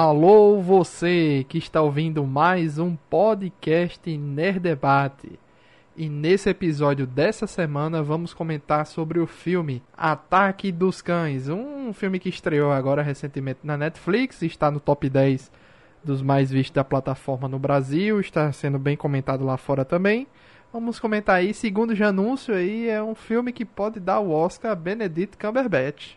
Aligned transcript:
Alô, 0.00 0.60
você 0.62 1.44
que 1.48 1.58
está 1.58 1.82
ouvindo 1.82 2.24
mais 2.24 2.78
um 2.78 2.94
podcast 3.10 4.16
Nerd 4.16 4.60
Debate. 4.60 5.40
E 5.96 6.08
nesse 6.08 6.48
episódio 6.48 7.04
dessa 7.04 7.48
semana 7.48 8.00
vamos 8.00 8.32
comentar 8.32 8.86
sobre 8.86 9.18
o 9.18 9.26
filme 9.26 9.82
Ataque 9.96 10.70
dos 10.70 11.02
Cães, 11.02 11.48
um 11.48 11.92
filme 11.92 12.20
que 12.20 12.28
estreou 12.28 12.70
agora 12.70 13.02
recentemente 13.02 13.58
na 13.64 13.76
Netflix, 13.76 14.40
está 14.42 14.70
no 14.70 14.78
top 14.78 15.10
10 15.10 15.50
dos 16.04 16.22
mais 16.22 16.48
vistos 16.48 16.76
da 16.76 16.84
plataforma 16.84 17.48
no 17.48 17.58
Brasil, 17.58 18.20
está 18.20 18.52
sendo 18.52 18.78
bem 18.78 18.96
comentado 18.96 19.44
lá 19.44 19.56
fora 19.56 19.84
também. 19.84 20.28
Vamos 20.72 21.00
comentar 21.00 21.34
aí, 21.34 21.52
segundo 21.52 21.92
o 21.92 22.04
anúncio 22.04 22.54
aí, 22.54 22.88
é 22.88 23.02
um 23.02 23.16
filme 23.16 23.52
que 23.52 23.64
pode 23.64 23.98
dar 23.98 24.20
o 24.20 24.30
Oscar 24.30 24.70
a 24.70 24.76
Benedict 24.76 25.36
Cumberbatch. 25.36 26.16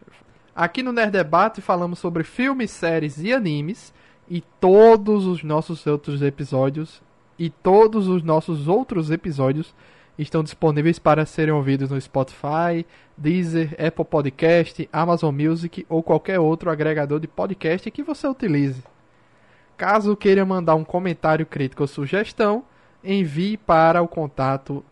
Aqui 0.56 0.82
no 0.84 0.92
Nerd 0.92 1.12
Debate 1.12 1.62
falamos 1.62 2.00
sobre 2.00 2.24
filmes, 2.24 2.72
séries 2.72 3.24
e 3.24 3.32
animes 3.32 3.94
e 4.30 4.42
todos 4.60 5.26
os 5.26 5.44
nossos 5.44 5.88
outros 5.88 6.22
episódios 6.22 7.02
e 7.40 7.50
todos 7.50 8.10
os 8.10 8.22
nossos 8.22 8.68
outros 8.68 9.10
episódios 9.12 9.74
estão 10.20 10.44
disponíveis 10.44 11.00
para 11.00 11.26
serem 11.26 11.54
ouvidos 11.54 11.90
no 11.90 12.00
Spotify, 12.00 12.86
Deezer, 13.18 13.74
Apple 13.80 14.04
Podcast, 14.04 14.90
Amazon 14.92 15.34
Music 15.34 15.86
ou 15.88 16.04
qualquer 16.04 16.38
outro 16.40 16.70
agregador 16.70 17.18
de 17.20 17.28
podcast 17.28 17.90
que 17.90 18.04
você 18.04 18.28
utilize. 18.28 18.84
Caso 19.78 20.18
queira 20.18 20.46
mandar 20.46 20.76
um 20.76 20.84
comentário 20.84 21.46
crítico 21.46 21.84
ou 21.84 21.88
sugestão, 21.88 22.66
envie 23.04 23.58
para 23.58 24.02
o 24.02 24.08
contato 24.08 24.84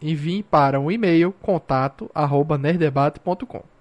envie 0.00 0.42
para 0.42 0.80
um 0.80 0.90
e-mail 0.90 1.32
contato@nerdebate.com. 1.40 3.71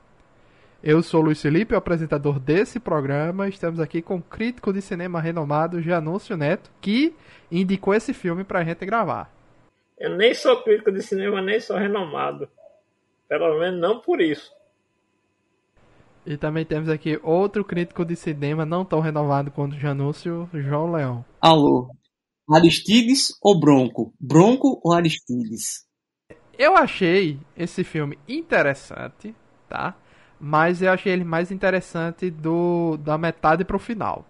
Eu 0.83 1.03
sou 1.03 1.21
Luiz 1.21 1.39
Felipe, 1.39 1.75
o 1.75 1.77
apresentador 1.77 2.39
desse 2.39 2.79
programa. 2.79 3.47
Estamos 3.47 3.79
aqui 3.79 4.01
com 4.01 4.15
o 4.15 4.21
crítico 4.21 4.73
de 4.73 4.81
cinema 4.81 5.21
renomado 5.21 5.79
Janúncio 5.79 6.35
Neto, 6.35 6.71
que 6.81 7.13
indicou 7.51 7.93
esse 7.93 8.15
filme 8.15 8.43
pra 8.43 8.63
gente 8.63 8.83
gravar. 8.83 9.31
Eu 9.95 10.17
nem 10.17 10.33
sou 10.33 10.63
crítico 10.63 10.91
de 10.91 11.03
cinema, 11.03 11.39
nem 11.39 11.59
sou 11.59 11.77
renomado. 11.77 12.49
Pelo 13.29 13.59
menos 13.59 13.79
não 13.79 14.01
por 14.01 14.19
isso. 14.19 14.51
E 16.25 16.35
também 16.35 16.65
temos 16.65 16.89
aqui 16.89 17.19
outro 17.21 17.63
crítico 17.63 18.03
de 18.03 18.15
cinema 18.15 18.65
não 18.65 18.83
tão 18.83 19.01
renovado 19.01 19.51
quanto 19.51 19.75
o 19.75 19.79
Janúncio, 19.79 20.49
João 20.51 20.91
Leão. 20.91 21.23
Alô, 21.39 21.91
Aristides 22.51 23.37
ou 23.39 23.59
Bronco? 23.59 24.15
Bronco 24.19 24.81
ou 24.83 24.93
Aristides? 24.93 25.85
Eu 26.57 26.75
achei 26.75 27.39
esse 27.55 27.83
filme 27.83 28.17
interessante, 28.27 29.35
tá? 29.69 29.95
Mas 30.43 30.81
eu 30.81 30.91
achei 30.91 31.13
ele 31.13 31.23
mais 31.23 31.51
interessante 31.51 32.31
do 32.31 32.97
da 32.97 33.15
metade 33.15 33.63
pro 33.63 33.77
final. 33.77 34.25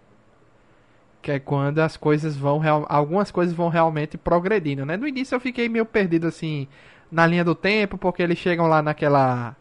Que 1.22 1.32
é 1.32 1.38
quando 1.40 1.78
as 1.78 1.96
coisas 1.96 2.36
vão 2.36 2.60
algumas 2.86 3.30
coisas 3.30 3.54
vão 3.54 3.68
realmente 3.70 4.18
progredindo, 4.18 4.84
né? 4.84 4.96
No 4.96 5.08
início 5.08 5.34
eu 5.34 5.40
fiquei 5.40 5.68
meio 5.70 5.86
perdido 5.86 6.26
assim 6.26 6.68
na 7.10 7.26
linha 7.26 7.44
do 7.44 7.54
tempo, 7.54 7.96
porque 7.96 8.22
eles 8.22 8.38
chegam 8.38 8.66
lá 8.66 8.82
naquela 8.82 9.56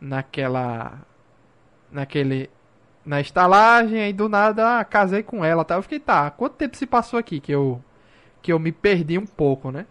naquela 0.00 0.94
naquele 1.92 2.50
na 3.04 3.20
estalagem 3.20 4.08
e 4.08 4.12
do 4.12 4.28
nada 4.28 4.80
ah, 4.80 4.84
casei 4.84 5.22
com 5.22 5.44
ela, 5.44 5.64
tá? 5.64 5.76
Eu 5.76 5.82
fiquei, 5.82 6.00
tá, 6.00 6.30
quanto 6.30 6.54
tempo 6.56 6.76
se 6.76 6.86
passou 6.86 7.18
aqui 7.18 7.38
que 7.38 7.52
eu 7.52 7.80
que 8.42 8.52
eu 8.52 8.58
me 8.58 8.72
perdi 8.72 9.18
um 9.18 9.26
pouco, 9.26 9.70
né? 9.70 9.86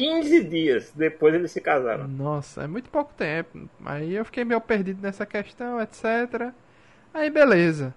15 0.00 0.44
dias 0.44 0.92
depois 0.96 1.34
eles 1.34 1.50
se 1.50 1.60
casaram. 1.60 2.08
Nossa, 2.08 2.62
é 2.62 2.66
muito 2.66 2.88
pouco 2.88 3.12
tempo. 3.12 3.68
Aí 3.84 4.14
eu 4.14 4.24
fiquei 4.24 4.46
meio 4.46 4.60
perdido 4.60 5.02
nessa 5.02 5.26
questão, 5.26 5.78
etc. 5.78 6.52
Aí 7.12 7.28
beleza. 7.28 7.94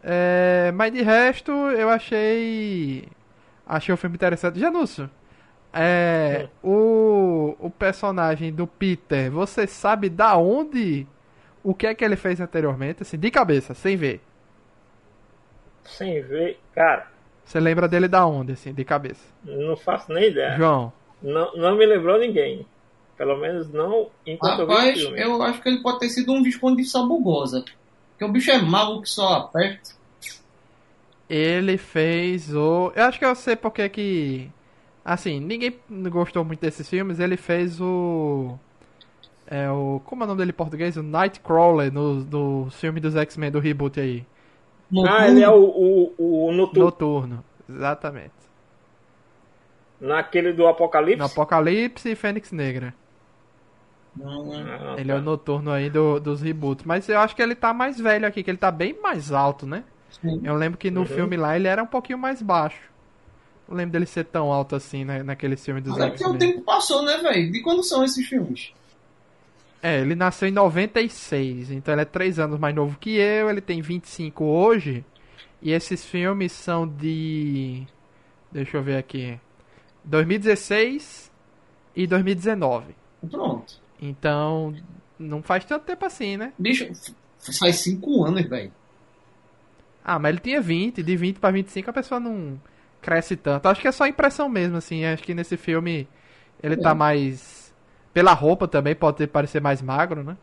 É, 0.00 0.70
mas 0.72 0.92
de 0.92 1.02
resto, 1.02 1.50
eu 1.50 1.88
achei. 1.88 3.08
Achei 3.66 3.92
o 3.92 3.96
filme 3.96 4.14
interessante. 4.14 4.60
Janúcio, 4.60 5.10
é, 5.72 6.48
hum. 6.62 6.70
o, 6.70 7.66
o 7.66 7.70
personagem 7.70 8.52
do 8.52 8.66
Peter, 8.66 9.28
você 9.28 9.66
sabe 9.66 10.08
da 10.08 10.36
onde. 10.36 11.04
O 11.64 11.74
que 11.74 11.86
é 11.88 11.94
que 11.94 12.04
ele 12.04 12.14
fez 12.14 12.40
anteriormente? 12.40 13.02
Assim, 13.02 13.18
de 13.18 13.30
cabeça, 13.30 13.74
sem 13.74 13.96
ver. 13.96 14.20
Sem 15.82 16.22
ver, 16.22 16.60
cara. 16.74 17.08
Você 17.44 17.58
lembra 17.58 17.88
dele 17.88 18.06
da 18.06 18.24
onde, 18.24 18.52
assim, 18.52 18.72
de 18.72 18.84
cabeça? 18.84 19.24
Não 19.42 19.76
faço 19.76 20.12
nem 20.12 20.28
ideia. 20.28 20.56
João. 20.56 20.92
Não, 21.24 21.56
não 21.56 21.76
me 21.76 21.86
lembrou 21.86 22.18
ninguém. 22.18 22.66
Pelo 23.16 23.36
menos 23.38 23.72
não 23.72 24.08
enquanto 24.26 24.66
Rapaz, 24.66 24.88
eu 24.88 24.94
vi 24.94 24.98
o 24.98 25.06
filme. 25.06 25.22
eu 25.22 25.42
acho 25.42 25.62
que 25.62 25.68
ele 25.68 25.82
pode 25.82 26.00
ter 26.00 26.08
sido 26.10 26.32
um 26.32 26.42
Visconde 26.42 26.82
de 26.82 26.88
Sabugosa. 26.88 27.64
Porque 28.10 28.24
o 28.24 28.28
bicho 28.28 28.50
é 28.50 28.60
mago 28.60 29.00
que 29.00 29.08
só 29.08 29.34
aperta. 29.34 29.94
Ele 31.28 31.78
fez 31.78 32.54
o... 32.54 32.92
Eu 32.94 33.04
acho 33.04 33.18
que 33.18 33.24
eu 33.24 33.34
sei 33.34 33.56
porque 33.56 33.88
que... 33.88 34.50
Assim, 35.04 35.40
ninguém 35.40 35.74
gostou 36.10 36.44
muito 36.44 36.60
desses 36.60 36.88
filmes. 36.88 37.18
Ele 37.18 37.36
fez 37.36 37.80
o... 37.80 38.58
É 39.46 39.70
o... 39.70 40.00
Como 40.04 40.22
é 40.22 40.24
o 40.24 40.28
nome 40.28 40.38
dele 40.38 40.50
em 40.50 40.54
português? 40.54 40.96
O 40.96 41.02
Nightcrawler 41.02 41.92
no, 41.92 42.16
no 42.24 42.70
filme 42.70 43.00
dos 43.00 43.16
X-Men 43.16 43.50
do 43.50 43.58
reboot 43.58 43.98
aí. 43.98 44.24
Noturno. 44.90 45.16
Ah, 45.16 45.28
ele 45.28 45.42
é 45.42 45.48
o, 45.48 46.12
o, 46.18 46.48
o 46.48 46.52
Noturno. 46.52 46.84
Noturno, 46.84 47.44
exatamente. 47.68 48.43
Naquele 50.00 50.52
do 50.52 50.66
Apocalipse? 50.66 51.18
No 51.18 51.26
Apocalipse 51.26 52.10
e 52.10 52.14
Fênix 52.14 52.52
Negra. 52.52 52.94
Ah, 54.22 54.94
ele 54.96 55.08
tá. 55.08 55.14
é 55.14 55.18
o 55.18 55.22
noturno 55.22 55.70
aí 55.70 55.90
do, 55.90 56.20
dos 56.20 56.40
reboots. 56.40 56.84
Mas 56.84 57.08
eu 57.08 57.18
acho 57.18 57.34
que 57.34 57.42
ele 57.42 57.54
tá 57.54 57.72
mais 57.72 57.98
velho 57.98 58.26
aqui, 58.26 58.42
que 58.42 58.50
ele 58.50 58.58
tá 58.58 58.70
bem 58.70 59.00
mais 59.00 59.32
alto, 59.32 59.66
né? 59.66 59.82
Sim. 60.20 60.40
Eu 60.44 60.54
lembro 60.54 60.78
que 60.78 60.90
no 60.90 61.00
uhum. 61.00 61.06
filme 61.06 61.36
lá 61.36 61.56
ele 61.56 61.66
era 61.66 61.82
um 61.82 61.86
pouquinho 61.86 62.18
mais 62.18 62.40
baixo. 62.40 62.80
Não 63.68 63.76
lembro 63.76 63.92
dele 63.92 64.06
ser 64.06 64.24
tão 64.24 64.52
alto 64.52 64.76
assim 64.76 65.04
né, 65.04 65.22
naquele 65.22 65.56
filme 65.56 65.80
dos 65.80 65.94
Até 65.94 66.10
porque 66.10 66.26
o 66.26 66.38
tempo 66.38 66.60
passou, 66.62 67.02
né, 67.02 67.18
velho? 67.18 67.50
De 67.50 67.62
quando 67.62 67.82
são 67.82 68.04
esses 68.04 68.26
filmes? 68.26 68.72
É, 69.82 70.00
ele 70.00 70.14
nasceu 70.14 70.48
em 70.48 70.52
96, 70.52 71.70
então 71.70 71.92
ele 71.94 72.02
é 72.02 72.06
3 72.06 72.38
anos 72.38 72.58
mais 72.58 72.74
novo 72.74 72.96
que 72.98 73.16
eu, 73.16 73.50
ele 73.50 73.60
tem 73.60 73.82
25 73.82 74.44
hoje. 74.44 75.04
E 75.60 75.72
esses 75.72 76.04
filmes 76.04 76.52
são 76.52 76.86
de. 76.86 77.86
Deixa 78.52 78.76
eu 78.76 78.82
ver 78.82 78.96
aqui. 78.96 79.38
2016 80.04 81.32
e 81.96 82.06
2019. 82.06 82.94
Pronto. 83.30 83.80
Então, 84.00 84.74
não 85.18 85.42
faz 85.42 85.64
tanto 85.64 85.84
tempo 85.84 86.04
assim, 86.04 86.36
né? 86.36 86.52
Bicho, 86.58 86.90
faz 87.58 87.76
5 87.76 88.24
anos, 88.24 88.48
velho. 88.48 88.72
Ah, 90.04 90.18
mas 90.18 90.30
ele 90.30 90.40
tinha 90.40 90.60
20, 90.60 91.02
de 91.02 91.16
20 91.16 91.38
para 91.38 91.50
25 91.50 91.88
a 91.88 91.92
pessoa 91.92 92.20
não 92.20 92.60
cresce 93.00 93.36
tanto. 93.36 93.66
Acho 93.66 93.80
que 93.80 93.88
é 93.88 93.92
só 93.92 94.06
impressão 94.06 94.48
mesmo, 94.48 94.76
assim. 94.76 95.04
Acho 95.04 95.22
que 95.22 95.34
nesse 95.34 95.56
filme 95.56 96.06
ele 96.62 96.76
tá 96.76 96.80
é. 96.80 96.84
tá 96.84 96.94
mais. 96.94 97.74
Pela 98.12 98.32
roupa 98.32 98.68
também 98.68 98.94
pode 98.94 99.26
parecer 99.26 99.60
mais 99.60 99.80
magro, 99.80 100.22
né? 100.22 100.36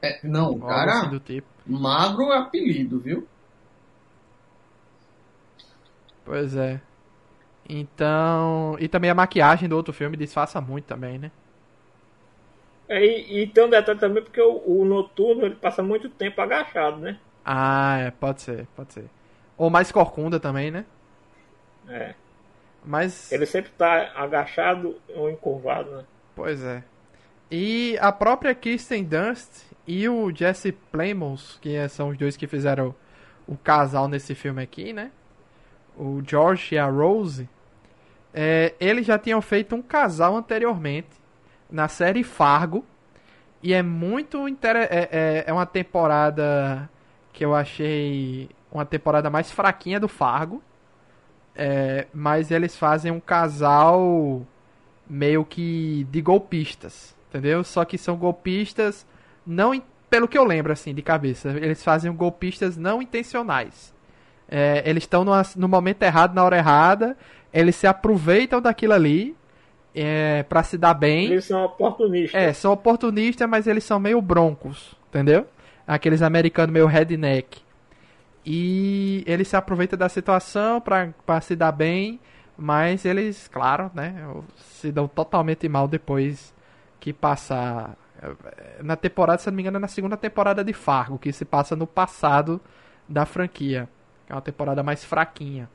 É, 0.00 0.20
não, 0.26 0.58
cara. 0.58 0.98
Assim 0.98 1.10
do 1.10 1.20
tipo. 1.20 1.48
Magro 1.66 2.32
é 2.32 2.38
apelido, 2.38 3.00
viu? 3.00 3.26
Pois 6.24 6.56
é. 6.56 6.80
Então. 7.68 8.76
E 8.78 8.88
também 8.88 9.10
a 9.10 9.14
maquiagem 9.14 9.68
do 9.68 9.76
outro 9.76 9.92
filme 9.92 10.16
disfarça 10.16 10.60
muito 10.60 10.84
também, 10.84 11.18
né? 11.18 11.30
É, 12.88 13.04
e, 13.04 13.42
e 13.42 13.46
tem 13.46 13.64
um 13.64 13.70
detalhe 13.70 13.98
também 13.98 14.22
porque 14.22 14.40
o, 14.40 14.62
o, 14.66 14.84
noturno 14.84 15.46
ele 15.46 15.54
passa 15.54 15.82
muito 15.82 16.10
tempo 16.10 16.40
agachado, 16.40 16.98
né? 16.98 17.18
Ah, 17.44 17.98
é, 17.98 18.10
pode 18.10 18.42
ser, 18.42 18.66
pode 18.76 18.92
ser. 18.92 19.06
Ou 19.56 19.70
mais 19.70 19.90
corcunda 19.90 20.38
também, 20.38 20.70
né? 20.70 20.84
É. 21.88 22.14
Mas. 22.84 23.30
Ele 23.32 23.46
sempre 23.46 23.70
tá 23.72 24.12
agachado 24.14 25.00
ou 25.14 25.30
encurvado, 25.30 25.90
né? 25.90 26.04
Pois 26.34 26.62
é. 26.62 26.82
E 27.50 27.96
a 28.00 28.10
própria 28.10 28.54
Kirsten 28.54 29.04
Dunst 29.04 29.64
e 29.86 30.08
o 30.08 30.34
Jesse 30.34 30.72
Plemons, 30.72 31.58
que 31.60 31.88
são 31.88 32.08
os 32.08 32.18
dois 32.18 32.36
que 32.36 32.46
fizeram 32.46 32.94
o 33.46 33.56
casal 33.56 34.08
nesse 34.08 34.34
filme 34.34 34.62
aqui, 34.62 34.92
né? 34.92 35.10
O 35.96 36.22
George 36.26 36.74
e 36.74 36.78
a 36.78 36.86
Rose, 36.86 37.48
é, 38.32 38.74
eles 38.80 39.06
já 39.06 39.18
tinham 39.18 39.40
feito 39.42 39.74
um 39.74 39.82
casal 39.82 40.36
anteriormente 40.36 41.10
na 41.70 41.88
série 41.88 42.22
Fargo. 42.22 42.84
E 43.62 43.72
é 43.72 43.82
muito 43.82 44.48
interessante. 44.48 44.92
É, 44.92 45.08
é, 45.12 45.44
é, 45.46 45.52
uma 45.52 45.66
temporada 45.66 46.88
que 47.32 47.44
eu 47.44 47.54
achei 47.54 48.48
uma 48.70 48.84
temporada 48.84 49.30
mais 49.30 49.50
fraquinha 49.50 50.00
do 50.00 50.08
Fargo. 50.08 50.62
É, 51.54 52.06
mas 52.14 52.50
eles 52.50 52.76
fazem 52.76 53.12
um 53.12 53.20
casal 53.20 54.46
meio 55.06 55.44
que 55.44 56.06
de 56.10 56.22
golpistas, 56.22 57.14
entendeu? 57.28 57.62
Só 57.62 57.84
que 57.84 57.98
são 57.98 58.16
golpistas 58.16 59.06
não 59.46 59.74
pelo 60.08 60.28
que 60.28 60.36
eu 60.36 60.44
lembro 60.44 60.72
assim 60.72 60.94
de 60.94 61.00
cabeça, 61.00 61.48
eles 61.50 61.82
fazem 61.82 62.12
golpistas 62.14 62.76
não 62.76 63.00
intencionais. 63.00 63.91
É, 64.54 64.82
eles 64.84 65.04
estão 65.04 65.24
no 65.56 65.66
momento 65.66 66.02
errado, 66.02 66.34
na 66.34 66.44
hora 66.44 66.58
errada. 66.58 67.16
Eles 67.50 67.74
se 67.74 67.86
aproveitam 67.86 68.60
daquilo 68.60 68.92
ali 68.92 69.34
é, 69.94 70.42
para 70.42 70.62
se 70.62 70.76
dar 70.76 70.92
bem. 70.92 71.32
Eles 71.32 71.46
são 71.46 71.64
oportunistas. 71.64 72.38
É, 72.38 72.52
são 72.52 72.70
oportunistas, 72.70 73.48
mas 73.48 73.66
eles 73.66 73.82
são 73.82 73.98
meio 73.98 74.20
broncos, 74.20 74.94
entendeu? 75.08 75.46
Aqueles 75.86 76.20
americanos 76.20 76.70
meio 76.70 76.86
redneck. 76.86 77.62
E, 78.44 79.22
ele, 79.24 79.34
ele 79.36 79.44
se 79.44 79.56
aproveita 79.56 79.96
da 79.96 80.10
situação 80.10 80.82
para 80.82 81.40
se 81.40 81.56
dar 81.56 81.72
bem, 81.72 82.20
mas 82.54 83.06
eles, 83.06 83.48
claro, 83.48 83.90
né, 83.94 84.14
se 84.58 84.92
dão 84.92 85.08
totalmente 85.08 85.66
mal 85.66 85.88
depois 85.88 86.52
que 87.00 87.10
passa 87.10 87.96
na 88.82 88.96
temporada, 88.96 89.38
se 89.38 89.48
não 89.48 89.56
me 89.56 89.62
engano, 89.62 89.78
é 89.78 89.80
na 89.80 89.88
segunda 89.88 90.16
temporada 90.16 90.62
de 90.62 90.74
Fargo, 90.74 91.18
que 91.18 91.32
se 91.32 91.44
passa 91.44 91.74
no 91.74 91.86
passado 91.86 92.60
da 93.08 93.24
franquia. 93.24 93.88
É 94.32 94.34
uma 94.34 94.40
temporada 94.40 94.82
mais 94.82 95.04
fraquinha. 95.04 95.68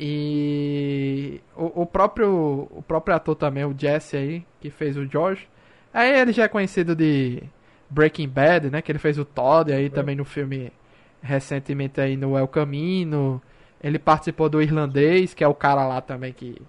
E 0.00 1.42
o, 1.54 1.82
o, 1.82 1.86
próprio 1.86 2.68
o 2.70 2.82
próprio 2.82 3.14
ator 3.14 3.36
também, 3.36 3.66
o 3.66 3.74
Jesse 3.76 4.16
aí, 4.16 4.46
que 4.62 4.70
fez 4.70 4.96
o 4.96 5.04
George. 5.04 5.46
Aí 5.92 6.18
ele 6.18 6.32
já 6.32 6.44
é 6.44 6.48
conhecido 6.48 6.96
de 6.96 7.42
Breaking 7.90 8.28
Bad, 8.28 8.70
né? 8.70 8.80
Que 8.80 8.90
ele 8.90 8.98
fez 8.98 9.18
o 9.18 9.26
Todd 9.26 9.70
aí 9.70 9.86
é. 9.86 9.90
também 9.90 10.16
no 10.16 10.24
filme 10.24 10.72
recentemente 11.20 12.00
aí 12.00 12.16
no 12.16 12.36
El 12.36 12.48
Camino. 12.48 13.42
Ele 13.82 13.98
participou 13.98 14.48
do 14.48 14.62
Irlandês, 14.62 15.34
que 15.34 15.44
é 15.44 15.48
o 15.48 15.54
cara 15.54 15.86
lá 15.86 16.00
também 16.00 16.32
que 16.32 16.60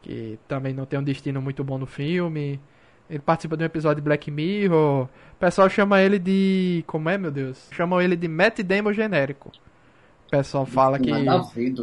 que 0.00 0.38
também 0.48 0.72
não 0.72 0.86
tem 0.86 0.98
um 0.98 1.04
destino 1.04 1.42
muito 1.42 1.62
bom 1.62 1.76
no 1.76 1.86
filme. 1.86 2.58
Ele 3.08 3.20
participa 3.20 3.54
de 3.54 3.64
um 3.64 3.66
episódio 3.66 3.96
de 3.96 4.02
Black 4.02 4.30
Mirror. 4.30 5.04
O 5.04 5.36
pessoal 5.38 5.68
chama 5.68 6.00
ele 6.00 6.18
de. 6.18 6.82
Como 6.86 7.10
é, 7.10 7.18
meu 7.18 7.30
Deus? 7.30 7.68
Chamam 7.70 8.00
ele 8.00 8.16
de 8.16 8.26
Matt 8.26 8.60
Damon 8.60 8.94
genérico. 8.94 9.52
O 10.32 10.36
pessoal 10.38 10.64
fala 10.64 10.98
que. 10.98 11.10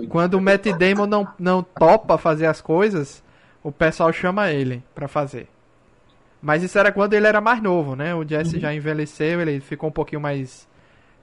Quando 0.07 0.33
o 0.33 0.41
Matt 0.41 0.65
Damon 0.65 1.05
não, 1.05 1.27
não 1.37 1.61
topa 1.61 2.17
fazer 2.17 2.47
as 2.47 2.59
coisas, 2.59 3.23
o 3.61 3.71
pessoal 3.71 4.11
chama 4.11 4.51
ele 4.51 4.83
pra 4.95 5.07
fazer. 5.07 5.47
Mas 6.41 6.63
isso 6.63 6.79
era 6.79 6.91
quando 6.91 7.13
ele 7.13 7.27
era 7.27 7.39
mais 7.39 7.61
novo, 7.61 7.95
né? 7.95 8.15
O 8.15 8.27
Jesse 8.27 8.55
uhum. 8.55 8.61
já 8.61 8.73
envelheceu, 8.73 9.39
ele 9.39 9.59
ficou 9.59 9.89
um 9.89 9.91
pouquinho 9.91 10.19
mais. 10.19 10.67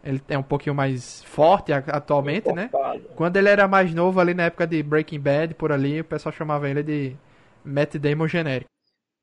Ele 0.04 0.22
é 0.28 0.38
um 0.38 0.42
pouquinho 0.42 0.72
mais 0.72 1.24
forte 1.24 1.72
atualmente, 1.72 2.52
né? 2.52 2.70
Quando 3.16 3.36
ele 3.36 3.48
era 3.48 3.66
mais 3.66 3.92
novo, 3.92 4.20
ali 4.20 4.32
na 4.32 4.44
época 4.44 4.64
de 4.64 4.80
Breaking 4.80 5.18
Bad, 5.18 5.54
por 5.54 5.72
ali, 5.72 6.02
o 6.02 6.04
pessoal 6.04 6.32
chamava 6.32 6.70
ele 6.70 6.84
de 6.84 7.16
Matt 7.64 7.96
Damon 7.96 8.28
genérico. 8.28 8.70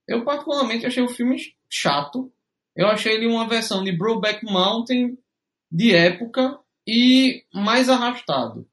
Eu 0.06 0.26
particularmente 0.26 0.86
achei 0.86 1.02
o 1.02 1.08
filme 1.08 1.38
chato. 1.70 2.30
Eu 2.76 2.88
achei 2.88 3.14
ele 3.14 3.28
uma 3.28 3.48
versão 3.48 3.82
de 3.82 3.98
Brokeback 3.98 4.44
Mountain 4.44 5.18
de 5.72 5.96
época 5.96 6.60
e 6.88 7.44
mais 7.54 7.90
arrastado. 7.90 8.68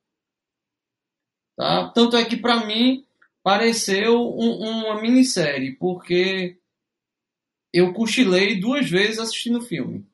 Tá? 1.57 1.91
Tanto 1.95 2.17
é 2.17 2.25
que 2.25 2.37
para 2.37 2.65
mim 2.65 3.05
pareceu 3.43 4.21
um, 4.21 4.85
uma 4.85 5.01
minissérie, 5.01 5.77
porque 5.77 6.59
eu 7.73 7.93
cochilei 7.93 8.59
duas 8.59 8.89
vezes 8.89 9.19
assistindo 9.19 9.59
o 9.59 9.62
filme. 9.62 10.07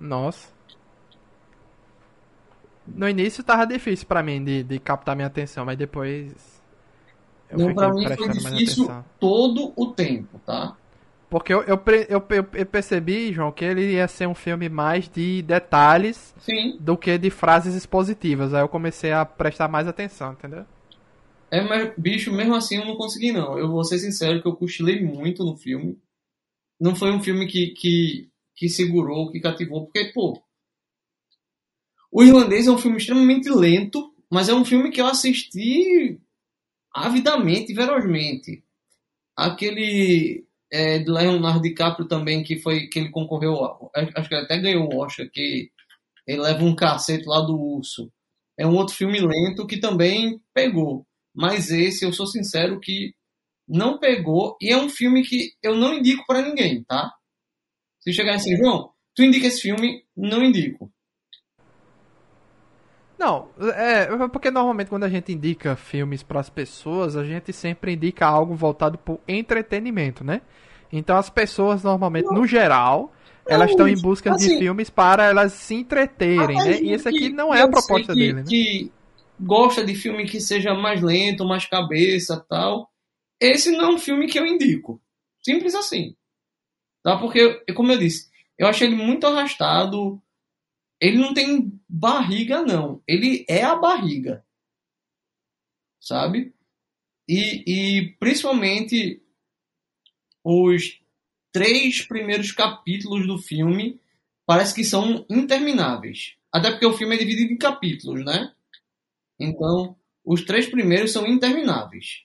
Nossa. 0.00 0.52
No 2.86 3.08
início 3.08 3.42
tava 3.42 3.66
difícil 3.66 4.06
para 4.06 4.22
mim 4.22 4.44
de, 4.44 4.62
de 4.62 4.78
captar 4.78 5.16
minha 5.16 5.28
atenção, 5.28 5.64
mas 5.64 5.78
depois 5.78 6.62
eu 7.48 7.58
não, 7.58 7.74
pra 7.74 7.92
mim 7.92 8.06
foi 8.16 8.28
difícil 8.28 8.88
todo 9.18 9.72
o 9.76 9.92
tempo, 9.92 10.38
tá? 10.40 10.76
Porque 11.34 11.52
eu, 11.52 11.64
eu, 11.64 11.82
eu, 12.08 12.24
eu, 12.52 12.66
percebi, 12.66 13.32
João, 13.32 13.50
que 13.50 13.64
ele 13.64 13.94
ia 13.94 14.06
ser 14.06 14.28
um 14.28 14.36
filme 14.36 14.68
mais 14.68 15.08
de 15.08 15.42
detalhes 15.42 16.32
Sim. 16.38 16.76
do 16.78 16.96
que 16.96 17.18
de 17.18 17.28
frases 17.28 17.74
expositivas. 17.74 18.54
Aí 18.54 18.62
eu 18.62 18.68
comecei 18.68 19.10
a 19.10 19.24
prestar 19.24 19.66
mais 19.66 19.88
atenção, 19.88 20.34
entendeu? 20.34 20.64
É, 21.50 21.60
mas, 21.60 21.92
bicho, 21.98 22.32
mesmo 22.32 22.54
assim 22.54 22.76
eu 22.76 22.84
não 22.84 22.94
consegui, 22.94 23.32
não. 23.32 23.58
Eu 23.58 23.68
vou 23.68 23.82
ser 23.82 23.98
sincero 23.98 24.40
que 24.40 24.46
eu 24.46 24.54
cochilei 24.54 25.02
muito 25.02 25.42
no 25.44 25.56
filme. 25.56 25.98
Não 26.80 26.94
foi 26.94 27.10
um 27.10 27.20
filme 27.20 27.48
que, 27.48 27.70
que, 27.70 28.30
que 28.54 28.68
segurou, 28.68 29.32
que 29.32 29.40
cativou, 29.40 29.86
porque, 29.86 30.12
pô. 30.14 30.40
O 32.12 32.22
Irlandês 32.22 32.68
é 32.68 32.70
um 32.70 32.78
filme 32.78 32.98
extremamente 32.98 33.50
lento, 33.50 34.14
mas 34.30 34.48
é 34.48 34.54
um 34.54 34.64
filme 34.64 34.92
que 34.92 35.00
eu 35.00 35.06
assisti 35.08 36.16
avidamente 36.94 37.74
ferozmente. 37.74 38.62
Aquele 39.36 40.46
é, 40.74 40.98
do 40.98 41.12
Leonardo 41.12 41.62
DiCaprio 41.62 42.08
também, 42.08 42.42
que 42.42 42.58
foi 42.58 42.88
que 42.88 42.98
ele 42.98 43.10
concorreu, 43.10 43.54
acho 43.94 44.28
que 44.28 44.34
ele 44.34 44.44
até 44.44 44.58
ganhou 44.58 44.92
o 44.92 44.98
Oscar, 44.98 45.30
que 45.32 45.70
ele 46.26 46.40
leva 46.40 46.64
um 46.64 46.74
cacete 46.74 47.24
lá 47.26 47.40
do 47.42 47.56
urso. 47.56 48.10
É 48.58 48.66
um 48.66 48.74
outro 48.74 48.94
filme 48.94 49.20
lento 49.20 49.68
que 49.68 49.78
também 49.78 50.40
pegou. 50.52 51.06
Mas 51.32 51.70
esse, 51.70 52.04
eu 52.04 52.12
sou 52.12 52.26
sincero, 52.26 52.80
que 52.80 53.14
não 53.68 54.00
pegou. 54.00 54.56
E 54.60 54.72
é 54.72 54.76
um 54.76 54.88
filme 54.88 55.22
que 55.22 55.52
eu 55.62 55.76
não 55.76 55.94
indico 55.94 56.24
para 56.26 56.42
ninguém, 56.42 56.82
tá? 56.82 57.12
Se 58.00 58.12
chegar 58.12 58.34
assim, 58.34 58.56
João, 58.56 58.90
tu 59.14 59.22
indica 59.22 59.46
esse 59.46 59.60
filme, 59.60 60.04
não 60.16 60.42
indico. 60.42 60.92
Não, 63.24 63.48
é 63.70 64.28
porque 64.28 64.50
normalmente 64.50 64.88
quando 64.88 65.04
a 65.04 65.08
gente 65.08 65.32
indica 65.32 65.74
filmes 65.76 66.22
para 66.22 66.40
as 66.40 66.50
pessoas, 66.50 67.16
a 67.16 67.24
gente 67.24 67.52
sempre 67.54 67.94
indica 67.94 68.26
algo 68.26 68.54
voltado 68.54 68.98
para 68.98 69.16
entretenimento, 69.26 70.22
né? 70.22 70.42
Então 70.92 71.16
as 71.16 71.30
pessoas 71.30 71.82
normalmente, 71.82 72.26
não. 72.26 72.34
no 72.34 72.46
geral, 72.46 73.12
não, 73.46 73.54
elas 73.54 73.70
estão 73.70 73.88
em 73.88 73.96
busca 73.96 74.34
assim, 74.34 74.50
de 74.50 74.58
filmes 74.58 74.90
para 74.90 75.24
elas 75.24 75.54
se 75.54 75.74
entreterem, 75.74 76.56
né? 76.56 76.80
E 76.82 76.92
esse 76.92 77.08
aqui 77.08 77.30
não 77.30 77.54
é 77.54 77.62
a 77.62 77.68
proposta 77.68 78.12
que, 78.12 78.18
dele, 78.18 78.32
né? 78.34 78.44
Que 78.46 78.92
gosta 79.40 79.82
de 79.82 79.94
filme 79.94 80.26
que 80.26 80.38
seja 80.38 80.74
mais 80.74 81.00
lento, 81.00 81.46
mais 81.46 81.64
cabeça, 81.64 82.44
tal. 82.46 82.90
Esse 83.40 83.70
não 83.70 83.92
é 83.92 83.94
um 83.94 83.98
filme 83.98 84.26
que 84.26 84.38
eu 84.38 84.46
indico. 84.46 85.00
Simples 85.42 85.74
assim. 85.74 86.14
Tá? 87.02 87.16
Porque, 87.16 87.62
como 87.74 87.90
eu 87.90 87.98
disse, 87.98 88.28
eu 88.58 88.66
achei 88.66 88.86
ele 88.86 88.96
muito 88.96 89.26
arrastado, 89.26 90.20
ele 91.04 91.18
não 91.18 91.34
tem 91.34 91.78
barriga, 91.86 92.62
não. 92.62 93.02
Ele 93.06 93.44
é 93.46 93.62
a 93.62 93.76
barriga. 93.76 94.42
Sabe? 96.00 96.54
E, 97.28 97.98
e 98.00 98.08
principalmente 98.18 99.22
os 100.42 100.98
três 101.52 102.00
primeiros 102.00 102.52
capítulos 102.52 103.26
do 103.26 103.36
filme 103.36 104.00
parece 104.46 104.74
que 104.74 104.82
são 104.82 105.26
intermináveis. 105.28 106.36
Até 106.50 106.70
porque 106.70 106.86
o 106.86 106.94
filme 106.94 107.16
é 107.16 107.18
dividido 107.18 107.52
em 107.52 107.58
capítulos, 107.58 108.24
né? 108.24 108.54
Então, 109.38 109.94
os 110.24 110.42
três 110.42 110.66
primeiros 110.66 111.12
são 111.12 111.26
intermináveis. 111.26 112.24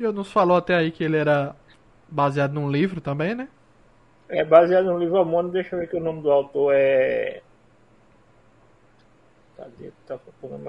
E 0.00 0.04
nos 0.04 0.32
falou 0.32 0.56
até 0.56 0.74
aí 0.74 0.90
que 0.90 1.04
ele 1.04 1.18
era 1.18 1.54
baseado 2.08 2.54
num 2.54 2.70
livro 2.70 3.02
também, 3.02 3.34
né? 3.34 3.46
É 4.26 4.42
baseado 4.42 4.86
num 4.86 4.98
livro 4.98 5.20
homônimo, 5.20 5.52
deixa 5.52 5.76
eu 5.76 5.80
ver 5.80 5.90
que 5.90 5.96
o 5.96 6.02
nome 6.02 6.22
do 6.22 6.30
autor 6.30 6.72
é 6.74 7.42
Cadê? 9.56 9.90
Tá. 10.06 10.18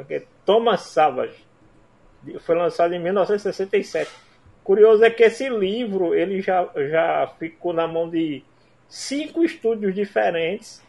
É 0.10 0.24
Thomas 0.46 0.82
Savage. 0.82 1.46
Foi 2.40 2.56
lançado 2.56 2.94
em 2.94 3.00
1967. 3.00 4.10
Curioso 4.64 5.04
é 5.04 5.12
que 5.12 5.24
esse 5.24 5.48
livro 5.48 6.16
ele 6.16 6.42
já, 6.42 6.68
já 6.76 7.28
ficou 7.40 7.72
na 7.72 7.88
mão 7.88 8.10
de 8.10 8.44
cinco 8.88 9.44
estúdios 9.44 9.94
diferentes 9.94 10.84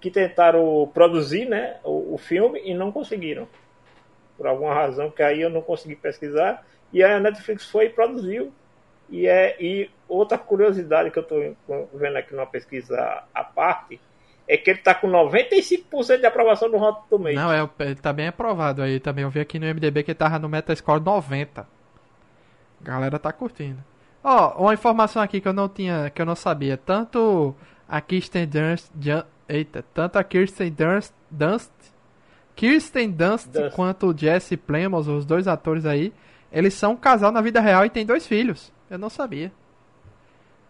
que 0.00 0.10
tentaram 0.10 0.90
produzir 0.92 1.46
né, 1.46 1.78
o, 1.84 2.14
o 2.14 2.18
filme 2.18 2.60
e 2.64 2.74
não 2.74 2.92
conseguiram. 2.92 3.48
Por 4.36 4.46
alguma 4.46 4.74
razão 4.74 5.10
que 5.10 5.22
aí 5.22 5.40
eu 5.40 5.50
não 5.50 5.62
consegui 5.62 5.96
pesquisar. 5.96 6.66
E 6.92 7.02
aí 7.02 7.12
a 7.12 7.20
Netflix 7.20 7.68
foi 7.68 7.86
e 7.86 7.90
produziu. 7.90 8.52
E, 9.10 9.26
é, 9.26 9.56
e 9.60 9.90
outra 10.08 10.38
curiosidade 10.38 11.10
que 11.10 11.18
eu 11.18 11.22
estou 11.22 11.88
vendo 11.92 12.16
aqui 12.16 12.34
numa 12.34 12.46
pesquisa 12.46 13.22
à 13.34 13.44
parte 13.44 14.00
é 14.46 14.56
que 14.56 14.70
ele 14.70 14.80
tá 14.80 14.94
com 14.94 15.08
95% 15.08 16.20
de 16.20 16.26
aprovação 16.26 16.68
no 16.68 16.78
Rotten 16.78 17.02
Tomatoes. 17.08 17.36
Não, 17.36 17.52
é, 17.52 17.68
ele 17.80 17.94
tá 17.94 18.12
bem 18.12 18.28
aprovado 18.28 18.82
aí 18.82 19.00
também. 19.00 19.24
Eu 19.24 19.30
vi 19.30 19.40
aqui 19.40 19.58
no 19.58 19.66
MDB 19.66 20.02
que 20.02 20.10
ele 20.10 20.18
tava 20.18 20.38
no 20.38 20.48
Metascore 20.48 21.02
90. 21.02 21.62
A 21.62 21.66
galera 22.84 23.18
tá 23.18 23.32
curtindo. 23.32 23.82
Ó, 24.22 24.54
oh, 24.56 24.62
uma 24.62 24.74
informação 24.74 25.22
aqui 25.22 25.40
que 25.40 25.48
eu 25.48 25.52
não 25.52 25.68
tinha, 25.68 26.10
que 26.10 26.20
eu 26.20 26.26
não 26.26 26.34
sabia. 26.34 26.76
Tanto 26.76 27.54
a 27.88 28.00
Kirsten 28.00 28.46
Dunst, 28.46 28.90
eita, 29.48 29.84
tanto 29.94 30.18
a 30.18 30.24
Kirsten 30.24 30.70
Dunst, 30.70 31.12
Dunst 31.30 31.70
Kirsten 32.54 33.10
Dunst, 33.10 33.48
Dunst. 33.48 33.74
quanto 33.74 34.08
o 34.08 34.16
Jesse 34.16 34.56
Plemons, 34.56 35.08
os 35.08 35.26
dois 35.26 35.48
atores 35.48 35.84
aí, 35.84 36.12
eles 36.52 36.74
são 36.74 36.92
um 36.92 36.96
casal 36.96 37.32
na 37.32 37.40
vida 37.40 37.60
real 37.60 37.84
e 37.84 37.90
têm 37.90 38.06
dois 38.06 38.26
filhos. 38.26 38.72
Eu 38.88 38.98
não 38.98 39.10
sabia. 39.10 39.52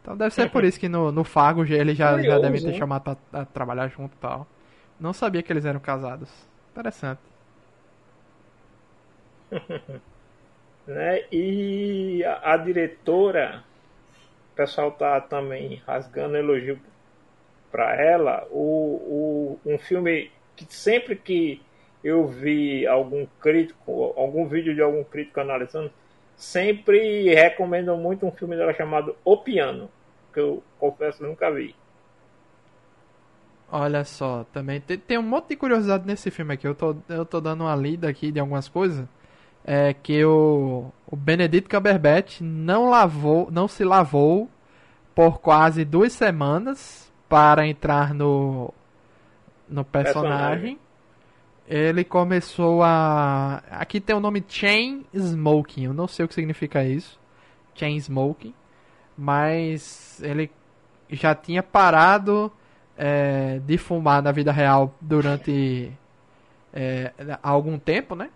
Então 0.05 0.15
deve 0.19 0.35
ser 0.35 0.51
por 0.51 0.63
isso 0.65 0.79
que 0.79 0.87
no, 0.87 1.11
no 1.11 1.25
Fargo 1.25 1.65
eles 1.65 1.97
já, 1.97 2.21
já 2.21 2.39
devem 2.39 2.61
ter 2.61 2.75
chamado 2.75 3.03
pra, 3.03 3.17
pra 3.31 3.45
trabalhar 3.47 3.89
junto 3.89 4.13
e 4.13 4.19
tal. 4.19 4.47
Não 5.01 5.15
sabia 5.15 5.43
que 5.43 5.51
eles 5.51 5.65
eram 5.65 5.81
casados. 5.81 6.29
Interessante. 6.73 7.23
né? 10.87 11.25
E 11.33 12.23
a, 12.23 12.53
a, 12.53 12.57
diretora, 12.59 13.65
o 14.53 14.57
pessoal 14.57 14.93
tá 14.93 15.23
também 15.23 15.83
rasgando 15.87 16.37
elogio 16.37 16.79
para 17.73 17.95
ela. 17.95 18.47
O, 18.51 19.57
o, 19.65 19.71
um 19.73 19.79
filme 19.79 20.31
que 20.55 20.67
sempre 20.69 21.17
que 21.17 21.63
eu 22.05 22.29
vi 22.29 22.87
algum 22.87 23.27
crítico, 23.41 24.13
algum 24.19 24.47
vídeo 24.47 24.75
de 24.75 24.83
algum 24.83 25.03
crítico 25.03 25.41
analisando, 25.41 25.91
sempre 26.37 27.35
recomendam 27.35 27.97
muito 27.97 28.27
um 28.27 28.33
filme 28.33 28.57
dela 28.57 28.73
chamado 28.75 29.17
O 29.25 29.37
Piano, 29.39 29.89
que 30.33 30.41
eu 30.41 30.63
confesso 30.79 31.23
nunca 31.23 31.51
vi. 31.51 31.75
Olha 33.71 34.05
só, 34.05 34.45
também 34.53 34.81
tem, 34.81 34.99
tem 34.99 35.19
um 35.19 35.23
monte 35.23 35.49
de 35.49 35.57
curiosidade 35.57 36.07
nesse 36.07 36.31
filme 36.31 36.55
aqui. 36.55 36.67
Eu 36.67 36.75
tô, 36.75 36.97
eu 37.09 37.25
tô 37.25 37.41
dando 37.41 37.63
uma 37.63 37.75
lida 37.75 38.09
aqui 38.09 38.31
de 38.31 38.39
algumas 38.39 38.69
coisas. 38.69 39.07
É 39.65 39.95
que 39.95 40.25
o, 40.25 40.93
o 41.07 41.17
Benedict 41.17 41.69
Cumberbatch 41.69 42.41
não 42.43 42.91
lavou, 42.91 43.49
não 43.51 43.67
se 43.67 43.83
lavou 43.83 44.49
por 45.15 45.41
quase 45.41 45.85
duas 45.85 46.13
semanas 46.13 47.11
para 47.29 47.67
entrar 47.67 48.13
no 48.13 48.73
no 49.69 49.85
personagem. 49.85 50.77
personagem. 50.77 50.79
Ele 51.67 52.05
começou 52.05 52.83
a 52.83 53.63
aqui 53.71 54.01
tem 54.01 54.15
o 54.15 54.21
nome 54.21 54.45
Chain 54.47 55.05
Smoking. 55.15 55.85
Eu 55.85 55.95
não 55.95 56.07
sei 56.07 56.25
o 56.25 56.29
que 56.29 56.35
significa 56.35 56.85
isso. 56.85 57.19
Chain 57.75 57.97
Smoking, 57.97 58.55
mas 59.17 60.23
ele 60.23 60.51
já 61.11 61.35
tinha 61.35 61.63
parado 61.63 62.53
é, 62.97 63.61
de 63.61 63.79
fumar 63.79 64.23
na 64.23 64.31
vida 64.31 64.53
real 64.53 64.95
durante 65.01 65.91
é, 66.73 67.13
algum 67.43 67.79
tempo, 67.79 68.15
né? 68.15 68.31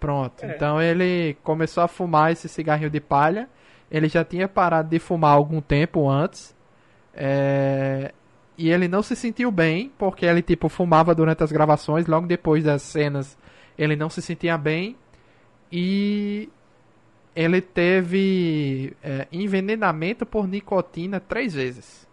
Pronto. 0.00 0.44
É. 0.44 0.54
Então 0.54 0.82
ele 0.82 1.34
começou 1.42 1.82
a 1.82 1.88
fumar 1.88 2.32
esse 2.32 2.48
cigarrinho 2.48 2.90
de 2.90 3.00
palha. 3.00 3.48
Ele 3.90 4.08
já 4.08 4.24
tinha 4.24 4.48
parado 4.48 4.90
de 4.90 4.98
fumar 4.98 5.32
algum 5.32 5.60
tempo 5.60 6.10
antes. 6.10 6.54
É... 7.14 8.12
E 8.56 8.70
ele 8.70 8.86
não 8.86 9.02
se 9.02 9.16
sentiu 9.16 9.50
bem, 9.50 9.92
porque 9.98 10.24
ele 10.24 10.42
tipo 10.42 10.68
fumava 10.68 11.14
durante 11.14 11.42
as 11.42 11.50
gravações, 11.50 12.06
logo 12.06 12.26
depois 12.26 12.62
das 12.64 12.82
cenas 12.82 13.36
ele 13.76 13.96
não 13.96 14.08
se 14.08 14.22
sentia 14.22 14.56
bem. 14.56 14.96
E 15.70 16.48
ele 17.34 17.60
teve 17.60 18.96
é, 19.02 19.26
envenenamento 19.32 20.24
por 20.24 20.46
nicotina 20.46 21.18
três 21.18 21.54
vezes. 21.54 22.06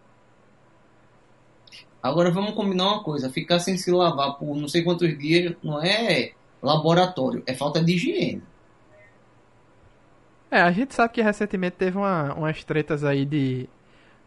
Agora 2.02 2.30
vamos 2.30 2.54
combinar 2.54 2.88
uma 2.88 3.02
coisa: 3.04 3.30
ficar 3.30 3.60
sem 3.60 3.76
se 3.76 3.90
lavar 3.92 4.36
por 4.36 4.56
não 4.56 4.66
sei 4.66 4.82
quantos 4.82 5.16
dias 5.16 5.54
não 5.62 5.80
é 5.80 6.32
laboratório, 6.60 7.42
é 7.46 7.54
falta 7.54 7.82
de 7.82 7.94
higiene. 7.94 8.42
É, 10.50 10.60
a 10.60 10.70
gente 10.70 10.94
sabe 10.94 11.14
que 11.14 11.22
recentemente 11.22 11.76
teve 11.76 11.96
uma, 11.96 12.34
umas 12.34 12.62
tretas 12.62 13.04
aí 13.04 13.24
de 13.24 13.68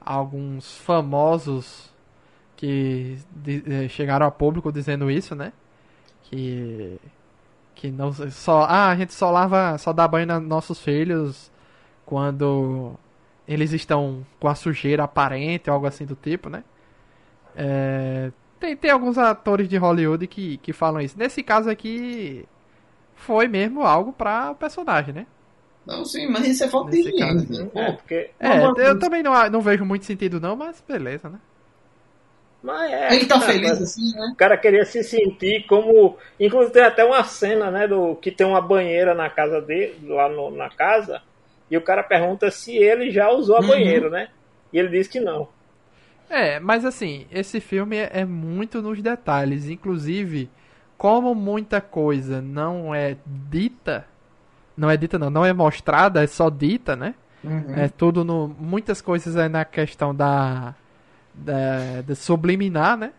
alguns 0.02 0.78
famosos 0.78 1.94
que 2.56 3.18
de, 3.32 3.62
de, 3.62 3.90
chegaram 3.90 4.26
a 4.26 4.32
público 4.32 4.72
dizendo 4.72 5.10
isso, 5.10 5.36
né? 5.36 5.54
Que 6.24 7.00
que 7.76 7.92
não 7.92 8.12
só 8.14 8.64
ah, 8.64 8.90
a 8.90 8.96
gente 8.96 9.14
só 9.14 9.30
lava, 9.30 9.78
só 9.78 9.92
dá 9.92 10.08
banho 10.08 10.28
nos 10.28 10.44
nossos 10.44 10.80
filhos 10.80 11.52
quando 12.06 12.94
eles 13.48 13.74
estão 13.74 14.26
com 14.40 14.48
a 14.48 14.56
sujeira 14.56 15.04
aparente 15.04 15.70
ou 15.70 15.74
algo 15.74 15.88
assim 15.88 16.06
do 16.06 16.16
tipo, 16.16 16.50
né? 16.50 16.64
É, 17.56 18.32
tem, 18.60 18.76
tem 18.76 18.92
alguns 18.92 19.18
atores 19.18 19.68
de 19.68 19.78
Hollywood 19.78 20.26
que, 20.28 20.58
que 20.58 20.74
falam 20.74 21.02
isso. 21.02 21.18
Nesse 21.18 21.44
caso 21.44 21.70
aqui, 21.70 22.46
foi 23.16 23.48
mesmo 23.48 23.84
algo 23.84 24.12
para 24.12 24.52
o 24.52 24.56
personagem, 24.56 25.14
né? 25.14 25.28
Não, 25.86 26.04
sim, 26.04 26.28
mas 26.28 26.48
isso 26.48 26.64
é 26.64 26.68
falta 26.68 26.92
de 26.92 27.00
higiene. 27.00 27.46
Né? 27.48 27.70
É, 27.76 27.92
porque... 27.92 28.32
é, 28.40 28.66
eu 28.66 28.98
também 28.98 29.22
não, 29.22 29.50
não 29.50 29.62
vejo 29.62 29.86
muito 29.86 30.06
sentido 30.06 30.40
não, 30.40 30.56
mas 30.56 30.84
beleza, 30.88 31.30
né? 31.30 31.40
Mas 32.66 32.92
é, 32.92 33.14
Ele 33.14 33.26
tá 33.28 33.40
feliz 33.40 33.80
assim, 33.80 34.12
né? 34.16 34.32
O 34.34 34.36
cara 34.36 34.58
queria 34.58 34.84
se 34.84 35.04
sentir 35.04 35.68
como. 35.68 36.18
Inclusive 36.40 36.74
tem 36.74 36.84
até 36.84 37.06
uma 37.06 37.24
cena, 37.24 37.70
né? 37.70 37.88
Do, 37.88 38.16
que 38.16 38.32
tem 38.32 38.46
uma 38.46 38.60
banheira 38.60 39.14
na 39.14 39.30
casa 39.30 39.62
dele, 39.62 40.00
lá 40.08 40.28
no, 40.28 40.50
na 40.50 40.68
casa, 40.68 41.22
e 41.70 41.78
o 41.78 41.82
cara 41.82 42.02
pergunta 42.02 42.50
se 42.50 42.76
ele 42.76 43.12
já 43.12 43.30
usou 43.30 43.58
a 43.58 43.60
uhum. 43.60 43.68
banheira, 43.68 44.10
né? 44.10 44.30
E 44.74 44.80
ele 44.80 44.90
diz 44.90 45.08
que 45.08 45.20
não. 45.20 45.48
É, 46.28 46.60
mas 46.60 46.84
assim, 46.84 47.28
esse 47.32 47.60
filme 47.60 47.98
é, 47.98 48.10
é 48.12 48.26
muito 48.26 48.82
nos 48.82 49.00
detalhes. 49.00 49.70
Inclusive, 49.70 50.50
como 50.98 51.36
muita 51.36 51.80
coisa 51.80 52.42
não 52.42 52.96
é 52.96 53.16
dita, 53.24 54.08
não 54.76 54.90
é 54.90 54.98
dita 54.98 55.20
não, 55.20 55.30
não 55.30 55.46
é 55.46 55.54
mostrada, 55.54 56.24
é 56.24 56.28
só 56.28 56.50
dita, 56.50 56.96
né? 56.96 57.14
Uhum. 57.44 57.76
É 57.76 57.88
tudo 57.90 58.26
no. 58.26 58.48
Muitas 58.48 59.02
coisas 59.02 59.36
é 59.36 59.48
na 59.48 59.64
questão 59.64 60.16
da 60.16 60.74
da, 61.38 62.02
da 62.02 62.16
subliminar, 62.16 62.98
né? 62.98 63.14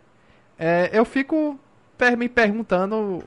É, 0.58 0.90
eu 0.92 1.04
fico 1.04 1.58
per, 1.99 2.16
me 2.16 2.28
perguntando 2.28 3.23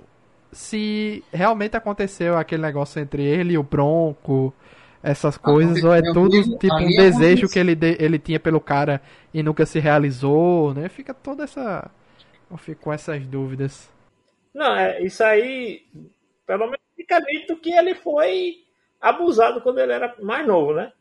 se 0.52 1.24
realmente 1.32 1.78
aconteceu 1.78 2.38
aquele 2.38 2.62
negócio 2.62 3.00
entre 3.00 3.24
ele 3.24 3.54
e 3.54 3.58
o 3.58 3.64
Bronco, 3.64 4.54
essas 5.02 5.36
ah, 5.38 5.40
coisas, 5.40 5.84
ah, 5.84 5.88
ou 5.88 5.94
é 5.94 6.02
tudo 6.02 6.42
tipo 6.58 6.76
um 6.76 6.90
desejo 6.90 7.48
que 7.48 7.60
ele, 7.60 7.78
ele 8.00 8.20
tinha 8.20 8.40
pelo 8.40 8.60
cara 8.60 9.02
e 9.34 9.44
nunca 9.44 9.66
se 9.66 9.80
realizou, 9.80 10.74
né? 10.74 10.90
Fica 10.90 11.14
toda 11.14 11.44
essa. 11.44 11.90
Eu 12.50 12.58
fico 12.58 12.82
com 12.82 12.94
essas 12.94 13.26
dúvidas. 13.26 13.90
Não, 14.54 14.76
é, 14.76 15.02
isso 15.04 15.24
aí, 15.24 15.84
pelo 16.46 16.66
menos 16.66 16.80
fica 16.96 17.20
dito 17.20 17.56
que 17.58 17.72
ele 17.72 17.94
foi 17.94 18.64
abusado 19.00 19.62
quando 19.62 19.80
ele 19.80 19.94
era 19.94 20.14
mais 20.22 20.46
novo, 20.46 20.74
né? 20.74 20.92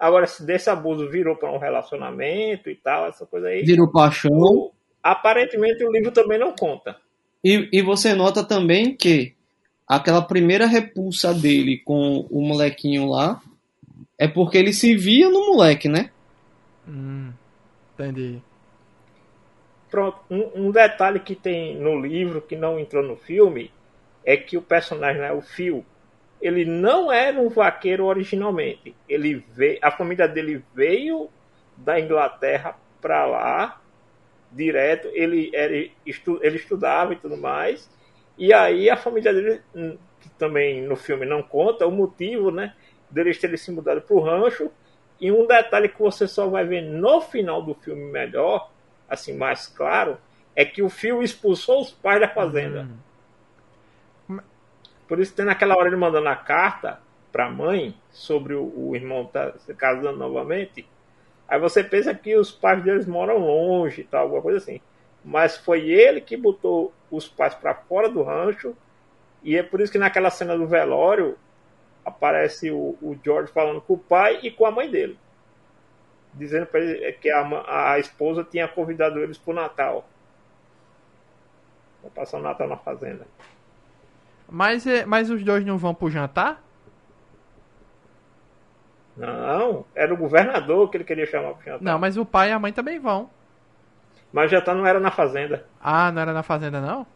Agora, 0.00 0.26
se 0.26 0.42
desse 0.42 0.70
abuso 0.70 1.10
virou 1.10 1.36
para 1.36 1.52
um 1.52 1.58
relacionamento 1.58 2.70
e 2.70 2.74
tal, 2.74 3.06
essa 3.06 3.26
coisa 3.26 3.48
aí. 3.48 3.62
Virou 3.62 3.92
paixão. 3.92 4.70
Aparentemente 5.02 5.84
o 5.84 5.92
livro 5.92 6.10
também 6.10 6.38
não 6.38 6.54
conta. 6.54 6.96
E, 7.44 7.68
e 7.70 7.82
você 7.82 8.14
nota 8.14 8.42
também 8.42 8.96
que 8.96 9.34
aquela 9.86 10.22
primeira 10.22 10.64
repulsa 10.64 11.34
dele 11.34 11.82
com 11.84 12.26
o 12.30 12.40
molequinho 12.40 13.10
lá 13.10 13.42
é 14.18 14.26
porque 14.26 14.56
ele 14.56 14.72
se 14.72 14.96
via 14.96 15.28
no 15.28 15.48
moleque, 15.48 15.86
né? 15.86 16.10
Hum, 16.88 17.30
entendi. 17.92 18.40
Pronto, 19.90 20.18
um, 20.30 20.66
um, 20.66 20.70
detalhe 20.70 21.20
que 21.20 21.34
tem 21.34 21.76
no 21.76 22.00
livro 22.00 22.40
que 22.40 22.56
não 22.56 22.78
entrou 22.78 23.02
no 23.02 23.16
filme 23.16 23.70
é 24.24 24.36
que 24.36 24.56
o 24.56 24.62
personagem, 24.62 25.20
né, 25.20 25.32
o 25.32 25.42
Phil, 25.42 25.84
ele 26.40 26.64
não 26.64 27.12
era 27.12 27.38
um 27.38 27.48
vaqueiro 27.48 28.06
originalmente. 28.06 28.94
Ele 29.08 29.44
veio, 29.48 29.78
a 29.82 29.90
família 29.90 30.26
dele 30.26 30.64
veio 30.74 31.28
da 31.76 32.00
Inglaterra 32.00 32.76
para 33.00 33.26
lá 33.26 33.80
direto. 34.50 35.08
Ele 35.12 35.50
era, 35.54 35.74
ele 35.74 35.92
estudava 36.56 37.12
e 37.12 37.16
tudo 37.16 37.36
mais. 37.36 37.90
E 38.38 38.54
aí 38.54 38.88
a 38.88 38.96
família 38.96 39.34
dele, 39.34 39.60
hum, 39.74 39.98
que 40.20 40.30
também 40.30 40.82
no 40.82 40.96
filme 40.96 41.26
não 41.26 41.42
conta 41.42 41.86
o 41.86 41.92
motivo, 41.92 42.50
né, 42.50 42.74
deles 43.10 43.38
terem 43.38 43.56
se 43.56 43.70
mudado 43.70 44.00
para 44.00 44.16
o 44.16 44.20
rancho. 44.20 44.70
E 45.20 45.30
um 45.30 45.46
detalhe 45.46 45.90
que 45.90 46.00
você 46.00 46.26
só 46.26 46.48
vai 46.48 46.64
ver 46.64 46.80
no 46.80 47.20
final 47.20 47.62
do 47.62 47.74
filme 47.74 48.10
melhor, 48.10 48.70
assim 49.06 49.36
mais 49.36 49.66
claro, 49.66 50.16
é 50.56 50.64
que 50.64 50.82
o 50.82 50.88
Phil 50.88 51.22
expulsou 51.22 51.82
os 51.82 51.90
pais 51.90 52.20
da 52.20 52.28
fazenda. 52.28 52.82
Hum. 52.82 52.96
Por 55.10 55.18
isso 55.18 55.34
tem 55.34 55.44
naquela 55.44 55.76
hora 55.76 55.88
ele 55.88 55.96
mandando 55.96 56.28
a 56.28 56.36
carta 56.36 57.00
para 57.32 57.46
a 57.46 57.50
mãe 57.50 57.96
sobre 58.12 58.54
o, 58.54 58.72
o 58.76 58.94
irmão 58.94 59.26
tá 59.26 59.58
se 59.58 59.74
casando 59.74 60.16
novamente. 60.16 60.86
Aí 61.48 61.58
você 61.58 61.82
pensa 61.82 62.14
que 62.14 62.36
os 62.36 62.52
pais 62.52 62.80
deles 62.84 63.08
moram 63.08 63.38
longe, 63.38 64.04
tal, 64.04 64.22
alguma 64.22 64.40
coisa 64.40 64.58
assim. 64.58 64.80
Mas 65.24 65.56
foi 65.56 65.90
ele 65.90 66.20
que 66.20 66.36
botou 66.36 66.92
os 67.10 67.26
pais 67.26 67.56
para 67.56 67.74
fora 67.74 68.08
do 68.08 68.22
rancho. 68.22 68.76
E 69.42 69.56
é 69.56 69.64
por 69.64 69.80
isso 69.80 69.90
que 69.90 69.98
naquela 69.98 70.30
cena 70.30 70.56
do 70.56 70.68
velório 70.68 71.36
aparece 72.04 72.70
o, 72.70 72.96
o 73.02 73.18
George 73.20 73.52
falando 73.52 73.80
com 73.80 73.94
o 73.94 73.98
pai 73.98 74.38
e 74.44 74.50
com 74.52 74.64
a 74.64 74.70
mãe 74.70 74.88
dele. 74.88 75.18
Dizendo 76.32 76.66
para 76.66 76.78
ele 76.78 77.12
que 77.14 77.28
a, 77.28 77.94
a 77.94 77.98
esposa 77.98 78.46
tinha 78.48 78.68
convidado 78.68 79.18
eles 79.18 79.36
para 79.36 79.50
o 79.50 79.54
Natal. 79.56 80.08
Para 82.00 82.10
passar 82.10 82.38
o 82.38 82.42
Natal 82.42 82.68
na 82.68 82.76
fazenda. 82.76 83.26
Mas, 84.50 84.86
é, 84.86 85.06
mas 85.06 85.30
os 85.30 85.44
dois 85.44 85.64
não 85.64 85.78
vão 85.78 85.94
pro 85.94 86.10
jantar? 86.10 86.62
Não, 89.16 89.84
era 89.94 90.12
o 90.12 90.16
governador 90.16 90.90
que 90.90 90.96
ele 90.96 91.04
queria 91.04 91.26
chamar 91.26 91.54
pro 91.54 91.64
jantar. 91.64 91.82
Não, 91.82 91.98
mas 91.98 92.16
o 92.16 92.24
pai 92.24 92.50
e 92.50 92.52
a 92.52 92.58
mãe 92.58 92.72
também 92.72 92.98
vão. 92.98 93.30
Mas 94.32 94.46
o 94.46 94.50
jantar 94.50 94.74
não 94.74 94.86
era 94.86 94.98
na 94.98 95.10
fazenda. 95.10 95.66
Ah, 95.80 96.10
não 96.10 96.22
era 96.22 96.32
na 96.32 96.42
fazenda, 96.42 96.80
não? 96.80 97.06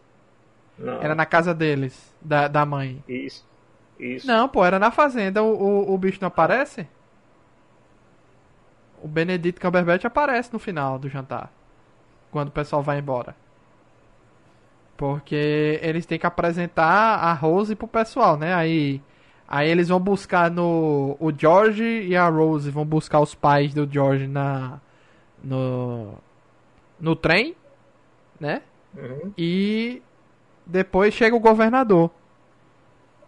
Não. 0.79 1.01
Era 1.01 1.15
na 1.15 1.27
casa 1.27 1.55
deles, 1.55 2.15
da, 2.21 2.49
da 2.49 2.65
mãe. 2.65 3.03
Isso. 3.09 3.47
Isso. 3.99 4.27
Não, 4.27 4.49
pô, 4.49 4.65
era 4.65 4.79
na 4.79 4.91
fazenda. 4.91 5.43
O, 5.43 5.55
o, 5.55 5.95
o 5.95 5.99
bicho 5.99 6.19
não 6.21 6.29
aparece? 6.29 6.89
O 9.03 9.09
Benedito 9.09 9.61
Cumberbatch 9.61 10.05
aparece 10.05 10.53
no 10.53 10.59
final 10.59 10.99
do 10.99 11.09
jantar. 11.09 11.51
Quando 12.31 12.49
o 12.49 12.53
pessoal 12.53 12.83
vai 12.83 12.99
embora. 12.99 13.37
Porque 14.97 15.81
eles 15.83 16.07
têm 16.07 16.19
que 16.19 16.27
apresentar 16.27 17.17
a 17.17 17.33
Rose 17.33 17.75
pro 17.75 17.89
pessoal, 17.89 18.37
né? 18.37 18.55
Aí, 18.55 19.01
aí 19.49 19.69
eles 19.69 19.89
vão 19.89 19.99
buscar 19.99 20.51
no. 20.51 21.17
O 21.19 21.33
George 21.37 21.85
e 21.85 22.17
a 22.17 22.29
Rose 22.29 22.71
vão 22.71 22.85
buscar 22.85 23.21
os 23.21 23.35
pais 23.35 23.75
do 23.75 23.89
George 23.91 24.27
na. 24.27 24.81
No. 25.43 26.15
No 27.01 27.17
trem, 27.17 27.57
né? 28.39 28.63
Uhum. 28.97 29.33
E 29.37 30.01
depois 30.65 31.13
chega 31.13 31.35
o 31.35 31.41
governador. 31.41 32.11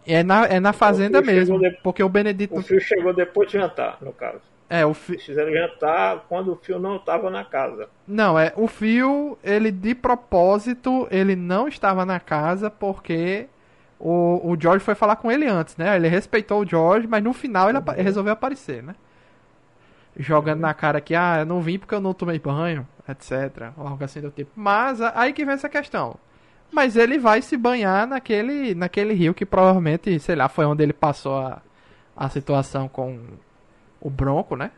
É 0.05 0.23
na, 0.23 0.45
é 0.45 0.59
na 0.59 0.71
fazenda 0.71 1.21
mesmo. 1.21 1.59
De... 1.59 1.71
Porque 1.83 2.01
o 2.01 2.07
Benedito. 2.07 2.57
O 2.57 2.61
fio 2.61 2.79
chegou 2.79 3.13
depois 3.13 3.51
de 3.51 3.57
jantar, 3.57 3.97
no 4.01 4.13
caso. 4.13 4.41
É, 4.69 4.85
o 4.85 4.93
fi... 4.93 5.13
Eles 5.13 5.25
fizeram 5.25 5.51
jantar 5.53 6.25
quando 6.27 6.51
o 6.51 6.55
Phil 6.57 6.79
não 6.79 6.97
estava 6.97 7.29
na 7.29 7.43
casa. 7.45 7.89
Não, 8.07 8.37
é, 8.37 8.51
o 8.55 8.67
Phil, 8.67 9.37
ele 9.43 9.71
de 9.71 9.95
propósito, 9.95 11.07
ele 11.09 11.35
não 11.35 11.67
estava 11.67 12.05
na 12.05 12.19
casa 12.19 12.69
porque 12.69 13.47
o, 13.99 14.41
o 14.51 14.57
George 14.59 14.83
foi 14.83 14.93
falar 14.93 15.15
com 15.15 15.31
ele 15.31 15.47
antes, 15.47 15.77
né? 15.77 15.95
Ele 15.95 16.07
respeitou 16.09 16.61
o 16.61 16.65
George, 16.65 17.07
mas 17.07 17.23
no 17.23 17.31
final 17.33 17.69
ele 17.69 17.77
apa- 17.77 17.93
resolveu 17.93 18.33
aparecer, 18.33 18.83
né? 18.83 18.93
Jogando 20.19 20.59
na 20.59 20.73
cara 20.73 20.99
que, 20.99 21.13
ah, 21.15 21.37
eu 21.39 21.45
não 21.45 21.61
vim 21.61 21.77
porque 21.77 21.93
eu 21.93 22.01
não 22.01 22.13
tomei 22.13 22.39
banho, 22.39 22.87
etc. 23.07 23.71
Ou 23.77 23.87
algo 23.87 24.03
assim 24.03 24.19
do 24.19 24.31
tipo. 24.31 24.49
Mas 24.55 24.99
aí 24.99 25.31
que 25.31 25.45
vem 25.45 25.53
essa 25.53 25.69
questão. 25.69 26.15
Mas 26.71 26.95
ele 26.97 27.17
vai 27.19 27.41
se 27.41 27.55
banhar 27.55 28.07
naquele, 28.07 28.73
naquele 28.75 29.13
rio 29.13 29.33
que 29.33 29.45
provavelmente, 29.45 30.19
sei 30.19 30.35
lá, 30.35 30.49
foi 30.49 30.65
onde 30.65 30.83
ele 30.83 30.91
passou 30.91 31.37
a, 31.39 31.61
a 32.15 32.27
situação 32.29 32.87
com 32.89 33.19
o 34.01 34.09
Bronco, 34.09 34.55
né? 34.55 34.71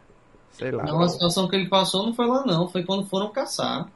Sei 0.51 0.71
lá. 0.71 0.83
Não, 0.83 1.01
a 1.01 1.07
situação 1.09 1.47
que 1.47 1.55
ele 1.55 1.69
passou 1.69 2.05
não 2.05 2.13
foi 2.13 2.25
lá 2.27 2.43
não, 2.45 2.67
foi 2.67 2.83
quando 2.83 3.05
foram 3.05 3.29
caçar. 3.29 3.87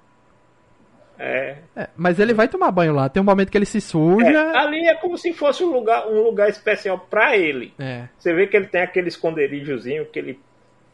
É. 1.17 1.57
É, 1.75 1.89
mas 1.95 2.19
ele 2.19 2.33
vai 2.33 2.47
tomar 2.47 2.71
banho 2.71 2.93
lá. 2.93 3.07
Tem 3.07 3.21
um 3.21 3.25
momento 3.25 3.51
que 3.51 3.57
ele 3.57 3.65
se 3.65 3.79
suja. 3.79 4.25
É, 4.27 4.57
ali 4.57 4.87
é 4.87 4.95
como 4.95 5.17
se 5.17 5.31
fosse 5.33 5.63
um 5.63 5.71
lugar, 5.71 6.07
um 6.07 6.23
lugar 6.23 6.49
especial 6.49 6.97
para 6.99 7.37
ele. 7.37 7.73
É. 7.79 8.07
Você 8.17 8.33
vê 8.33 8.47
que 8.47 8.57
ele 8.57 8.67
tem 8.67 8.81
aquele 8.81 9.07
esconderijozinho 9.09 10.05
que 10.07 10.17
ele 10.19 10.39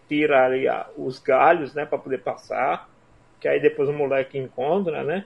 tira 0.07 0.45
ali 0.45 0.67
a- 0.67 0.88
os 0.98 1.19
galhos, 1.19 1.74
né, 1.74 1.86
para 1.86 1.98
poder 1.98 2.19
passar. 2.19 2.89
Que 3.39 3.48
aí 3.48 3.62
depois 3.62 3.88
o 3.88 3.93
moleque 3.93 4.38
encontra, 4.38 5.03
né? 5.03 5.24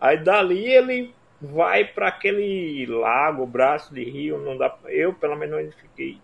Aí 0.00 0.16
dali 0.16 0.64
ele 0.64 1.12
vai 1.40 1.84
para 1.84 2.08
aquele 2.08 2.86
lago, 2.86 3.44
braço 3.46 3.92
de 3.92 4.04
rio, 4.04 4.38
não 4.38 4.56
dá, 4.56 4.74
eu 4.86 5.12
pelo 5.12 5.36
menos 5.36 5.54
não 5.54 5.60
identifiquei 5.60 6.18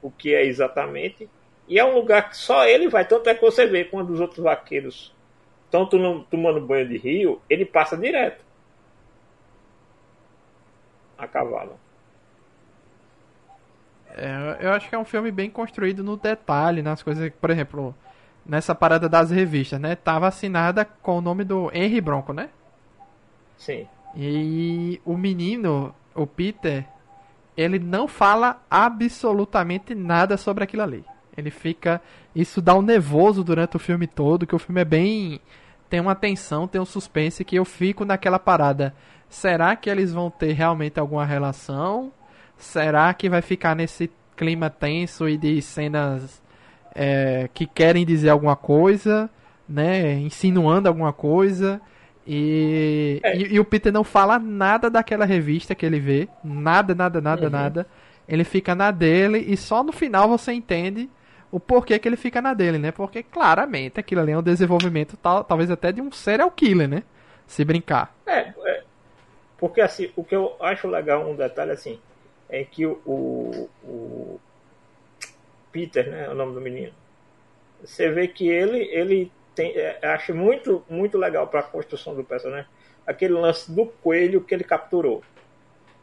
o 0.00 0.10
que 0.10 0.34
é 0.34 0.44
exatamente. 0.44 1.28
E 1.68 1.78
é 1.78 1.84
um 1.84 1.94
lugar 1.94 2.30
que 2.30 2.36
só 2.36 2.64
ele 2.66 2.88
vai, 2.88 3.04
tanto 3.06 3.28
é 3.28 3.34
que 3.34 3.42
você 3.42 3.66
vê 3.66 3.84
quando 3.84 4.10
os 4.10 4.20
outros 4.20 4.42
vaqueiros 4.42 5.14
estão 5.66 5.86
tomando, 5.86 6.66
banho 6.66 6.88
de 6.88 6.96
rio, 6.96 7.42
ele 7.48 7.64
passa 7.66 7.96
direto 7.96 8.42
a 11.18 11.26
cavalo. 11.26 11.78
É, 14.10 14.58
eu 14.60 14.72
acho 14.72 14.88
que 14.88 14.94
é 14.94 14.98
um 14.98 15.04
filme 15.04 15.30
bem 15.30 15.50
construído 15.50 16.02
no 16.02 16.16
detalhe, 16.16 16.80
nas 16.80 17.02
coisas. 17.02 17.30
Por 17.38 17.50
exemplo, 17.50 17.94
nessa 18.46 18.74
parada 18.74 19.08
das 19.08 19.30
revistas, 19.30 19.78
né? 19.78 19.94
Tava 19.94 20.26
assinada 20.26 20.84
com 20.84 21.18
o 21.18 21.20
nome 21.20 21.44
do 21.44 21.70
Henry 21.72 22.00
Bronco, 22.00 22.32
né? 22.32 22.48
Sim. 23.58 23.86
E 24.16 25.00
o 25.04 25.16
menino, 25.16 25.94
o 26.14 26.26
Peter, 26.26 26.86
ele 27.56 27.78
não 27.78 28.08
fala 28.08 28.62
absolutamente 28.70 29.94
nada 29.94 30.36
sobre 30.36 30.64
aquilo 30.64 30.82
ali. 30.82 31.04
Ele 31.38 31.50
fica. 31.50 32.02
Isso 32.34 32.60
dá 32.60 32.74
um 32.76 32.82
nervoso 32.82 33.44
durante 33.44 33.76
o 33.76 33.78
filme 33.78 34.06
todo, 34.08 34.46
que 34.46 34.54
o 34.56 34.58
filme 34.58 34.80
é 34.80 34.84
bem. 34.84 35.40
Tem 35.88 36.00
uma 36.00 36.14
tensão, 36.14 36.66
tem 36.66 36.80
um 36.80 36.84
suspense 36.84 37.44
que 37.44 37.56
eu 37.56 37.64
fico 37.64 38.04
naquela 38.04 38.38
parada. 38.38 38.92
Será 39.28 39.76
que 39.76 39.88
eles 39.88 40.12
vão 40.12 40.30
ter 40.30 40.52
realmente 40.52 40.98
alguma 40.98 41.24
relação? 41.24 42.12
Será 42.56 43.14
que 43.14 43.28
vai 43.28 43.40
ficar 43.40 43.76
nesse 43.76 44.10
clima 44.36 44.68
tenso 44.68 45.28
e 45.28 45.36
de 45.36 45.62
cenas 45.62 46.42
é, 46.94 47.48
que 47.54 47.66
querem 47.66 48.04
dizer 48.04 48.30
alguma 48.30 48.56
coisa, 48.56 49.30
né? 49.68 50.14
Insinuando 50.14 50.88
alguma 50.88 51.12
coisa. 51.12 51.80
E, 52.26 53.20
É. 53.22 53.36
e, 53.36 53.54
e 53.54 53.60
o 53.60 53.64
Peter 53.64 53.92
não 53.92 54.04
fala 54.04 54.38
nada 54.38 54.90
daquela 54.90 55.24
revista 55.24 55.74
que 55.74 55.86
ele 55.86 56.00
vê. 56.00 56.28
Nada, 56.42 56.94
nada, 56.94 57.20
nada, 57.20 57.44
Uhum. 57.44 57.50
nada. 57.50 57.86
Ele 58.28 58.44
fica 58.44 58.74
na 58.74 58.90
dele 58.90 59.38
e 59.48 59.56
só 59.56 59.82
no 59.82 59.92
final 59.92 60.28
você 60.28 60.52
entende 60.52 61.08
o 61.50 61.58
porquê 61.58 61.98
que 61.98 62.08
ele 62.08 62.16
fica 62.16 62.42
na 62.42 62.54
dele, 62.54 62.78
né? 62.78 62.92
Porque 62.92 63.22
claramente 63.22 63.98
aquilo 63.98 64.20
ali 64.20 64.32
é 64.32 64.38
um 64.38 64.42
desenvolvimento 64.42 65.16
tal, 65.16 65.42
talvez 65.44 65.70
até 65.70 65.90
de 65.92 66.00
um 66.00 66.12
serial 66.12 66.50
killer, 66.50 66.88
né? 66.88 67.02
Se 67.46 67.64
brincar. 67.64 68.14
É, 68.26 68.52
é, 68.66 68.82
porque 69.56 69.80
assim, 69.80 70.10
o 70.14 70.22
que 70.22 70.36
eu 70.36 70.54
acho 70.60 70.86
legal, 70.86 71.28
um 71.28 71.34
detalhe 71.34 71.72
assim, 71.72 71.98
é 72.48 72.64
que 72.64 72.86
o, 72.86 73.00
o, 73.04 73.70
o 73.82 74.40
Peter, 75.72 76.08
né, 76.10 76.26
é 76.26 76.30
o 76.30 76.34
nome 76.34 76.54
do 76.54 76.60
menino, 76.60 76.92
você 77.82 78.10
vê 78.10 78.28
que 78.28 78.48
ele, 78.48 78.78
ele 78.92 79.32
tem, 79.54 79.72
é, 79.76 79.98
acho 80.02 80.34
muito, 80.34 80.84
muito 80.88 81.16
legal 81.16 81.46
para 81.46 81.60
a 81.60 81.64
construção 81.64 82.14
do 82.14 82.24
personagem, 82.24 82.68
aquele 83.06 83.34
lance 83.34 83.70
do 83.72 83.86
coelho 83.86 84.42
que 84.42 84.54
ele 84.54 84.64
capturou. 84.64 85.22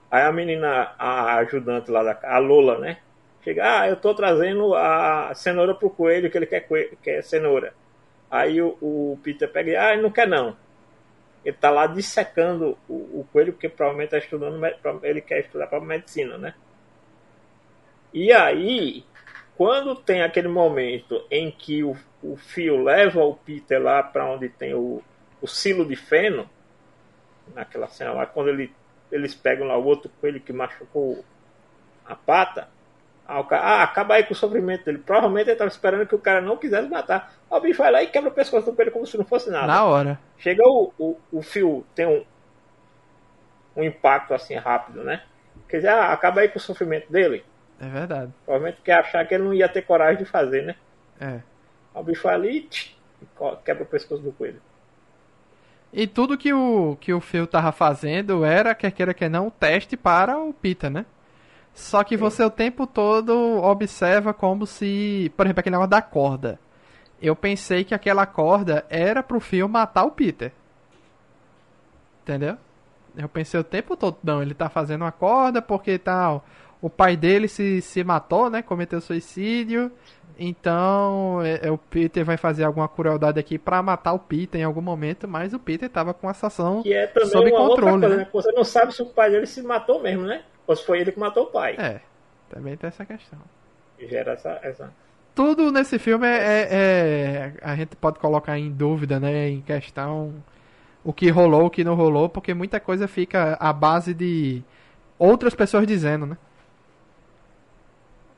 Aí 0.09 0.23
a 0.23 0.31
menina, 0.31 0.93
a 0.97 1.35
ajudante 1.37 1.91
lá 1.91 2.03
da 2.03 2.19
a 2.23 2.37
Lola, 2.37 2.79
né? 2.79 2.97
Chega, 3.45 3.81
ah, 3.81 3.87
eu 3.87 3.95
tô 3.95 4.13
trazendo 4.13 4.75
a 4.75 5.33
cenoura 5.33 5.73
pro 5.73 5.89
coelho 5.89 6.29
que 6.29 6.37
ele 6.37 6.47
quer, 6.47 6.67
coelho, 6.67 6.97
quer 7.01 7.23
cenoura. 7.23 7.73
Aí 8.29 8.61
o, 8.61 8.77
o 8.81 9.19
Peter 9.23 9.49
pega 9.49 9.71
e, 9.71 9.75
ah, 9.77 9.93
ele 9.93 10.01
não 10.01 10.11
quer 10.11 10.27
não 10.27 10.57
ele 11.45 11.55
está 11.55 11.69
lá 11.69 11.85
dissecando 11.85 12.75
o, 12.89 13.19
o 13.19 13.27
coelho, 13.31 13.53
porque 13.53 13.69
provavelmente 13.69 14.15
está 14.15 14.17
estudando, 14.17 14.59
ele 15.03 15.21
quer 15.21 15.41
estudar 15.41 15.67
para 15.67 15.79
medicina, 15.79 16.39
né? 16.39 16.55
E 18.11 18.33
aí, 18.33 19.05
quando 19.55 19.95
tem 19.95 20.23
aquele 20.23 20.47
momento 20.47 21.23
em 21.29 21.51
que 21.51 21.83
o, 21.83 21.95
o 22.23 22.35
fio 22.35 22.81
leva 22.81 23.23
o 23.23 23.35
Peter 23.35 23.79
lá 23.79 24.01
para 24.01 24.25
onde 24.25 24.49
tem 24.49 24.73
o, 24.73 25.03
o 25.39 25.47
silo 25.47 25.85
de 25.85 25.95
feno, 25.95 26.49
naquela 27.53 27.87
cena 27.87 28.11
lá, 28.11 28.25
quando 28.25 28.49
ele, 28.49 28.73
eles 29.11 29.35
pegam 29.35 29.67
lá 29.67 29.77
o 29.77 29.85
outro 29.85 30.09
coelho 30.19 30.41
que 30.41 30.51
machucou 30.51 31.23
a 32.03 32.15
pata, 32.15 32.69
ah, 33.27 33.43
ah, 33.49 33.83
acaba 33.83 34.15
aí 34.15 34.23
com 34.23 34.33
o 34.33 34.35
sofrimento 34.35 34.85
dele. 34.85 34.99
Provavelmente 34.99 35.47
ele 35.47 35.53
estava 35.53 35.69
esperando 35.69 36.07
que 36.07 36.13
o 36.13 36.19
cara 36.19 36.41
não 36.41 36.57
quisesse 36.57 36.87
matar. 36.87 37.33
O 37.49 37.59
bicho 37.59 37.81
vai 37.81 37.91
lá 37.91 38.03
e 38.03 38.07
quebra 38.07 38.29
o 38.29 38.33
pescoço 38.33 38.69
do 38.69 38.75
coelho 38.75 38.91
como 38.91 39.05
se 39.05 39.17
não 39.17 39.25
fosse 39.25 39.49
nada. 39.49 39.67
Na 39.67 39.83
hora. 39.83 40.19
Chega 40.37 40.63
o, 40.63 40.93
o, 40.97 41.17
o 41.31 41.41
fio, 41.41 41.83
tem 41.95 42.05
um, 42.05 42.23
um 43.75 43.83
impacto 43.83 44.33
assim 44.33 44.55
rápido, 44.55 45.03
né? 45.03 45.23
Quer 45.67 45.77
dizer, 45.77 45.89
ah, 45.89 46.13
acaba 46.13 46.41
aí 46.41 46.49
com 46.49 46.59
o 46.59 46.61
sofrimento 46.61 47.11
dele. 47.11 47.43
É 47.79 47.87
verdade. 47.87 48.31
Provavelmente 48.45 48.81
quer 48.83 48.99
achar 48.99 49.25
que 49.27 49.33
ele 49.33 49.43
não 49.43 49.53
ia 49.53 49.67
ter 49.67 49.81
coragem 49.81 50.23
de 50.23 50.29
fazer, 50.29 50.63
né? 50.63 50.75
É. 51.19 51.39
O 51.93 52.03
bicho 52.03 52.23
vai 52.23 52.35
ali 52.35 52.61
tch, 52.61 52.95
e 53.21 53.25
quebra 53.63 53.83
o 53.83 53.87
pescoço 53.87 54.21
do 54.21 54.31
coelho. 54.31 54.61
E 55.91 56.05
tudo 56.05 56.37
que 56.37 56.53
o, 56.53 56.97
que 56.99 57.13
o 57.13 57.21
Phil 57.21 57.47
tava 57.47 57.71
fazendo 57.71 58.43
era, 58.43 58.75
quer 58.75 58.91
queira 58.91 59.13
que 59.13 59.27
não, 59.29 59.47
um 59.47 59.49
teste 59.49 59.95
para 59.95 60.37
o 60.37 60.53
Peter, 60.53 60.91
né? 60.91 61.05
Só 61.75 62.05
que 62.05 62.15
você 62.15 62.41
o 62.41 62.49
tempo 62.49 62.87
todo 62.87 63.61
observa 63.61 64.33
como 64.33 64.65
se. 64.65 65.29
Por 65.35 65.45
exemplo, 65.45 65.59
aquele 65.59 65.75
negócio 65.75 65.89
da 65.91 66.01
corda. 66.01 66.57
Eu 67.21 67.35
pensei 67.35 67.83
que 67.83 67.93
aquela 67.93 68.25
corda 68.25 68.85
era 68.89 69.21
pro 69.21 69.41
Phil 69.41 69.67
matar 69.67 70.05
o 70.05 70.11
Peter. 70.11 70.53
Entendeu? 72.23 72.57
Eu 73.15 73.27
pensei 73.27 73.59
o 73.59 73.63
tempo 73.63 73.95
todo, 73.95 74.17
não, 74.23 74.41
ele 74.41 74.53
tá 74.53 74.69
fazendo 74.69 75.01
uma 75.01 75.11
corda 75.11 75.61
porque 75.61 75.97
tal. 75.97 76.45
O 76.81 76.89
pai 76.89 77.17
dele 77.17 77.47
se, 77.47 77.81
se 77.81 78.03
matou, 78.03 78.49
né? 78.49 78.61
Cometeu 78.61 79.01
suicídio. 79.01 79.91
Então, 80.37 81.41
é, 81.41 81.67
é, 81.67 81.71
o 81.71 81.77
Peter 81.77 82.23
vai 82.23 82.37
fazer 82.37 82.63
alguma 82.63 82.87
crueldade 82.87 83.39
aqui 83.39 83.57
pra 83.57 83.81
matar 83.81 84.13
o 84.13 84.19
Peter 84.19 84.59
em 84.59 84.65
algum 84.65 84.81
momento, 84.81 85.27
mas 85.27 85.53
o 85.53 85.59
Peter 85.59 85.89
tava 85.89 86.13
com 86.13 86.27
a 86.27 86.31
ação 86.31 86.83
Que 86.83 86.93
é 86.93 87.07
também 87.07 87.29
sob 87.29 87.49
uma 87.49 87.59
outra 87.61 87.85
controle, 87.85 88.01
coisa, 88.01 88.17
né? 88.17 88.23
né? 88.23 88.29
Você 88.31 88.51
não 88.51 88.63
sabe 88.63 88.93
se 88.93 89.01
o 89.01 89.07
pai 89.07 89.29
dele 89.29 89.45
se 89.45 89.61
matou 89.61 90.01
mesmo, 90.01 90.23
né? 90.23 90.43
Ou 90.67 90.75
se 90.75 90.85
foi 90.85 90.99
ele 90.99 91.11
que 91.11 91.19
matou 91.19 91.43
o 91.43 91.51
pai. 91.51 91.75
É, 91.77 91.99
também 92.49 92.75
tem 92.77 92.87
essa 92.87 93.05
questão. 93.05 93.39
Gera 93.99 94.33
essa, 94.33 94.59
essa. 94.63 94.93
Tudo 95.33 95.71
nesse 95.71 95.99
filme 95.99 96.25
é, 96.27 96.37
é- 96.37 96.73
é- 96.73 97.53
A 97.61 97.75
gente 97.75 97.95
pode 97.95 98.19
colocar 98.19 98.57
em 98.57 98.71
dúvida, 98.71 99.19
né? 99.19 99.49
Em 99.49 99.61
questão 99.61 100.33
o 101.03 101.13
que 101.13 101.29
rolou, 101.29 101.65
o 101.65 101.69
que 101.69 101.83
não 101.83 101.93
rolou, 101.95 102.27
porque 102.29 102.53
muita 102.53 102.79
coisa 102.79 103.07
fica 103.07 103.55
à 103.59 103.71
base 103.71 104.13
de 104.13 104.63
outras 105.19 105.53
pessoas 105.53 105.85
dizendo, 105.85 106.25
né? 106.25 106.37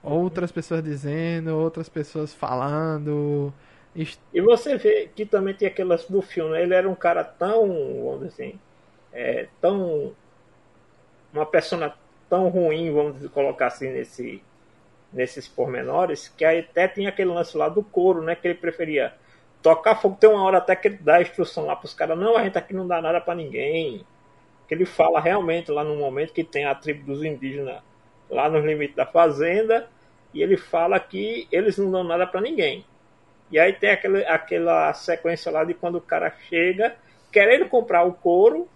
Outras 0.03 0.51
pessoas 0.51 0.83
dizendo, 0.83 1.55
outras 1.57 1.89
pessoas 1.89 2.33
falando. 2.33 3.53
E 4.33 4.41
você 4.41 4.77
vê 4.77 5.09
que 5.15 5.25
também 5.25 5.53
tem 5.55 5.67
aquele 5.67 5.89
lance 5.89 6.11
do 6.11 6.21
filme, 6.21 6.51
né? 6.51 6.61
Ele 6.63 6.73
era 6.73 6.87
um 6.87 6.95
cara 6.95 7.23
tão, 7.23 7.67
vamos 8.03 8.19
dizer 8.29 8.43
assim, 8.43 8.59
é, 9.11 9.47
tão. 9.59 10.13
Uma 11.33 11.45
persona 11.45 11.93
tão 12.29 12.49
ruim, 12.49 12.91
vamos 12.91 13.27
colocar 13.31 13.67
assim, 13.67 13.89
nesse, 13.89 14.43
nesses 15.11 15.47
pormenores, 15.47 16.27
que 16.27 16.45
aí 16.45 16.59
até 16.59 16.87
tinha 16.87 17.09
aquele 17.09 17.31
lance 17.31 17.57
lá 17.57 17.69
do 17.69 17.83
couro, 17.83 18.21
né? 18.21 18.35
Que 18.35 18.47
ele 18.47 18.55
preferia 18.55 19.13
tocar 19.61 19.95
fogo. 19.95 20.17
Tem 20.19 20.29
uma 20.29 20.43
hora 20.43 20.57
até 20.59 20.75
que 20.75 20.87
ele 20.87 20.97
dá 20.97 21.15
a 21.15 21.21
instrução 21.21 21.65
lá 21.65 21.75
pros 21.75 21.93
caras: 21.93 22.17
não, 22.17 22.37
a 22.37 22.43
gente 22.43 22.57
aqui 22.57 22.73
não 22.73 22.87
dá 22.87 23.01
nada 23.01 23.21
para 23.21 23.35
ninguém. 23.35 24.05
Que 24.67 24.73
ele 24.73 24.85
fala 24.85 25.19
realmente 25.19 25.71
lá 25.71 25.83
no 25.83 25.95
momento 25.95 26.33
que 26.33 26.43
tem 26.43 26.65
a 26.65 26.75
tribo 26.75 27.05
dos 27.05 27.23
indígenas 27.23 27.81
lá 28.29 28.49
nos 28.49 28.63
limites 28.65 28.95
da 28.95 29.05
fazenda, 29.05 29.87
e 30.33 30.43
ele 30.43 30.57
fala 30.57 30.99
que 30.99 31.47
eles 31.51 31.77
não 31.77 31.89
dão 31.89 32.03
nada 32.03 32.27
para 32.27 32.41
ninguém. 32.41 32.85
E 33.49 33.57
aí 33.57 33.71
tem 33.71 33.91
aquele, 33.91 34.25
aquela 34.25 34.93
sequência 34.93 35.49
lá 35.49 35.63
de 35.63 35.73
quando 35.73 35.95
o 35.95 36.01
cara 36.01 36.33
chega 36.49 36.95
querendo 37.31 37.67
comprar 37.69 38.03
o 38.03 38.13
couro 38.13 38.67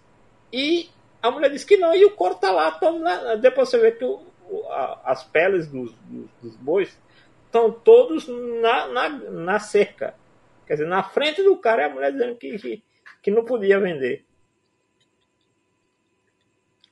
e 0.51 0.89
a 1.21 1.31
mulher 1.31 1.49
diz 1.51 1.63
que 1.63 1.77
não, 1.77 1.93
e 1.93 2.03
o 2.05 2.11
couro 2.11 2.35
tá 2.35 2.51
lá. 2.51 2.77
na- 2.99 3.35
depois 3.35 3.69
você 3.69 3.77
vê 3.79 3.91
que 3.91 4.03
o- 4.03 4.21
o- 4.49 4.67
a- 4.69 5.01
as 5.05 5.23
peles 5.23 5.67
dos, 5.67 5.93
dos, 5.93 6.29
dos 6.41 6.55
bois 6.57 6.97
estão 7.45 7.71
todos 7.71 8.27
na, 8.27 8.87
na, 8.87 9.09
na 9.09 9.59
cerca. 9.59 10.15
Quer 10.65 10.73
dizer, 10.73 10.87
na 10.87 11.03
frente 11.03 11.43
do 11.43 11.57
cara 11.57 11.83
é 11.83 11.85
a 11.85 11.89
mulher 11.93 12.11
dizendo 12.11 12.35
que, 12.35 12.57
que, 12.57 12.83
que 13.21 13.31
não 13.31 13.43
podia 13.43 13.79
vender. 13.79 14.25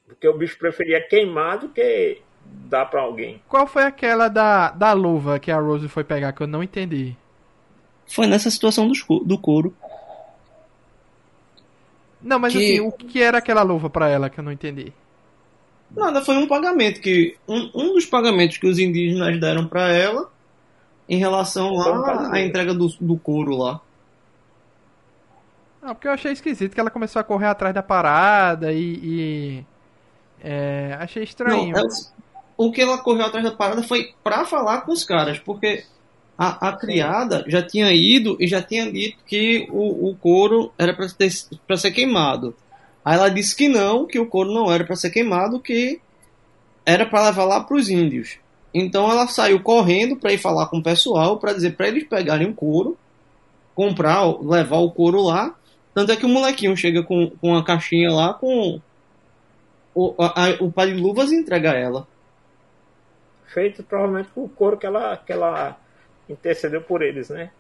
Porque 0.06 0.28
o 0.28 0.38
bicho 0.38 0.58
preferia 0.58 1.02
queimar 1.08 1.60
do 1.60 1.70
que 1.70 2.22
dar 2.44 2.86
para 2.88 3.02
alguém. 3.02 3.42
Qual 3.48 3.68
foi 3.68 3.84
aquela 3.84 4.28
da, 4.28 4.72
da 4.72 4.92
luva 4.94 5.40
que 5.40 5.52
a 5.52 5.60
Rose 5.60 5.88
foi 5.88 6.04
pegar 6.04 6.34
que 6.34 6.42
eu 6.42 6.48
não 6.48 6.64
entendi? 6.64 7.16
Foi 8.08 8.26
nessa 8.26 8.50
situação 8.50 8.88
do, 8.88 8.94
do 9.20 9.38
couro. 9.38 9.76
Não, 12.22 12.38
mas 12.40 12.54
Que- 12.54 12.60
assim, 12.60 12.80
o 12.82 12.92
que 12.92 13.22
era 13.22 13.38
aquela 13.38 13.62
luva 13.62 13.90
pra 13.90 14.10
ela 14.10 14.30
que 14.30 14.40
eu 14.40 14.44
não 14.44 14.52
entendi? 14.52 14.92
Nada, 15.96 16.22
foi 16.24 16.36
um 16.38 16.48
pagamento 16.48 17.00
que. 17.02 17.36
Um, 17.48 17.72
um 17.74 17.94
dos 17.94 18.06
pagamentos 18.06 18.58
que 18.58 18.68
os 18.68 18.78
indígenas 18.78 19.40
deram 19.40 19.68
pra 19.68 19.88
ela 19.90 20.30
em 21.08 21.18
relação 21.18 21.74
lá 21.74 22.30
à 22.32 22.40
entrega 22.42 22.74
do, 22.74 22.88
do 23.02 23.18
couro 23.18 23.56
lá. 23.58 23.82
Ah, 25.82 25.96
porque 25.96 26.08
eu 26.08 26.12
achei 26.12 26.32
esquisito 26.32 26.74
que 26.74 26.80
ela 26.80 26.90
começou 26.92 27.20
a 27.20 27.24
correr 27.24 27.48
atrás 27.48 27.74
da 27.74 27.82
parada 27.82 28.72
e. 28.74 29.00
e, 29.02 29.66
é, 30.44 30.98
achei 31.00 31.24
estranho. 31.24 31.72
Não, 31.72 31.80
ela- 31.80 31.88
o 32.58 32.72
que 32.72 32.82
ela 32.82 32.98
correu 32.98 33.26
atrás 33.26 33.44
da 33.46 33.52
parada 33.56 33.82
foi 33.82 34.14
pra 34.24 34.46
falar 34.46 34.82
com 34.82 34.92
os 34.92 35.04
caras, 35.06 35.40
porque 35.40 35.86
a, 36.42 36.70
a 36.70 36.72
criada 36.72 37.44
já 37.48 37.62
tinha 37.62 37.92
ido 37.94 38.38
e 38.40 38.48
já 38.48 38.62
tinha 38.62 38.90
dito 38.90 39.18
que 39.28 39.68
o, 39.72 40.10
o 40.10 40.16
couro 40.16 40.72
era 40.78 40.94
pra 40.94 41.76
ser 41.78 41.92
queimado. 41.92 42.56
Aí 43.04 43.18
ela 43.18 43.28
disse 43.30 43.54
que 43.54 43.68
não, 43.68 44.06
que 44.06 44.18
o 44.18 44.26
couro 44.26 44.54
não 44.54 44.72
era 44.72 44.86
pra 44.86 44.96
ser 44.96 45.10
queimado, 45.10 45.60
que 45.60 46.00
era 46.86 47.06
pra 47.06 47.26
levar 47.26 47.44
lá 47.44 47.60
pros 47.62 47.90
índios. 47.90 48.38
Então 48.74 49.12
ela 49.12 49.28
saiu 49.28 49.60
correndo 49.62 50.16
pra 50.16 50.32
ir 50.32 50.38
falar 50.38 50.68
com 50.68 50.78
o 50.78 50.84
pessoal, 50.84 51.38
pra 51.38 51.52
dizer 51.52 51.76
pra 51.76 51.88
eles 51.90 52.06
pegarem 52.08 52.48
o 52.48 52.54
couro, 52.54 52.98
comprar, 53.76 54.24
levar 54.42 54.78
o 54.78 54.92
couro 54.92 55.22
lá. 55.22 55.54
Tanto 55.94 56.12
é 56.12 56.16
que 56.16 56.26
o 56.26 56.30
molequinho 56.30 56.78
chega 56.78 57.04
com, 57.04 57.30
com 57.42 57.50
uma 57.50 57.64
caixinha 57.66 58.12
lá 58.12 58.34
com 58.34 58.80
o, 59.94 60.16
a- 60.24 60.46
a- 60.52 60.58
o 60.64 60.72
pai 60.72 60.94
de 60.94 61.02
luvas 61.02 61.32
e 61.32 61.36
entrega 61.36 61.72
a 61.72 61.76
ela. 61.76 62.08
Feito 63.48 63.82
provavelmente 63.84 64.30
com 64.34 64.44
o 64.44 64.50
couro 64.50 64.78
que 64.78 64.86
ela, 64.86 65.18
que 65.18 65.32
ela 65.34 65.76
intercedeu 66.30 66.82
por 66.82 67.02
eles, 67.02 67.30
né? 67.30 67.52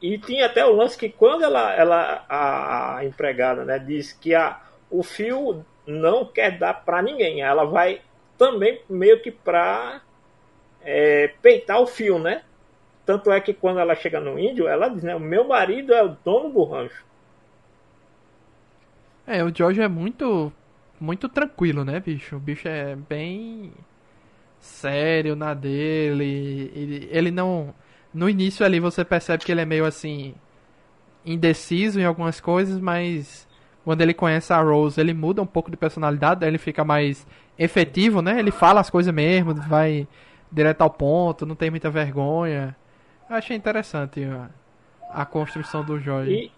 E 0.00 0.18
tinha 0.18 0.46
até 0.46 0.64
o 0.64 0.72
lance 0.72 0.96
que 0.96 1.08
quando 1.08 1.42
ela, 1.42 1.74
ela 1.74 2.24
a, 2.28 3.04
empregada, 3.04 3.64
né, 3.64 3.78
diz 3.78 4.12
que 4.12 4.34
a, 4.34 4.60
o 4.90 5.02
fio 5.02 5.64
não 5.86 6.24
quer 6.24 6.58
dar 6.58 6.74
para 6.74 7.02
ninguém, 7.02 7.40
ela 7.40 7.64
vai 7.64 8.02
também 8.36 8.80
meio 8.88 9.20
que 9.20 9.30
para 9.30 10.02
é, 10.82 11.28
peitar 11.40 11.80
o 11.80 11.86
fio, 11.86 12.18
né? 12.18 12.42
Tanto 13.06 13.30
é 13.30 13.40
que 13.40 13.54
quando 13.54 13.78
ela 13.78 13.94
chega 13.94 14.20
no 14.20 14.38
índio, 14.38 14.68
ela 14.68 14.88
diz, 14.88 15.02
né, 15.02 15.14
o 15.14 15.20
meu 15.20 15.44
marido 15.44 15.94
é 15.94 16.02
o 16.02 16.16
dono 16.24 16.50
do 16.50 16.64
rancho. 16.64 17.04
É, 19.26 19.42
o 19.42 19.54
George 19.54 19.80
é 19.80 19.88
muito. 19.88 20.52
Muito 20.98 21.28
tranquilo, 21.28 21.84
né, 21.84 22.00
bicho? 22.00 22.36
O 22.36 22.40
bicho 22.40 22.66
é 22.66 22.96
bem. 22.96 23.70
Sério 24.60 25.34
na 25.36 25.54
dele. 25.54 26.70
Ele, 26.74 27.08
ele 27.10 27.30
não. 27.30 27.74
No 28.12 28.28
início 28.28 28.64
ali 28.64 28.80
você 28.80 29.04
percebe 29.04 29.44
que 29.44 29.52
ele 29.52 29.60
é 29.60 29.64
meio 29.66 29.84
assim. 29.84 30.34
indeciso 31.24 32.00
em 32.00 32.04
algumas 32.04 32.40
coisas, 32.40 32.78
mas. 32.80 33.46
Quando 33.84 34.00
ele 34.00 34.12
conhece 34.14 34.52
a 34.52 34.60
Rose, 34.60 35.00
ele 35.00 35.14
muda 35.14 35.40
um 35.40 35.46
pouco 35.46 35.70
de 35.70 35.76
personalidade, 35.76 36.44
ele 36.44 36.58
fica 36.58 36.82
mais 36.84 37.24
efetivo, 37.56 38.20
né? 38.20 38.36
Ele 38.36 38.50
fala 38.50 38.80
as 38.80 38.90
coisas 38.90 39.14
mesmo, 39.14 39.54
vai 39.54 40.08
direto 40.50 40.82
ao 40.82 40.90
ponto, 40.90 41.46
não 41.46 41.54
tem 41.54 41.70
muita 41.70 41.88
vergonha. 41.88 42.74
Eu 43.30 43.36
achei 43.36 43.56
interessante 43.56 44.24
a, 44.24 44.48
a 45.08 45.24
construção 45.24 45.84
do 45.84 46.00
Jorge. 46.00 46.32
E, 46.32 46.52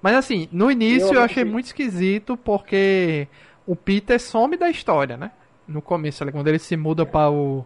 Mas 0.00 0.14
assim, 0.14 0.48
no 0.52 0.70
início 0.70 1.08
Eu 1.08 1.14
eu 1.14 1.22
achei 1.22 1.42
achei- 1.42 1.44
muito 1.52 1.66
esquisito 1.66 2.36
porque 2.36 3.26
o 3.66 3.74
Peter 3.74 4.20
some 4.20 4.56
da 4.56 4.70
história, 4.70 5.16
né? 5.16 5.32
No 5.70 5.80
começo, 5.80 6.22
ali, 6.22 6.32
quando 6.32 6.48
ele 6.48 6.58
se 6.58 6.76
muda 6.76 7.06
para 7.06 7.30
o 7.30 7.64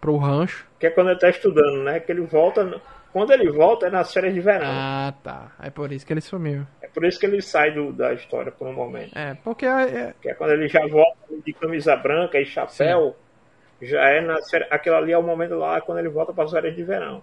pro 0.00 0.16
rancho. 0.18 0.66
que 0.78 0.86
é 0.86 0.90
quando 0.90 1.10
ele 1.10 1.18
tá 1.18 1.30
estudando, 1.30 1.82
né? 1.84 2.00
Que 2.00 2.12
ele 2.12 2.20
volta. 2.22 2.80
Quando 3.12 3.32
ele 3.32 3.48
volta 3.50 3.86
é 3.86 3.90
nas 3.90 4.12
férias 4.12 4.34
de 4.34 4.40
verão. 4.40 4.66
Ah, 4.68 5.14
tá. 5.22 5.52
É 5.62 5.70
por 5.70 5.92
isso 5.92 6.04
que 6.04 6.12
ele 6.12 6.20
sumiu. 6.20 6.66
É 6.82 6.88
por 6.88 7.04
isso 7.04 7.18
que 7.18 7.26
ele 7.26 7.40
sai 7.40 7.70
do- 7.72 7.92
da 7.92 8.12
história 8.12 8.50
por 8.50 8.66
um 8.66 8.72
momento. 8.72 9.16
É, 9.16 9.34
porque 9.44 9.64
é, 9.64 10.12
Que 10.20 10.30
é 10.30 10.34
quando 10.34 10.50
ele 10.50 10.66
já 10.68 10.84
volta 10.86 11.16
de 11.46 11.52
camisa 11.52 11.94
branca 11.96 12.38
e 12.40 12.44
chapéu. 12.44 13.14
Já 13.80 14.00
é 14.08 14.20
nas 14.20 14.50
férias. 14.50 14.70
Aquilo 14.72 14.96
ali 14.96 15.12
é 15.12 15.18
o 15.18 15.22
momento 15.22 15.54
lá 15.54 15.80
quando 15.80 15.98
ele 15.98 16.08
volta 16.08 16.32
para 16.32 16.44
as 16.44 16.50
férias 16.50 16.74
de 16.74 16.82
verão. 16.82 17.22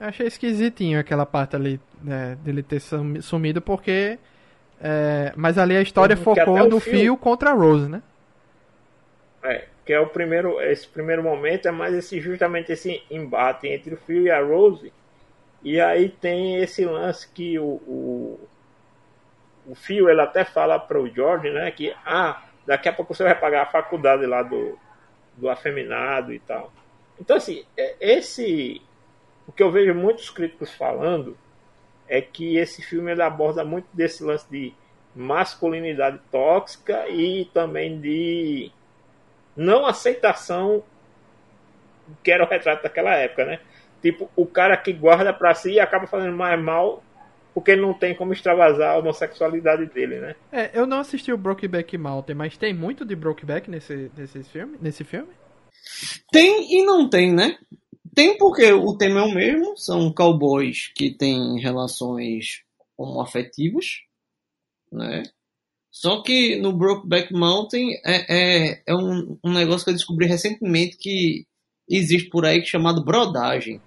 eu 0.00 0.06
achei 0.08 0.26
esquisitinho 0.26 0.98
aquela 0.98 1.24
parte 1.26 1.54
ali 1.54 1.78
né, 2.02 2.36
dele 2.42 2.62
ter 2.62 2.80
sumi- 2.80 3.22
sumido 3.22 3.60
porque 3.60 4.18
é, 4.80 5.32
mas 5.36 5.58
ali 5.58 5.76
a 5.76 5.80
história 5.82 6.16
focou 6.16 6.68
no 6.68 6.80
fio- 6.80 6.92
fio 6.98 7.16
contra 7.16 7.50
a 7.50 7.54
Rose, 7.54 7.88
né? 7.88 8.02
É, 9.44 9.66
que 9.84 9.92
é 9.92 9.98
o 9.98 10.06
primeiro, 10.06 10.60
esse 10.60 10.86
primeiro 10.86 11.22
momento 11.22 11.66
é 11.66 11.72
mais 11.72 11.94
esse 11.94 12.20
justamente 12.20 12.70
esse 12.72 13.02
embate 13.10 13.66
entre 13.66 13.94
o 13.94 13.96
Phil 13.96 14.22
e 14.22 14.30
a 14.30 14.40
Rose. 14.40 14.92
E 15.62 15.80
aí 15.80 16.08
tem 16.08 16.56
esse 16.58 16.84
lance 16.84 17.28
que 17.28 17.58
o, 17.58 17.64
o, 17.64 18.40
o 19.66 19.74
Phil 19.74 20.08
ele 20.08 20.20
até 20.20 20.44
fala 20.44 20.78
para 20.78 21.00
o 21.00 21.08
George, 21.08 21.50
né, 21.50 21.70
que 21.70 21.94
ah, 22.04 22.42
daqui 22.66 22.88
a 22.88 22.92
pouco 22.92 23.14
você 23.14 23.24
vai 23.24 23.38
pagar 23.38 23.62
a 23.62 23.70
faculdade 23.70 24.26
lá 24.26 24.42
do, 24.42 24.78
do 25.36 25.48
afeminado 25.48 26.32
e 26.32 26.38
tal. 26.38 26.72
Então 27.20 27.36
assim, 27.36 27.64
é- 27.76 27.96
esse 28.00 28.80
o 29.46 29.52
que 29.52 29.62
eu 29.62 29.70
vejo 29.70 29.94
muitos 29.94 30.30
críticos 30.30 30.72
falando 30.72 31.36
é 32.08 32.20
que 32.20 32.56
esse 32.56 32.82
filme 32.82 33.10
ele 33.10 33.22
aborda 33.22 33.64
muito 33.64 33.86
desse 33.92 34.22
lance 34.22 34.48
de 34.50 34.72
masculinidade 35.14 36.20
tóxica 36.30 37.08
e 37.08 37.44
também 37.46 38.00
de 38.00 38.70
não 39.56 39.86
aceitação 39.86 40.82
que 42.22 42.30
era 42.30 42.44
o 42.44 42.48
retrato 42.48 42.82
daquela 42.82 43.14
época, 43.14 43.44
né? 43.44 43.60
Tipo, 44.00 44.28
o 44.34 44.46
cara 44.46 44.76
que 44.76 44.92
guarda 44.92 45.32
pra 45.32 45.54
si 45.54 45.72
e 45.72 45.80
acaba 45.80 46.06
fazendo 46.06 46.36
mais 46.36 46.60
mal 46.60 47.02
porque 47.54 47.72
ele 47.72 47.82
não 47.82 47.92
tem 47.92 48.14
como 48.14 48.32
extravasar 48.32 48.94
a 48.94 48.98
homossexualidade 48.98 49.86
dele, 49.86 50.18
né? 50.20 50.34
É, 50.50 50.70
eu 50.72 50.86
não 50.86 50.98
assisti 50.98 51.32
o 51.32 51.38
Brokeback 51.38 51.96
Mountain, 51.98 52.34
mas 52.34 52.56
tem 52.56 52.72
muito 52.72 53.04
de 53.04 53.14
Brokeback 53.14 53.70
nesse, 53.70 54.10
nesse 54.16 54.42
filme? 54.44 54.78
Nesse 54.80 55.04
filme? 55.04 55.28
Tem 56.30 56.78
e 56.78 56.84
não 56.84 57.08
tem, 57.08 57.32
né? 57.32 57.58
Tem 58.14 58.36
porque 58.38 58.72
o 58.72 58.96
tema 58.96 59.20
é 59.20 59.24
o 59.24 59.34
mesmo, 59.34 59.76
são 59.76 60.12
cowboys 60.12 60.92
que 60.94 61.16
têm 61.16 61.60
relações 61.60 62.62
homoafetivas, 62.96 64.00
né? 64.90 65.22
Só 65.92 66.22
que 66.22 66.56
no 66.56 66.72
Brokeback 66.72 67.32
Mountain 67.34 67.90
é, 68.04 68.70
é, 68.70 68.82
é 68.86 68.94
um, 68.94 69.36
um 69.44 69.52
negócio 69.52 69.84
que 69.84 69.90
eu 69.90 69.94
descobri 69.94 70.26
recentemente 70.26 70.96
que 70.96 71.44
existe 71.88 72.30
por 72.30 72.46
aí 72.46 72.64
chamado 72.64 73.04
brodagem. 73.04 73.78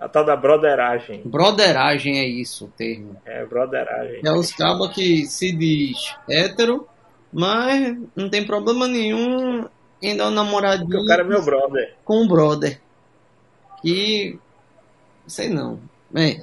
A 0.00 0.08
tal 0.08 0.24
da 0.24 0.34
broderagem. 0.34 1.22
Broderagem 1.24 2.18
é 2.18 2.26
isso 2.26 2.64
o 2.64 2.68
termo. 2.68 3.16
É, 3.24 3.44
broderagem. 3.46 4.20
É 4.24 4.32
os 4.32 4.50
cabos 4.50 4.88
que 4.92 5.24
se 5.26 5.52
diz 5.52 6.12
hétero, 6.28 6.88
mas 7.32 7.96
não 8.16 8.28
tem 8.28 8.44
problema 8.44 8.88
nenhum 8.88 9.64
em 10.02 10.16
dar 10.16 10.26
um 10.26 10.32
namoradinho 10.32 10.88
Porque 10.88 11.04
o 11.04 11.06
cara 11.06 11.22
é 11.22 11.24
meu 11.24 11.40
brother. 11.44 11.94
com 12.04 12.20
um 12.24 12.26
brother. 12.26 12.80
Que. 13.80 14.36
Sei 15.28 15.48
não. 15.48 15.78
É, 16.16 16.40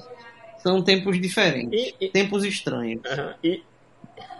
são 0.62 0.82
tempos 0.82 1.20
diferentes. 1.20 1.92
E, 2.00 2.06
e, 2.06 2.08
Tempos 2.08 2.44
estranhos. 2.44 3.02
aham, 3.04 3.34
e, 3.44 3.62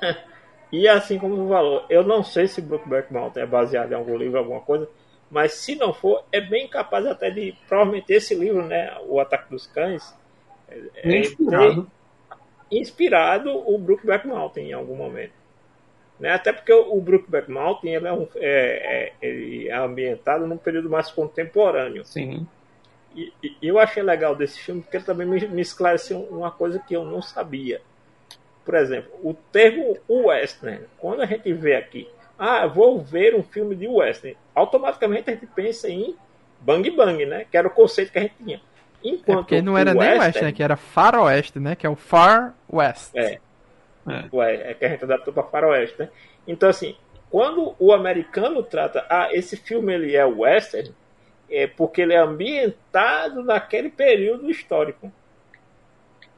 e 0.72 0.88
assim 0.88 1.18
como 1.18 1.36
tu 1.36 1.48
falou, 1.48 1.84
eu 1.88 2.02
não 2.02 2.22
sei 2.22 2.46
se 2.46 2.60
Brokeback 2.60 3.12
Mountain 3.12 3.42
é 3.42 3.46
baseado 3.46 3.92
em 3.92 3.94
algum 3.94 4.16
livro, 4.16 4.38
alguma 4.38 4.60
coisa, 4.60 4.88
mas 5.30 5.52
se 5.54 5.74
não 5.76 5.92
for, 5.92 6.24
é 6.32 6.40
bem 6.40 6.66
capaz 6.68 7.06
até 7.06 7.30
de, 7.30 7.54
provavelmente 7.68 8.12
esse 8.12 8.34
livro, 8.34 8.66
né, 8.66 8.96
O 9.06 9.20
Ataque 9.20 9.50
dos 9.50 9.66
Cães, 9.66 10.14
é, 10.68 11.06
Bem 11.06 11.20
inspirado. 11.20 11.90
inspirado 12.70 13.50
o 13.50 13.78
Brookback 13.78 14.26
Mountain 14.26 14.70
em 14.70 14.72
algum 14.72 14.96
momento. 14.96 15.32
Né? 16.18 16.30
Até 16.32 16.52
porque 16.52 16.72
o 16.72 16.94
o 16.96 17.00
Brookback 17.00 17.50
Mountain 17.50 17.94
ele 17.94 18.06
é, 18.06 18.12
um, 18.12 18.28
é, 18.36 19.06
é- 19.06 19.12
ele 19.22 19.68
é 19.68 19.76
ambientado 19.76 20.46
num 20.46 20.56
período 20.58 20.90
mais 20.90 21.10
contemporâneo. 21.10 22.04
Sim. 22.04 22.46
E, 23.16 23.32
e 23.42 23.56
eu 23.62 23.78
achei 23.78 24.02
legal 24.02 24.36
desse 24.36 24.60
filme 24.60 24.82
porque 24.82 24.98
ele 24.98 25.04
também 25.04 25.26
me, 25.26 25.48
me 25.48 25.62
esclareceu 25.62 26.20
uma 26.30 26.50
coisa 26.50 26.78
que 26.78 26.94
eu 26.94 27.04
não 27.04 27.20
sabia. 27.22 27.80
Por 28.70 28.78
exemplo, 28.78 29.11
o 29.24 29.35
termo 29.35 29.98
western, 30.09 30.83
quando 30.96 31.22
a 31.22 31.26
gente 31.26 31.52
vê 31.52 31.74
aqui, 31.74 32.09
ah, 32.38 32.68
vou 32.68 33.00
ver 33.00 33.35
um 33.35 33.42
filme 33.42 33.74
de 33.74 33.88
western, 33.88 34.37
automaticamente 34.54 35.28
a 35.28 35.33
gente 35.33 35.46
pensa 35.46 35.88
em 35.88 36.14
Bang 36.61 36.88
Bang, 36.92 37.26
né? 37.26 37.44
Que 37.50 37.56
era 37.56 37.66
o 37.66 37.70
conceito 37.70 38.12
que 38.12 38.18
a 38.20 38.22
gente 38.22 38.35
tinha. 38.38 38.59
É 38.59 39.09
Enquanto 39.09 39.38
porque 39.38 39.61
não 39.61 39.76
era 39.76 39.92
nem 39.92 40.02
western- 40.04 40.24
West, 40.24 40.42
né? 40.42 40.52
Que 40.52 40.62
era 40.62 40.76
Faroeste, 40.76 41.59
né? 41.59 41.74
Que 41.74 41.85
é 41.85 41.90
o 41.90 41.96
Far 41.96 42.54
West. 42.72 43.11
É. 43.16 43.40
É. 44.09 44.24
Ué, 44.33 44.70
é 44.70 44.74
que 44.74 44.85
a 44.85 44.88
gente 44.88 45.02
adaptou 45.02 45.35
para 45.35 45.42
faroeste, 45.42 45.98
né? 45.98 46.09
Então, 46.46 46.68
assim, 46.68 46.94
quando 47.28 47.74
o 47.76 47.92
americano 47.92 48.62
trata, 48.62 49.04
ah, 49.11 49.30
esse 49.33 49.56
filme 49.56 49.92
ele 49.92 50.14
é 50.14 50.24
western, 50.24 50.94
é 51.50 51.66
porque 51.66 52.02
ele 52.02 52.14
é 52.14 52.18
ambientado 52.18 53.42
naquele 53.42 53.90
período 53.90 54.48
histórico. 54.48 55.11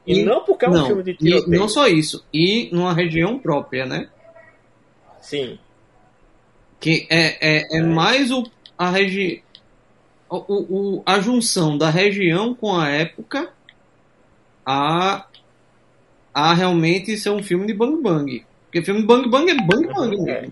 E, 0.05 0.19
e 0.19 0.23
não 0.23 0.43
porque 0.43 0.65
é 0.65 0.69
um 0.69 0.73
não, 0.73 0.85
filme 0.85 1.03
de 1.03 1.13
tiroteio. 1.15 1.59
Não 1.59 1.67
só 1.69 1.87
isso, 1.87 2.25
e 2.33 2.69
numa 2.71 2.93
região 2.93 3.39
própria, 3.39 3.85
né? 3.85 4.09
Sim. 5.21 5.57
Que 6.79 7.07
é, 7.09 7.37
é, 7.39 7.57
é, 7.57 7.77
é. 7.77 7.81
mais 7.81 8.31
o, 8.31 8.43
a 8.77 8.89
região. 8.89 9.41
O, 10.29 10.37
o, 10.37 11.03
a 11.05 11.19
junção 11.19 11.77
da 11.77 11.89
região 11.89 12.55
com 12.55 12.75
a 12.75 12.89
época 12.89 13.53
a, 14.65 15.27
a 16.33 16.53
realmente 16.53 17.15
ser 17.17 17.29
um 17.29 17.43
filme 17.43 17.67
de 17.67 17.73
Bang 17.73 18.01
Bang. 18.01 18.43
Porque 18.65 18.81
filme 18.81 19.01
de 19.01 19.07
Bang 19.07 19.29
Bang 19.29 19.51
é 19.51 19.55
Bang 19.55 19.87
Bang. 19.87 20.29
É. 20.29 20.49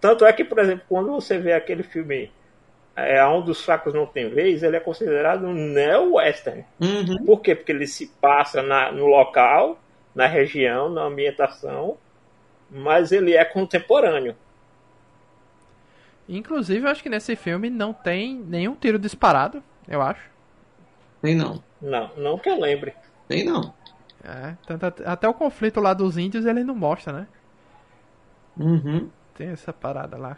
Tanto 0.00 0.24
é 0.24 0.32
que, 0.32 0.44
por 0.44 0.58
exemplo, 0.60 0.84
quando 0.88 1.10
você 1.10 1.38
vê 1.38 1.52
aquele 1.52 1.82
filme 1.82 2.30
é, 3.06 3.26
Um 3.26 3.42
dos 3.42 3.64
Fracos 3.64 3.94
Não 3.94 4.06
Tem 4.06 4.28
Vez, 4.28 4.62
ele 4.62 4.76
é 4.76 4.80
considerado 4.80 5.46
um 5.46 5.54
neo-western. 5.54 6.64
Uhum. 6.80 7.24
Por 7.24 7.40
quê? 7.40 7.54
Porque 7.54 7.72
ele 7.72 7.86
se 7.86 8.06
passa 8.20 8.62
na, 8.62 8.90
no 8.92 9.06
local, 9.06 9.78
na 10.14 10.26
região, 10.26 10.90
na 10.90 11.02
ambientação, 11.02 11.96
mas 12.70 13.12
ele 13.12 13.34
é 13.34 13.44
contemporâneo. 13.44 14.36
Inclusive, 16.28 16.86
eu 16.86 16.90
acho 16.90 17.02
que 17.02 17.10
nesse 17.10 17.34
filme 17.34 17.68
não 17.68 17.92
tem 17.92 18.36
nenhum 18.36 18.74
tiro 18.74 18.98
disparado, 18.98 19.62
eu 19.88 20.00
acho. 20.00 20.30
Tem 21.20 21.34
não. 21.34 21.62
Não, 21.82 22.10
não 22.16 22.38
que 22.38 22.48
eu 22.48 22.58
lembre. 22.58 22.94
Tem 23.26 23.44
não. 23.44 23.74
É, 24.22 24.54
tanto, 24.66 25.02
até 25.04 25.28
o 25.28 25.34
conflito 25.34 25.80
lá 25.80 25.94
dos 25.94 26.18
índios 26.18 26.44
ele 26.44 26.62
não 26.62 26.74
mostra, 26.74 27.12
né? 27.12 27.26
Uhum. 28.56 29.08
Tem 29.34 29.48
essa 29.48 29.72
parada 29.72 30.16
lá. 30.16 30.36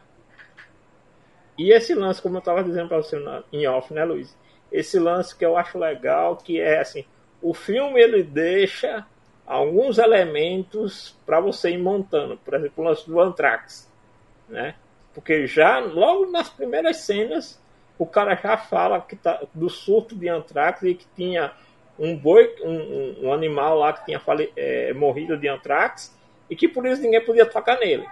E 1.62 1.72
esse 1.72 1.94
lance, 1.94 2.20
como 2.20 2.34
eu 2.34 2.40
estava 2.40 2.64
dizendo 2.64 2.88
para 2.88 2.96
você 2.96 3.16
em 3.52 3.68
off, 3.68 3.94
né, 3.94 4.04
Luiz? 4.04 4.36
Esse 4.72 4.98
lance 4.98 5.36
que 5.36 5.44
eu 5.44 5.56
acho 5.56 5.78
legal, 5.78 6.36
que 6.36 6.60
é 6.60 6.80
assim, 6.80 7.04
o 7.40 7.54
filme 7.54 8.00
ele 8.00 8.24
deixa 8.24 9.06
alguns 9.46 9.98
elementos 9.98 11.16
para 11.24 11.38
você 11.38 11.70
ir 11.70 11.78
montando. 11.78 12.36
Por 12.38 12.54
exemplo, 12.54 12.82
o 12.82 12.88
lance 12.88 13.06
do 13.06 13.20
Anthrax, 13.20 13.88
né? 14.48 14.74
Porque 15.14 15.46
já 15.46 15.78
logo 15.78 16.26
nas 16.32 16.48
primeiras 16.48 16.96
cenas 16.96 17.62
o 17.96 18.04
cara 18.04 18.34
já 18.34 18.56
fala 18.56 19.00
que 19.00 19.14
tá, 19.14 19.40
do 19.54 19.70
surto 19.70 20.16
de 20.16 20.28
antrax 20.28 20.82
e 20.82 20.96
que 20.96 21.06
tinha 21.14 21.52
um 21.96 22.16
boi, 22.16 22.52
um, 22.64 23.26
um 23.26 23.32
animal 23.32 23.78
lá 23.78 23.92
que 23.92 24.04
tinha 24.06 24.18
fale, 24.18 24.52
é, 24.56 24.92
morrido 24.92 25.36
de 25.36 25.46
antrax 25.46 26.18
e 26.50 26.56
que 26.56 26.66
por 26.66 26.84
isso 26.86 27.00
ninguém 27.00 27.24
podia 27.24 27.46
tocar 27.46 27.78
nele. 27.78 28.04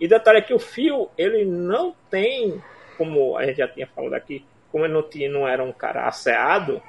E 0.00 0.08
detalhe 0.08 0.38
é 0.38 0.42
que 0.42 0.54
o 0.54 0.58
fio 0.58 1.08
ele 1.16 1.44
não 1.44 1.94
tem, 2.10 2.60
como 3.00 3.38
a 3.38 3.46
gente 3.46 3.56
já 3.56 3.66
tinha 3.66 3.86
falado 3.86 4.12
aqui, 4.12 4.44
como 4.70 4.84
ele 4.84 4.92
não, 4.92 5.02
tinha, 5.02 5.30
não 5.30 5.48
era 5.48 5.64
um 5.64 5.72
cara 5.72 6.06
asseado, 6.06 6.82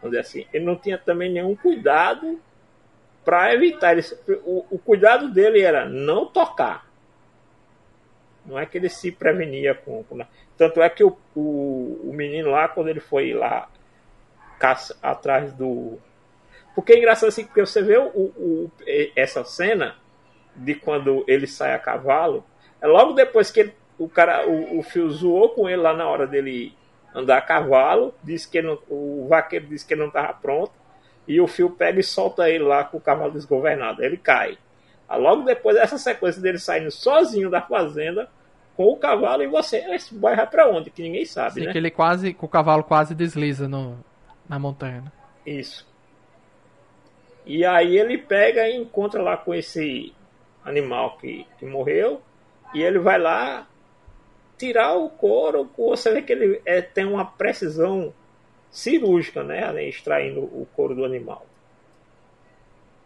vamos 0.00 0.16
dizer 0.16 0.20
assim, 0.20 0.46
ele 0.50 0.64
não 0.64 0.76
tinha 0.76 0.96
também 0.96 1.30
nenhum 1.30 1.54
cuidado 1.54 2.40
para 3.22 3.52
evitar. 3.52 3.92
Ele, 3.92 4.02
o, 4.46 4.64
o 4.70 4.78
cuidado 4.78 5.28
dele 5.30 5.60
era 5.60 5.84
não 5.86 6.24
tocar. 6.24 6.88
Não 8.46 8.58
é 8.58 8.64
que 8.64 8.78
ele 8.78 8.88
se 8.88 9.12
prevenia 9.12 9.74
com. 9.74 10.02
com 10.04 10.18
tanto 10.56 10.80
é 10.80 10.88
que 10.88 11.04
o, 11.04 11.14
o, 11.36 12.00
o, 12.08 12.12
menino 12.14 12.52
lá, 12.52 12.66
quando 12.66 12.88
ele 12.88 13.00
foi 13.00 13.34
lá 13.34 13.68
caça, 14.58 14.96
atrás 15.02 15.52
do. 15.52 15.98
Porque 16.74 16.94
é 16.94 16.96
engraçado 16.96 17.28
assim, 17.28 17.44
porque 17.44 17.60
você 17.60 17.82
vê 17.82 17.98
o, 17.98 18.06
o, 18.06 18.72
essa 19.14 19.44
cena 19.44 19.96
de 20.56 20.74
quando 20.74 21.26
ele 21.28 21.46
sai 21.46 21.74
a 21.74 21.78
cavalo, 21.78 22.42
é 22.80 22.86
logo 22.86 23.12
depois 23.12 23.50
que 23.50 23.60
ele, 23.60 23.74
o 23.98 24.08
cara, 24.08 24.48
o, 24.48 24.78
o 24.78 24.82
fio 24.82 25.10
zoou 25.10 25.50
com 25.50 25.68
ele 25.68 25.82
lá 25.82 25.92
na 25.92 26.08
hora 26.08 26.26
dele 26.26 26.72
andar 27.14 27.38
a 27.38 27.42
cavalo, 27.42 28.14
disse 28.22 28.48
que 28.48 28.62
não, 28.62 28.78
o 28.88 29.26
vaqueiro 29.28 29.66
disse 29.66 29.86
que 29.86 29.94
ele 29.94 30.02
não 30.02 30.08
estava 30.08 30.32
pronto, 30.34 30.72
e 31.26 31.40
o 31.40 31.46
fio 31.46 31.70
pega 31.70 32.00
e 32.00 32.02
solta 32.02 32.48
ele 32.48 32.64
lá 32.64 32.84
com 32.84 32.96
o 32.98 33.00
cavalo 33.00 33.32
desgovernado, 33.32 34.02
ele 34.02 34.16
cai. 34.16 34.56
Logo 35.10 35.42
depois 35.42 35.76
dessa 35.76 35.98
sequência 35.98 36.40
dele 36.40 36.58
saindo 36.58 36.90
sozinho 36.90 37.50
da 37.50 37.62
fazenda, 37.62 38.28
com 38.76 38.84
o 38.84 38.96
cavalo 38.96 39.42
e 39.42 39.46
você. 39.48 39.78
Esse 39.92 40.14
boy 40.14 40.36
vai 40.36 40.46
pra 40.46 40.68
onde? 40.68 40.90
Que 40.90 41.02
ninguém 41.02 41.24
sabe, 41.24 41.54
Sim, 41.54 41.66
né? 41.66 41.72
que 41.72 41.78
ele 41.78 41.90
quase, 41.90 42.36
o 42.40 42.46
cavalo 42.46 42.84
quase 42.84 43.12
desliza 43.12 43.66
no, 43.66 43.98
na 44.48 44.58
montanha. 44.58 45.00
Né? 45.00 45.12
Isso. 45.44 45.88
E 47.44 47.64
aí 47.64 47.98
ele 47.98 48.16
pega 48.16 48.68
e 48.68 48.76
encontra 48.76 49.20
lá 49.20 49.36
com 49.36 49.52
esse 49.52 50.14
animal 50.64 51.16
que, 51.16 51.44
que 51.58 51.66
morreu. 51.66 52.22
E 52.72 52.82
ele 52.82 52.98
vai 52.98 53.18
lá 53.18 53.66
tirar 54.58 54.94
o 54.94 55.08
couro. 55.08 55.70
Você 55.76 56.12
vê 56.12 56.22
que 56.22 56.32
ele 56.32 56.60
é, 56.66 56.82
tem 56.82 57.06
uma 57.06 57.24
precisão 57.24 58.12
cirúrgica, 58.70 59.42
né? 59.42 59.88
Extraindo 59.88 60.40
o 60.40 60.66
couro 60.74 60.94
do 60.94 61.04
animal. 61.04 61.46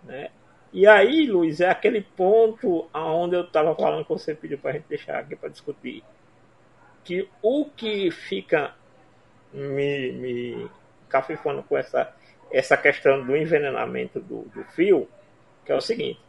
Né? 0.02 0.30
E 0.72 0.86
aí, 0.86 1.26
Luiz, 1.26 1.60
é 1.60 1.68
aquele 1.68 2.00
ponto 2.00 2.88
aonde 2.92 3.36
eu 3.36 3.42
estava 3.42 3.74
falando 3.74 4.04
que 4.04 4.10
você 4.10 4.34
pediu 4.34 4.58
para 4.58 4.70
a 4.70 4.72
gente 4.74 4.86
deixar 4.88 5.18
aqui 5.18 5.36
para 5.36 5.50
discutir. 5.50 6.02
Que 7.04 7.28
o 7.42 7.66
que 7.66 8.10
fica 8.10 8.74
me, 9.52 10.12
me 10.12 10.70
cafifando 11.08 11.62
com 11.62 11.76
essa, 11.76 12.14
essa 12.50 12.76
questão 12.76 13.24
do 13.24 13.36
envenenamento 13.36 14.18
do, 14.18 14.42
do 14.44 14.64
fio, 14.64 15.08
que 15.64 15.72
é 15.72 15.76
o 15.76 15.80
seguinte. 15.80 16.20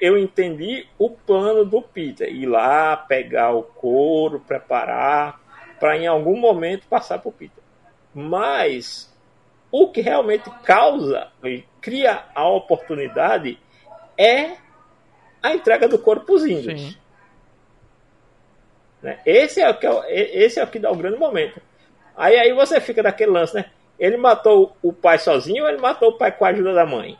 Eu 0.00 0.18
entendi 0.18 0.86
o 0.98 1.10
plano 1.10 1.64
do 1.64 1.80
Peter, 1.80 2.28
ir 2.28 2.46
lá, 2.46 2.96
pegar 2.96 3.52
o 3.52 3.62
couro, 3.62 4.40
preparar, 4.40 5.40
para 5.78 5.96
em 5.96 6.06
algum 6.06 6.38
momento 6.38 6.86
passar 6.86 7.18
para 7.18 7.28
o 7.28 7.32
Peter. 7.32 7.62
Mas 8.14 9.10
o 9.72 9.88
que 9.88 10.00
realmente 10.00 10.50
causa 10.64 11.28
e 11.42 11.64
cria 11.80 12.24
a 12.34 12.46
oportunidade 12.48 13.58
é 14.18 14.56
a 15.42 15.54
entrega 15.54 15.88
do 15.88 15.98
para 15.98 16.34
os 16.34 16.44
índios. 16.44 16.98
Né? 19.02 19.18
Esse, 19.24 19.62
é 19.62 19.70
o 19.70 19.78
que 19.78 19.86
é, 19.86 20.44
esse 20.44 20.60
é 20.60 20.64
o 20.64 20.66
que 20.66 20.78
dá 20.78 20.90
o 20.90 20.96
grande 20.96 21.18
momento. 21.18 21.60
Aí, 22.14 22.38
aí 22.38 22.52
você 22.52 22.80
fica 22.80 23.02
naquele 23.02 23.30
lance, 23.30 23.54
né? 23.54 23.70
Ele 23.98 24.16
matou 24.16 24.76
o 24.82 24.92
pai 24.92 25.18
sozinho 25.18 25.64
ou 25.64 25.70
ele 25.70 25.80
matou 25.80 26.10
o 26.10 26.18
pai 26.18 26.32
com 26.32 26.44
a 26.44 26.48
ajuda 26.48 26.74
da 26.74 26.84
mãe? 26.84 27.18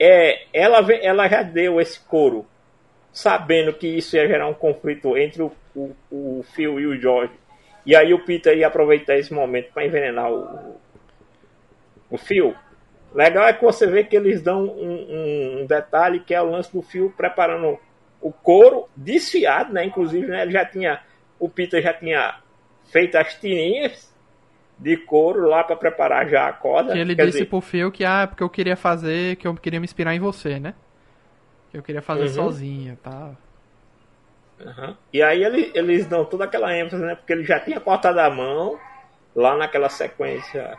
É, 0.00 0.46
ela, 0.52 0.78
ela 0.92 1.28
já 1.28 1.42
deu 1.42 1.80
esse 1.80 1.98
couro, 2.00 2.46
sabendo 3.12 3.72
que 3.72 3.86
isso 3.86 4.16
ia 4.16 4.26
gerar 4.26 4.46
um 4.46 4.54
conflito 4.54 5.16
entre 5.16 5.42
o, 5.42 5.52
o, 5.74 5.94
o 6.10 6.44
Phil 6.54 6.78
e 6.78 6.86
o 6.86 7.00
George. 7.00 7.32
E 7.84 7.96
aí 7.96 8.12
o 8.12 8.24
Peter 8.24 8.56
ia 8.56 8.66
aproveitar 8.66 9.16
esse 9.16 9.32
momento 9.32 9.72
para 9.72 9.86
envenenar 9.86 10.30
o, 10.30 10.76
o 12.10 12.18
Phil. 12.18 12.54
Legal 13.14 13.46
é 13.46 13.52
que 13.52 13.64
você 13.64 13.86
vê 13.86 14.04
que 14.04 14.16
eles 14.16 14.42
dão 14.42 14.64
um, 14.64 15.62
um, 15.62 15.66
detalhe 15.66 16.20
que 16.20 16.34
é 16.34 16.42
o 16.42 16.50
lance 16.50 16.72
do 16.72 16.82
fio 16.82 17.12
preparando 17.16 17.78
o 18.20 18.30
couro 18.30 18.88
desfiado, 18.94 19.72
né? 19.72 19.84
Inclusive, 19.84 20.26
né, 20.26 20.42
ele 20.42 20.52
já 20.52 20.64
tinha. 20.64 21.00
O 21.38 21.48
Peter 21.48 21.80
já 21.80 21.94
tinha 21.94 22.40
feito 22.92 23.16
as 23.16 23.34
tirinhas 23.34 24.07
de 24.78 24.96
couro 24.96 25.48
lá 25.48 25.64
para 25.64 25.76
preparar 25.76 26.28
já 26.28 26.48
a 26.48 26.52
corda. 26.52 26.92
Que 26.92 26.98
ele 26.98 27.16
Quer 27.16 27.26
disse 27.26 27.38
dizer... 27.38 27.50
pro 27.50 27.60
fio 27.60 27.90
que, 27.90 28.04
ah, 28.04 28.26
porque 28.28 28.42
eu 28.42 28.50
queria 28.50 28.76
fazer, 28.76 29.36
que 29.36 29.46
eu 29.46 29.54
queria 29.54 29.80
me 29.80 29.84
inspirar 29.84 30.14
em 30.14 30.20
você, 30.20 30.58
né? 30.58 30.74
Que 31.70 31.78
eu 31.78 31.82
queria 31.82 32.02
fazer 32.02 32.22
uhum. 32.22 32.28
sozinho 32.28 32.92
e 32.92 32.96
tal. 32.96 33.36
Uhum. 34.60 34.96
E 35.12 35.22
aí 35.22 35.44
ele, 35.44 35.70
eles 35.74 36.06
dão 36.06 36.24
toda 36.24 36.44
aquela 36.44 36.76
ênfase, 36.76 37.02
né? 37.02 37.14
Porque 37.14 37.32
ele 37.32 37.44
já 37.44 37.60
tinha 37.60 37.80
cortado 37.80 38.20
a 38.20 38.30
mão 38.30 38.78
lá 39.34 39.56
naquela 39.56 39.88
sequência 39.88 40.76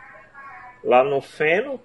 lá 0.82 1.04
no 1.04 1.20
feno 1.20 1.80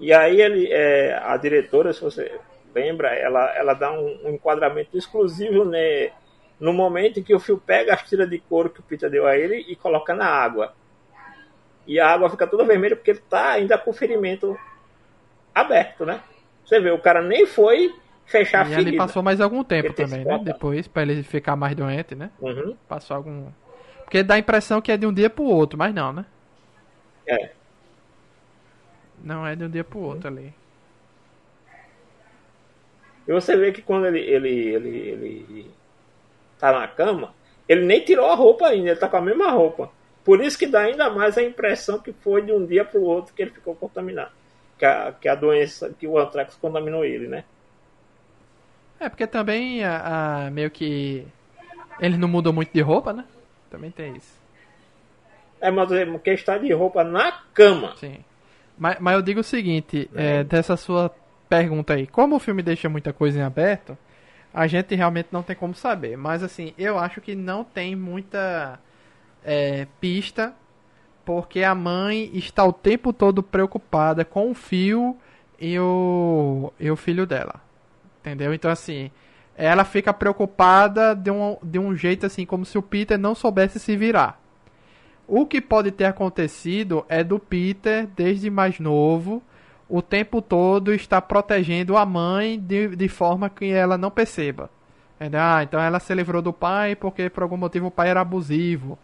e 0.00 0.14
aí 0.14 0.40
ele, 0.40 0.72
é, 0.72 1.20
a 1.22 1.36
diretora, 1.36 1.92
se 1.92 2.00
você 2.00 2.40
lembra, 2.74 3.08
ela, 3.14 3.54
ela 3.54 3.74
dá 3.74 3.92
um, 3.92 4.18
um 4.24 4.30
enquadramento 4.30 4.96
exclusivo 4.96 5.66
né, 5.66 6.10
no 6.58 6.72
momento 6.72 7.20
em 7.20 7.22
que 7.22 7.34
o 7.34 7.38
fio 7.38 7.58
pega 7.58 7.92
as 7.92 8.08
tiras 8.08 8.28
de 8.28 8.38
couro 8.38 8.70
que 8.70 8.80
o 8.80 8.82
Peter 8.82 9.10
deu 9.10 9.26
a 9.26 9.36
ele 9.36 9.56
e 9.68 9.76
coloca 9.76 10.14
na 10.14 10.24
água. 10.24 10.72
E 11.90 11.98
a 11.98 12.08
água 12.08 12.30
fica 12.30 12.46
toda 12.46 12.62
vermelha 12.64 12.94
porque 12.94 13.10
ele 13.10 13.18
está 13.18 13.50
ainda 13.50 13.76
com 13.76 13.90
o 13.90 13.92
ferimento 13.92 14.56
aberto, 15.52 16.06
né? 16.06 16.20
Você 16.64 16.78
vê, 16.78 16.92
o 16.92 17.00
cara 17.00 17.20
nem 17.20 17.46
foi 17.46 17.92
fechar 18.24 18.64
e 18.64 18.72
a 18.72 18.76
ferida. 18.76 18.94
E 18.94 18.96
passou 18.96 19.24
mais 19.24 19.40
algum 19.40 19.64
tempo 19.64 19.92
também, 19.92 20.24
né? 20.24 20.38
Depois, 20.38 20.86
para 20.86 21.02
ele 21.02 21.24
ficar 21.24 21.56
mais 21.56 21.74
doente, 21.74 22.14
né? 22.14 22.30
Uhum. 22.40 22.76
Passou 22.86 23.16
algum... 23.16 23.48
Porque 24.04 24.22
dá 24.22 24.34
a 24.34 24.38
impressão 24.38 24.80
que 24.80 24.92
é 24.92 24.96
de 24.96 25.04
um 25.04 25.12
dia 25.12 25.28
pro 25.28 25.42
outro, 25.42 25.76
mas 25.76 25.92
não, 25.92 26.12
né? 26.12 26.24
É. 27.26 27.50
Não 29.24 29.44
é 29.44 29.56
de 29.56 29.64
um 29.64 29.68
dia 29.68 29.82
pro 29.82 29.98
outro 29.98 30.28
ali. 30.28 30.54
E 33.26 33.32
você 33.32 33.56
vê 33.56 33.72
que 33.72 33.82
quando 33.82 34.06
ele, 34.06 34.20
ele, 34.20 34.48
ele, 34.48 34.98
ele 35.08 35.70
tá 36.56 36.72
na 36.72 36.86
cama, 36.86 37.34
ele 37.68 37.84
nem 37.84 38.04
tirou 38.04 38.30
a 38.30 38.36
roupa 38.36 38.68
ainda, 38.68 38.90
ele 38.90 39.00
tá 39.00 39.08
com 39.08 39.16
a 39.16 39.20
mesma 39.20 39.50
roupa. 39.50 39.90
Por 40.24 40.42
isso 40.42 40.58
que 40.58 40.66
dá 40.66 40.80
ainda 40.80 41.10
mais 41.10 41.38
a 41.38 41.42
impressão 41.42 41.98
que 41.98 42.12
foi 42.12 42.42
de 42.42 42.52
um 42.52 42.64
dia 42.64 42.84
pro 42.84 43.02
outro 43.02 43.34
que 43.34 43.42
ele 43.42 43.50
ficou 43.50 43.74
contaminado. 43.74 44.32
Que 44.78 44.84
a, 44.84 45.12
que 45.12 45.28
a 45.28 45.34
doença, 45.34 45.94
que 45.98 46.06
o 46.06 46.18
antrax 46.18 46.54
contaminou 46.56 47.04
ele, 47.04 47.26
né? 47.26 47.44
É, 48.98 49.08
porque 49.08 49.26
também 49.26 49.82
a, 49.82 50.46
a, 50.46 50.50
meio 50.50 50.70
que 50.70 51.26
ele 52.00 52.16
não 52.16 52.28
mudou 52.28 52.52
muito 52.52 52.72
de 52.72 52.80
roupa, 52.80 53.12
né? 53.12 53.24
Também 53.70 53.90
tem 53.90 54.16
isso. 54.16 54.38
É, 55.60 55.70
mas 55.70 55.88
que 56.22 56.30
está 56.30 56.58
de 56.58 56.72
roupa 56.72 57.04
na 57.04 57.32
cama. 57.54 57.94
Sim. 57.96 58.24
Mas, 58.78 58.98
mas 58.98 59.14
eu 59.14 59.22
digo 59.22 59.40
o 59.40 59.44
seguinte, 59.44 60.08
é, 60.14 60.42
dessa 60.42 60.76
sua 60.76 61.14
pergunta 61.48 61.94
aí, 61.94 62.06
como 62.06 62.36
o 62.36 62.40
filme 62.40 62.62
deixa 62.62 62.88
muita 62.88 63.12
coisa 63.12 63.38
em 63.38 63.42
aberto, 63.42 63.96
a 64.52 64.66
gente 64.66 64.94
realmente 64.94 65.28
não 65.30 65.42
tem 65.42 65.54
como 65.54 65.74
saber. 65.74 66.16
Mas 66.16 66.42
assim, 66.42 66.74
eu 66.78 66.98
acho 66.98 67.20
que 67.20 67.34
não 67.34 67.62
tem 67.62 67.94
muita 67.94 68.78
é, 69.44 69.86
pista, 70.00 70.54
porque 71.24 71.62
a 71.62 71.74
mãe 71.74 72.30
está 72.34 72.64
o 72.64 72.72
tempo 72.72 73.12
todo 73.12 73.42
preocupada 73.42 74.24
com 74.24 74.50
o 74.50 74.54
fio 74.54 75.16
e 75.60 75.78
o, 75.78 76.72
e 76.78 76.90
o 76.90 76.96
filho 76.96 77.26
dela. 77.26 77.60
Entendeu? 78.20 78.52
Então 78.52 78.70
assim, 78.70 79.10
ela 79.56 79.84
fica 79.84 80.12
preocupada 80.12 81.14
de 81.14 81.30
um, 81.30 81.56
de 81.62 81.78
um 81.78 81.94
jeito 81.94 82.26
assim, 82.26 82.46
como 82.46 82.64
se 82.64 82.78
o 82.78 82.82
Peter 82.82 83.18
não 83.18 83.34
soubesse 83.34 83.78
se 83.78 83.96
virar. 83.96 84.40
O 85.28 85.46
que 85.46 85.60
pode 85.60 85.92
ter 85.92 86.06
acontecido 86.06 87.04
é 87.08 87.22
do 87.22 87.38
Peter, 87.38 88.06
desde 88.16 88.50
mais 88.50 88.80
novo, 88.80 89.42
o 89.88 90.00
tempo 90.00 90.40
todo 90.40 90.92
está 90.92 91.20
protegendo 91.20 91.96
a 91.96 92.06
mãe 92.06 92.58
de, 92.58 92.96
de 92.96 93.08
forma 93.08 93.50
que 93.50 93.70
ela 93.70 93.98
não 93.98 94.10
perceba. 94.10 94.70
Ah, 95.34 95.62
então 95.62 95.78
ela 95.78 96.00
se 96.00 96.14
livrou 96.14 96.40
do 96.40 96.52
pai 96.52 96.96
porque 96.96 97.28
por 97.28 97.42
algum 97.42 97.56
motivo 97.56 97.88
o 97.88 97.90
pai 97.90 98.08
era 98.08 98.22
abusivo. 98.22 98.98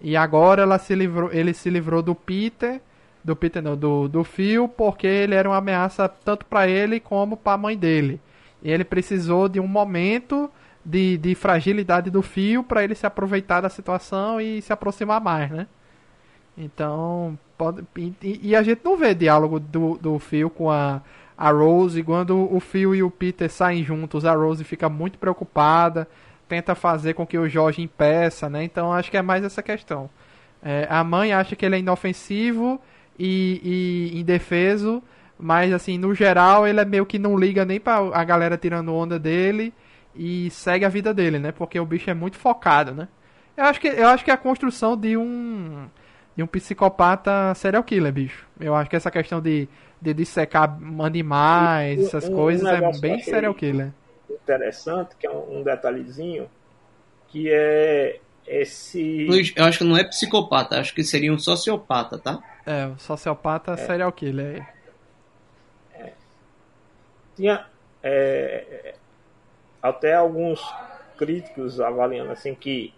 E 0.00 0.16
agora 0.16 0.62
ela 0.62 0.78
se 0.78 0.94
livrou, 0.94 1.30
ele 1.32 1.52
se 1.52 1.68
livrou 1.70 2.02
do 2.02 2.14
Peter, 2.14 2.80
do 3.24 3.34
Peter 3.34 3.62
não, 3.62 3.76
do, 3.76 4.08
do 4.08 4.24
Phil, 4.24 4.68
porque 4.68 5.06
ele 5.06 5.34
era 5.34 5.48
uma 5.48 5.56
ameaça 5.56 6.08
tanto 6.08 6.46
para 6.46 6.68
ele 6.68 7.00
como 7.00 7.36
para 7.36 7.54
a 7.54 7.58
mãe 7.58 7.76
dele. 7.76 8.20
E 8.62 8.70
ele 8.70 8.84
precisou 8.84 9.48
de 9.48 9.60
um 9.60 9.66
momento 9.66 10.50
de, 10.84 11.18
de 11.18 11.34
fragilidade 11.34 12.10
do 12.10 12.22
fio 12.22 12.62
para 12.62 12.82
ele 12.82 12.94
se 12.94 13.06
aproveitar 13.06 13.60
da 13.60 13.68
situação 13.68 14.40
e 14.40 14.62
se 14.62 14.72
aproximar 14.72 15.20
mais, 15.20 15.50
né? 15.50 15.66
Então, 16.56 17.38
pode, 17.56 17.84
e, 17.96 18.40
e, 18.42 18.56
a 18.56 18.62
gente 18.62 18.80
não 18.84 18.96
vê 18.96 19.14
diálogo 19.14 19.60
do, 19.60 19.96
do 19.98 20.18
Phil 20.18 20.50
com 20.50 20.70
a, 20.70 21.00
a 21.36 21.50
Rose. 21.50 22.02
Quando 22.02 22.52
o 22.52 22.58
Phil 22.58 22.94
e 22.96 23.02
o 23.02 23.10
Peter 23.10 23.48
saem 23.48 23.84
juntos, 23.84 24.24
a 24.24 24.34
Rose 24.34 24.64
fica 24.64 24.88
muito 24.88 25.18
preocupada, 25.18 26.08
tenta 26.48 26.74
fazer 26.74 27.14
com 27.14 27.26
que 27.26 27.38
o 27.38 27.48
Jorge 27.48 27.82
impeça, 27.82 28.48
né? 28.48 28.64
Então, 28.64 28.92
acho 28.92 29.10
que 29.10 29.16
é 29.16 29.22
mais 29.22 29.44
essa 29.44 29.62
questão. 29.62 30.08
É, 30.62 30.86
a 30.88 31.04
mãe 31.04 31.32
acha 31.32 31.54
que 31.54 31.64
ele 31.64 31.76
é 31.76 31.78
inofensivo 31.78 32.80
e, 33.18 34.10
e 34.12 34.18
indefeso, 34.20 35.02
mas, 35.38 35.72
assim, 35.72 35.98
no 35.98 36.14
geral, 36.14 36.66
ele 36.66 36.80
é 36.80 36.84
meio 36.84 37.06
que 37.06 37.18
não 37.18 37.38
liga 37.38 37.64
nem 37.64 37.78
pra 37.78 37.98
a 38.12 38.24
galera 38.24 38.56
tirando 38.56 38.92
onda 38.94 39.18
dele 39.18 39.72
e 40.16 40.50
segue 40.50 40.84
a 40.84 40.88
vida 40.88 41.14
dele, 41.14 41.38
né? 41.38 41.52
Porque 41.52 41.78
o 41.78 41.86
bicho 41.86 42.10
é 42.10 42.14
muito 42.14 42.36
focado, 42.36 42.92
né? 42.92 43.06
Eu 43.56 43.64
acho 43.64 43.80
que, 43.80 43.88
eu 43.88 44.08
acho 44.08 44.24
que 44.24 44.30
é 44.30 44.34
a 44.34 44.38
construção 44.38 44.96
de 44.96 45.16
um 45.16 45.86
de 46.36 46.42
um 46.44 46.46
psicopata 46.46 47.52
serial 47.56 47.82
killer, 47.82 48.12
bicho. 48.12 48.46
Eu 48.60 48.72
acho 48.72 48.88
que 48.88 48.94
essa 48.94 49.10
questão 49.10 49.40
de, 49.40 49.68
de 50.00 50.14
dissecar 50.14 50.78
animais, 51.00 51.98
essas 52.06 52.28
um, 52.28 52.34
coisas, 52.34 52.64
é 52.68 53.00
bem 53.00 53.20
serial 53.20 53.52
killer. 53.54 53.90
Interessante, 54.30 55.16
que 55.16 55.26
é 55.26 55.30
um, 55.30 55.58
um 55.58 55.62
detalhezinho, 55.62 56.50
que 57.28 57.50
é 57.50 58.20
esse. 58.46 59.26
Luiz, 59.26 59.52
eu 59.56 59.64
acho 59.64 59.78
que 59.78 59.84
não 59.84 59.96
é 59.96 60.04
psicopata, 60.04 60.80
acho 60.80 60.94
que 60.94 61.04
seria 61.04 61.32
um 61.32 61.38
sociopata, 61.38 62.18
tá? 62.18 62.42
É, 62.66 62.86
um 62.86 62.98
sociopata 62.98 63.72
é. 63.72 63.76
serial 63.76 64.12
killer. 64.12 64.66
É. 65.94 66.12
Tinha. 67.36 67.66
É, 68.02 68.94
até 69.82 70.14
alguns 70.14 70.60
críticos 71.16 71.80
avaliando 71.80 72.30
assim 72.30 72.54
que 72.54 72.94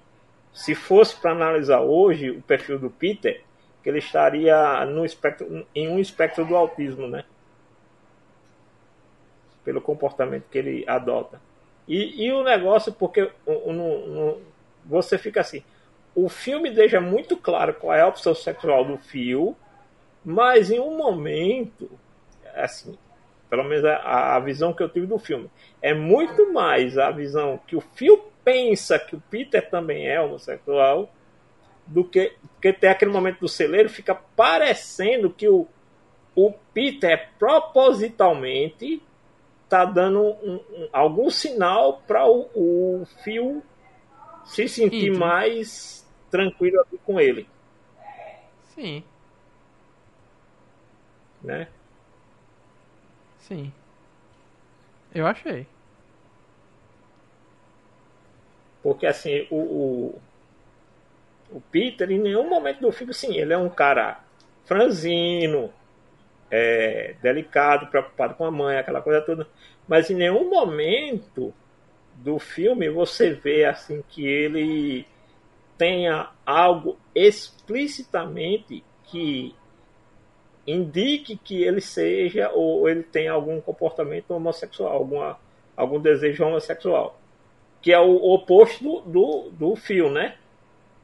se 0.52 0.74
fosse 0.74 1.16
para 1.16 1.32
analisar 1.32 1.80
hoje 1.80 2.30
o 2.30 2.42
perfil 2.42 2.78
do 2.78 2.90
Peter, 2.90 3.42
que 3.82 3.88
ele 3.88 3.98
estaria 3.98 4.84
no 4.86 5.04
espectro, 5.04 5.66
em 5.74 5.88
um 5.88 5.98
espectro 5.98 6.44
do 6.44 6.54
autismo, 6.56 7.06
né? 7.06 7.24
Pelo 9.70 9.80
comportamento 9.80 10.46
que 10.50 10.58
ele 10.58 10.84
adota. 10.84 11.40
E, 11.86 12.26
e 12.26 12.32
o 12.32 12.42
negócio, 12.42 12.92
porque 12.92 13.30
você 14.84 15.16
fica 15.16 15.42
assim, 15.42 15.62
o 16.12 16.28
filme 16.28 16.70
deixa 16.70 17.00
muito 17.00 17.36
claro 17.36 17.72
qual 17.74 17.94
é 17.94 18.00
a 18.00 18.08
opção 18.08 18.34
sexual 18.34 18.84
do 18.84 18.98
Fio, 18.98 19.56
mas 20.24 20.72
em 20.72 20.80
um 20.80 20.96
momento, 20.96 21.88
assim, 22.56 22.98
pelo 23.48 23.62
menos 23.62 23.84
a, 23.84 24.34
a 24.34 24.40
visão 24.40 24.72
que 24.72 24.82
eu 24.82 24.88
tive 24.88 25.06
do 25.06 25.20
filme, 25.20 25.48
é 25.80 25.94
muito 25.94 26.52
mais 26.52 26.98
a 26.98 27.12
visão 27.12 27.60
que 27.64 27.76
o 27.76 27.80
Phil 27.80 28.24
pensa 28.44 28.98
que 28.98 29.14
o 29.14 29.22
Peter 29.30 29.70
também 29.70 30.08
é 30.08 30.20
homossexual 30.20 31.08
do 31.86 32.02
que 32.02 32.32
porque 32.54 32.72
tem 32.72 32.90
aquele 32.90 33.12
momento 33.12 33.38
do 33.38 33.48
celeiro 33.48 33.88
fica 33.88 34.14
parecendo 34.14 35.30
que 35.30 35.48
o, 35.48 35.66
o 36.34 36.52
Peter 36.74 37.30
propositalmente 37.38 39.00
tá 39.70 39.84
dando 39.84 40.20
um, 40.20 40.56
um, 40.56 40.88
algum 40.92 41.30
sinal 41.30 42.02
para 42.06 42.26
o, 42.26 42.50
o 42.54 43.06
Phil 43.22 43.62
se 44.44 44.68
sentir 44.68 45.16
mais 45.16 46.04
tranquilo 46.28 46.84
com 47.06 47.20
ele. 47.20 47.48
Sim. 48.74 49.04
Né? 51.40 51.68
Sim. 53.38 53.72
Eu 55.14 55.24
achei. 55.26 55.66
Porque 58.82 59.06
assim, 59.06 59.46
o, 59.50 59.56
o, 59.56 60.22
o, 61.52 61.60
Peter, 61.70 62.10
em 62.10 62.18
nenhum 62.18 62.48
momento 62.48 62.80
do 62.80 62.90
filme, 62.90 63.14
sim, 63.14 63.36
ele 63.36 63.52
é 63.52 63.58
um 63.58 63.68
cara 63.68 64.20
franzino, 64.64 65.72
é, 66.50 67.14
delicado, 67.22 67.86
preocupado 67.86 68.34
com 68.34 68.44
a 68.44 68.50
mãe, 68.50 68.78
aquela 68.78 69.00
coisa 69.00 69.20
toda. 69.20 69.46
Mas 69.86 70.10
em 70.10 70.14
nenhum 70.14 70.48
momento 70.48 71.54
do 72.14 72.38
filme 72.38 72.88
você 72.90 73.32
vê 73.32 73.64
assim 73.64 74.02
que 74.08 74.26
ele 74.26 75.06
tenha 75.78 76.30
algo 76.44 76.98
explicitamente 77.14 78.84
que 79.04 79.54
indique 80.66 81.36
que 81.36 81.62
ele 81.62 81.80
seja 81.80 82.50
ou 82.50 82.88
ele 82.88 83.02
tenha 83.02 83.32
algum 83.32 83.60
comportamento 83.60 84.30
homossexual, 84.32 84.92
alguma, 84.92 85.38
algum 85.76 85.98
desejo 85.98 86.44
homossexual 86.44 87.20
que 87.80 87.92
é 87.92 87.98
o 87.98 88.16
oposto 88.32 88.82
do, 88.82 89.00
do, 89.00 89.50
do 89.50 89.76
filme, 89.76 90.14
né? 90.14 90.36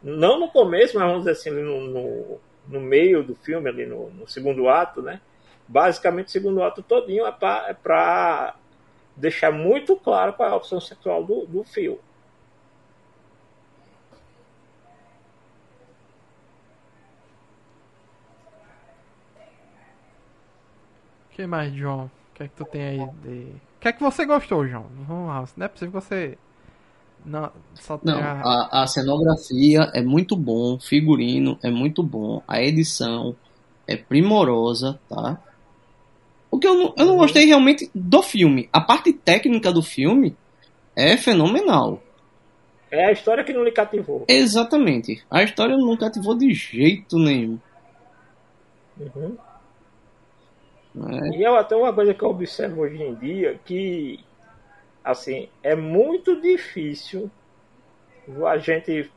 Não 0.02 0.38
no 0.38 0.48
começo, 0.48 0.98
mas 0.98 1.06
vamos 1.06 1.20
dizer 1.20 1.32
assim, 1.32 1.50
no, 1.50 1.80
no, 1.80 2.40
no 2.68 2.80
meio 2.80 3.22
do 3.22 3.34
filme, 3.34 3.68
ali 3.68 3.86
no, 3.86 4.10
no, 4.10 4.28
segundo 4.28 4.68
ato, 4.68 5.00
né? 5.00 5.20
Basicamente, 5.68 6.28
o 6.28 6.30
segundo 6.30 6.62
ato 6.62 6.82
todinho 6.82 7.26
é 7.26 7.32
para 7.32 8.54
é 8.54 8.54
deixar 9.16 9.50
muito 9.50 9.96
claro 9.96 10.32
qual 10.34 10.48
é 10.48 10.52
a 10.52 10.56
opção 10.56 10.80
sexual 10.80 11.24
do, 11.24 11.46
do 11.46 11.64
filme. 11.64 11.98
O 21.26 21.36
que 21.36 21.46
mais, 21.46 21.74
João? 21.74 22.04
O 22.04 22.34
que 22.34 22.42
é 22.44 22.48
que 22.48 22.54
tu 22.54 22.64
tem 22.64 22.82
aí 22.82 23.10
de... 23.22 23.52
O 23.76 23.80
que 23.80 23.88
é 23.88 23.92
que 23.92 24.02
você 24.02 24.24
gostou, 24.24 24.66
João? 24.66 24.86
Vamos 25.06 25.28
lá, 25.28 25.44
não 25.56 25.66
é 25.66 25.68
possível 25.68 26.00
que 26.00 26.06
você 26.06 26.38
não, 27.26 27.50
Não 28.04 28.20
a... 28.20 28.82
a, 28.82 28.86
cenografia 28.86 29.90
é 29.92 30.00
muito 30.00 30.36
bom, 30.36 30.74
o 30.74 30.80
figurino 30.80 31.58
é 31.60 31.70
muito 31.70 32.00
bom, 32.00 32.40
a 32.46 32.62
edição 32.62 33.34
é 33.84 33.96
primorosa, 33.96 34.98
tá? 35.08 35.36
O 36.50 36.58
que 36.58 36.66
eu 36.66 36.74
não, 36.74 36.94
eu 36.96 37.06
não 37.06 37.16
gostei 37.16 37.44
realmente 37.44 37.90
do 37.94 38.22
filme. 38.22 38.68
A 38.72 38.80
parte 38.80 39.12
técnica 39.12 39.72
do 39.72 39.82
filme 39.82 40.36
é 40.94 41.16
fenomenal. 41.16 42.02
É 42.90 43.06
a 43.06 43.12
história 43.12 43.44
que 43.44 43.52
não 43.52 43.64
lhe 43.64 43.72
cativou. 43.72 44.24
Exatamente. 44.28 45.22
A 45.30 45.42
história 45.42 45.76
não 45.76 45.96
cativou 45.96 46.36
de 46.36 46.52
jeito 46.52 47.18
nenhum. 47.18 47.58
Uhum. 48.98 49.36
É. 51.08 51.36
E 51.36 51.44
é 51.44 51.58
até 51.58 51.76
uma 51.76 51.92
coisa 51.92 52.14
que 52.14 52.22
eu 52.22 52.30
observo 52.30 52.80
hoje 52.82 53.02
em 53.02 53.14
dia 53.16 53.60
que 53.64 54.24
assim, 55.06 55.48
é 55.62 55.76
muito 55.76 56.40
difícil 56.40 57.30
a 58.44 58.58
gente 58.58 59.08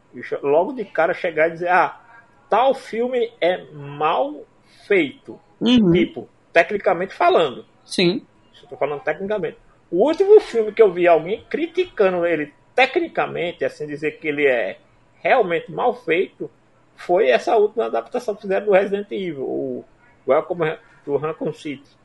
logo 0.43 0.73
de 0.73 0.85
cara 0.85 1.15
chegar 1.15 1.47
e 1.47 1.53
dizer, 1.53 1.69
ah, 1.69 1.99
tal 2.47 2.75
filme 2.75 3.31
é 3.41 3.63
mal 3.73 4.45
feito. 4.85 5.39
Uhum. 5.59 5.91
Tipo, 5.91 6.29
tecnicamente 6.51 7.13
falando. 7.13 7.65
Sim. 7.85 8.25
Estou 8.53 8.77
falando 8.77 9.01
tecnicamente. 9.01 9.57
O 9.91 10.05
último 10.05 10.39
filme 10.39 10.71
que 10.71 10.81
eu 10.81 10.91
vi 10.91 11.07
alguém 11.07 11.43
criticando 11.49 12.25
ele 12.25 12.53
tecnicamente, 12.75 13.65
assim 13.65 13.87
dizer 13.87 14.19
que 14.19 14.27
ele 14.27 14.45
é 14.45 14.77
realmente 15.21 15.71
mal 15.71 15.93
feito, 15.93 16.49
foi 16.95 17.29
essa 17.29 17.55
última 17.55 17.85
adaptação 17.85 18.35
que 18.35 18.41
fizeram 18.41 18.65
do 18.65 18.71
Resident 18.71 19.07
Evil, 19.11 19.43
o 19.43 19.85
Welcome 20.27 20.77
to 21.03 21.17
Raccoon 21.17 21.53
City. 21.53 21.97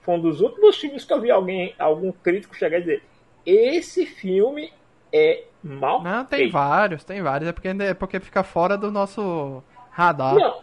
Foi 0.00 0.14
um 0.14 0.20
dos 0.20 0.40
últimos 0.40 0.76
filmes 0.76 1.04
que 1.04 1.12
eu 1.12 1.20
vi 1.20 1.30
alguém, 1.30 1.74
algum 1.78 2.10
crítico 2.10 2.56
chegar 2.56 2.78
e 2.78 2.80
dizer: 2.80 3.02
esse 3.44 4.06
filme 4.06 4.72
é 5.12 5.44
mal 5.62 6.02
Não, 6.02 6.24
tem 6.24 6.50
vários, 6.50 7.04
tem 7.04 7.22
vários. 7.22 7.48
É 7.48 7.52
porque, 7.52 7.68
é 7.68 7.94
porque 7.94 8.20
fica 8.20 8.42
fora 8.42 8.76
do 8.76 8.90
nosso 8.90 9.62
Radar. 9.90 10.34
Não. 10.34 10.60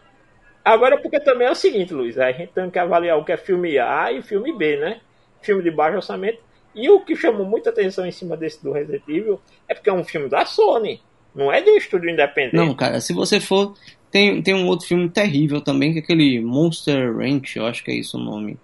Agora, 0.70 1.02
porque 1.02 1.20
também 1.20 1.48
é 1.48 1.52
o 1.52 1.56
seguinte, 1.56 1.96
Luiz, 1.96 2.16
a 2.20 2.32
gente 2.32 2.52
tem 2.52 2.70
que 2.70 2.78
avaliar 2.78 3.18
o 3.18 3.26
que 3.26 3.32
é 3.32 3.38
filme 3.38 3.80
A 3.80 4.12
e 4.12 4.22
filme 4.22 4.56
B, 4.56 4.78
né? 4.78 5.00
Filme 5.42 5.64
de 5.64 5.72
baixo 5.72 5.96
orçamento. 5.96 6.38
E 6.76 6.88
o 6.92 7.00
que 7.00 7.16
chamou 7.16 7.44
muita 7.44 7.72
atenção 7.72 8.06
em 8.06 8.12
cima 8.12 8.38
desse 8.38 8.64
do 8.64 8.72
Resident 8.72 9.02
Evil 9.08 9.42
é 9.68 9.74
porque 9.74 9.90
é 9.90 9.94
um 9.94 10.04
filme 10.04 10.30
da 10.30 10.46
Sony, 10.46 11.02
não 11.34 11.52
é 11.52 11.60
de 11.60 11.72
um 11.72 11.76
estúdio 11.76 12.12
independente. 12.12 12.56
Não, 12.56 12.76
cara, 12.76 13.02
se 13.02 13.14
você 13.14 13.40
for. 13.40 13.74
Tem, 14.12 14.44
tem 14.44 14.54
um 14.54 14.68
outro 14.68 14.86
filme 14.86 15.10
terrível 15.10 15.60
também, 15.60 15.92
que 15.92 16.00
é 16.00 16.02
aquele 16.04 16.40
Monster 16.40 17.18
Ranch, 17.18 17.56
eu 17.56 17.66
acho 17.66 17.84
que 17.84 17.90
é 17.90 17.96
isso 17.96 18.18
o 18.18 18.22
nome. 18.22 18.60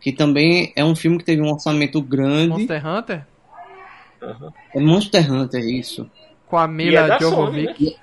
Que 0.00 0.12
também 0.12 0.72
é 0.76 0.84
um 0.84 0.94
filme 0.94 1.18
que 1.18 1.24
teve 1.24 1.42
um 1.42 1.50
orçamento 1.50 2.00
grande. 2.00 2.50
Monster 2.50 2.86
Hunter? 2.86 3.26
Uhum. 4.22 4.50
É 4.72 4.80
Monster 4.80 5.32
Hunter, 5.32 5.64
isso. 5.64 6.08
Com 6.46 6.56
a 6.56 6.64
é 6.64 6.68
Mila 6.68 7.08
da 7.08 7.18
Jovovich. 7.18 7.84
Né? 7.84 7.96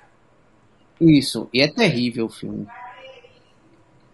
Isso, 1.00 1.48
e 1.54 1.62
é 1.62 1.68
terrível 1.68 2.26
o 2.26 2.30
filme. 2.30 2.66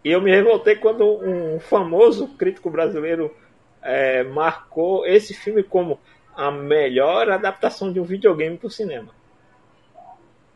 E 0.06 0.10
eu 0.14 0.20
me 0.22 0.30
revoltei 0.30 0.76
quando 0.76 1.04
um 1.04 1.58
famoso 1.58 2.28
crítico 2.38 2.70
brasileiro 2.70 3.34
é, 3.82 4.22
marcou 4.22 5.04
esse 5.06 5.34
filme 5.34 5.64
como 5.64 5.98
a 6.36 6.50
melhor 6.50 7.28
adaptação 7.30 7.92
de 7.92 7.98
um 8.00 8.04
videogame 8.04 8.56
para 8.56 8.68
o 8.68 8.70
cinema. 8.70 9.12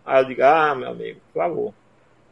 Aí 0.05 0.23
eu 0.23 0.27
digo, 0.29 0.43
ah, 0.43 0.75
meu 0.75 0.89
amigo, 0.91 1.21
por 1.33 1.41
favor. 1.43 1.75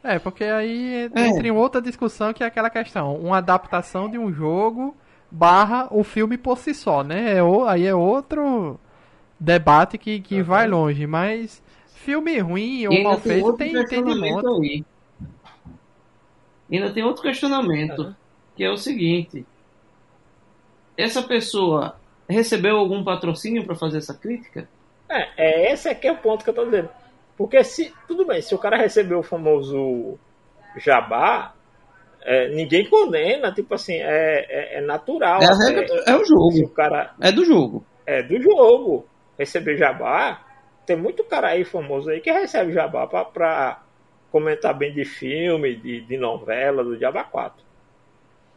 É, 0.03 0.17
porque 0.17 0.43
aí 0.45 1.09
É. 1.15 1.27
entra 1.27 1.47
em 1.47 1.51
outra 1.51 1.81
discussão 1.81 2.33
que 2.33 2.43
é 2.43 2.47
aquela 2.47 2.69
questão. 2.69 3.15
Uma 3.17 3.37
adaptação 3.37 4.09
de 4.09 4.17
um 4.17 4.31
jogo 4.31 4.95
barra 5.29 5.87
o 5.91 6.03
filme 6.03 6.37
por 6.37 6.57
si 6.57 6.73
só, 6.73 7.03
né? 7.03 7.35
É, 7.37 7.43
o- 7.43 7.65
aí 7.65 7.85
é 7.85 7.93
outro 7.93 8.79
debate 9.39 9.97
que, 9.97 10.21
que 10.21 10.41
Uhum. 10.41 10.43
vai 10.43 10.67
longe. 10.67 11.07
Mas 11.07 11.63
filme 11.93 12.39
ruim 12.39 12.87
ou 12.87 12.99
mal 12.99 13.17
feito 13.19 13.53
tem, 13.53 13.83
tem 13.85 14.03
de 14.03 14.15
monte. 14.15 14.57
aí. 14.61 14.85
Ainda 16.71 16.91
tem 16.91 17.03
outro 17.03 17.23
questionamento, 17.23 17.99
Uhum. 18.03 18.15
que 18.55 18.63
é 18.63 18.69
o 18.69 18.77
seguinte: 18.77 19.45
essa 20.97 21.21
pessoa 21.23 21.95
recebeu 22.27 22.77
algum 22.77 23.03
patrocínio 23.03 23.65
para 23.65 23.75
fazer 23.75 23.97
essa 23.99 24.13
crítica? 24.13 24.67
É, 25.09 25.27
é 25.69 25.73
esse 25.73 25.89
aqui 25.89 26.07
é 26.07 26.11
o 26.11 26.17
ponto 26.17 26.43
que 26.43 26.49
eu 26.49 26.53
tô 26.53 26.65
dizendo. 26.65 26.89
Porque 27.37 27.63
se, 27.63 27.93
tudo 28.07 28.25
bem, 28.25 28.41
se 28.41 28.53
o 28.53 28.57
cara 28.59 28.77
recebeu 28.77 29.19
o 29.19 29.23
famoso 29.23 30.19
jabá, 30.77 31.53
é, 32.21 32.49
ninguém 32.49 32.87
condena, 32.89 33.51
tipo 33.51 33.73
assim, 33.73 33.95
é, 33.95 34.45
é, 34.49 34.77
é 34.77 34.81
natural. 34.81 35.41
É, 35.41 35.47
do- 35.85 35.93
é 36.05 36.15
o 36.15 36.25
Se 36.25 36.33
o 36.33 36.51
jogo, 36.61 36.69
cara 36.73 37.13
é 37.21 37.31
do 37.31 37.45
jogo. 37.45 37.85
é 38.05 38.21
do 38.21 38.39
jogo 38.41 39.07
receber 39.37 39.77
jabá, 39.77 40.45
tem 40.85 40.97
muito 40.97 41.23
cara 41.23 41.49
aí 41.49 41.63
famoso 41.63 42.09
aí 42.09 42.19
que 42.19 42.29
recebe 42.31 42.73
jabá 42.73 43.07
pra, 43.07 43.23
pra 43.23 43.83
comentar 44.31 44.73
bem 44.73 44.93
de 44.93 45.05
filme, 45.05 45.75
de, 45.75 46.01
de 46.01 46.17
novela, 46.17 46.83
do 46.83 46.97
Jabá 46.97 47.23
4. 47.23 47.63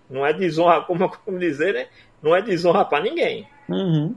Não 0.09 0.27
é 0.27 0.33
desonra, 0.33 0.83
como 0.87 1.05
eu 1.05 1.09
costumo 1.09 1.39
dizer, 1.39 1.75
né? 1.75 1.89
Não 2.23 2.35
é 2.35 2.43
desonra 2.43 2.85
pra 2.85 3.01
ninguém. 3.01 3.49
Uhum. 3.68 4.14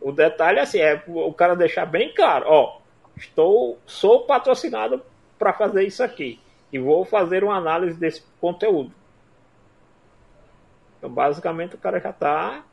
O 0.00 0.10
detalhe 0.10 0.58
assim, 0.58 0.78
é 0.78 1.00
o 1.06 1.32
cara 1.32 1.54
deixar 1.54 1.86
bem 1.86 2.12
claro, 2.12 2.46
ó, 2.48 2.80
estou, 3.16 3.78
sou 3.86 4.26
patrocinado 4.26 5.00
para 5.38 5.52
fazer 5.52 5.84
isso 5.84 6.02
aqui 6.02 6.40
e 6.72 6.78
vou 6.78 7.04
fazer 7.04 7.44
uma 7.44 7.56
análise 7.56 7.98
desse 7.98 8.24
conteúdo. 8.40 8.92
Então, 10.98 11.10
basicamente, 11.10 11.76
o 11.76 11.78
cara 11.78 12.00
já 12.00 12.10
está, 12.10 12.64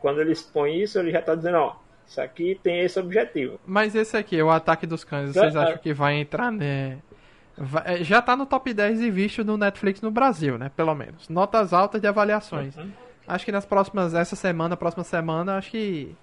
quando 0.00 0.20
ele 0.20 0.32
expõe 0.32 0.80
isso, 0.80 0.98
ele 0.98 1.10
já 1.10 1.20
está 1.20 1.34
dizendo, 1.34 1.58
ó, 1.58 1.76
isso 2.06 2.20
aqui 2.20 2.58
tem 2.62 2.80
esse 2.80 2.98
objetivo. 2.98 3.58
Mas 3.66 3.94
esse 3.94 4.16
aqui, 4.16 4.40
o 4.40 4.50
Ataque 4.50 4.86
dos 4.86 5.04
Cães, 5.04 5.32
vocês 5.34 5.54
acham 5.56 5.78
que 5.78 5.92
vai 5.92 6.14
entrar, 6.20 6.50
né? 6.52 6.98
Vai- 7.58 8.00
é, 8.00 8.04
já 8.04 8.20
tá 8.20 8.36
no 8.36 8.44
top 8.46 8.72
10 8.72 9.00
e 9.00 9.10
visto 9.10 9.42
no 9.44 9.56
Netflix 9.56 10.00
no 10.02 10.10
Brasil, 10.10 10.58
né? 10.58 10.70
Pelo 10.76 10.94
menos. 10.94 11.28
Notas 11.28 11.72
altas 11.72 12.00
de 12.00 12.06
avaliações. 12.06 12.76
Uhum. 12.76 12.90
Acho 13.26 13.44
que 13.44 13.50
nas 13.52 13.64
próximas, 13.64 14.14
essa 14.14 14.36
semana, 14.36 14.76
próxima 14.76 15.02
semana, 15.02 15.56
acho 15.56 15.70
que 15.70 16.14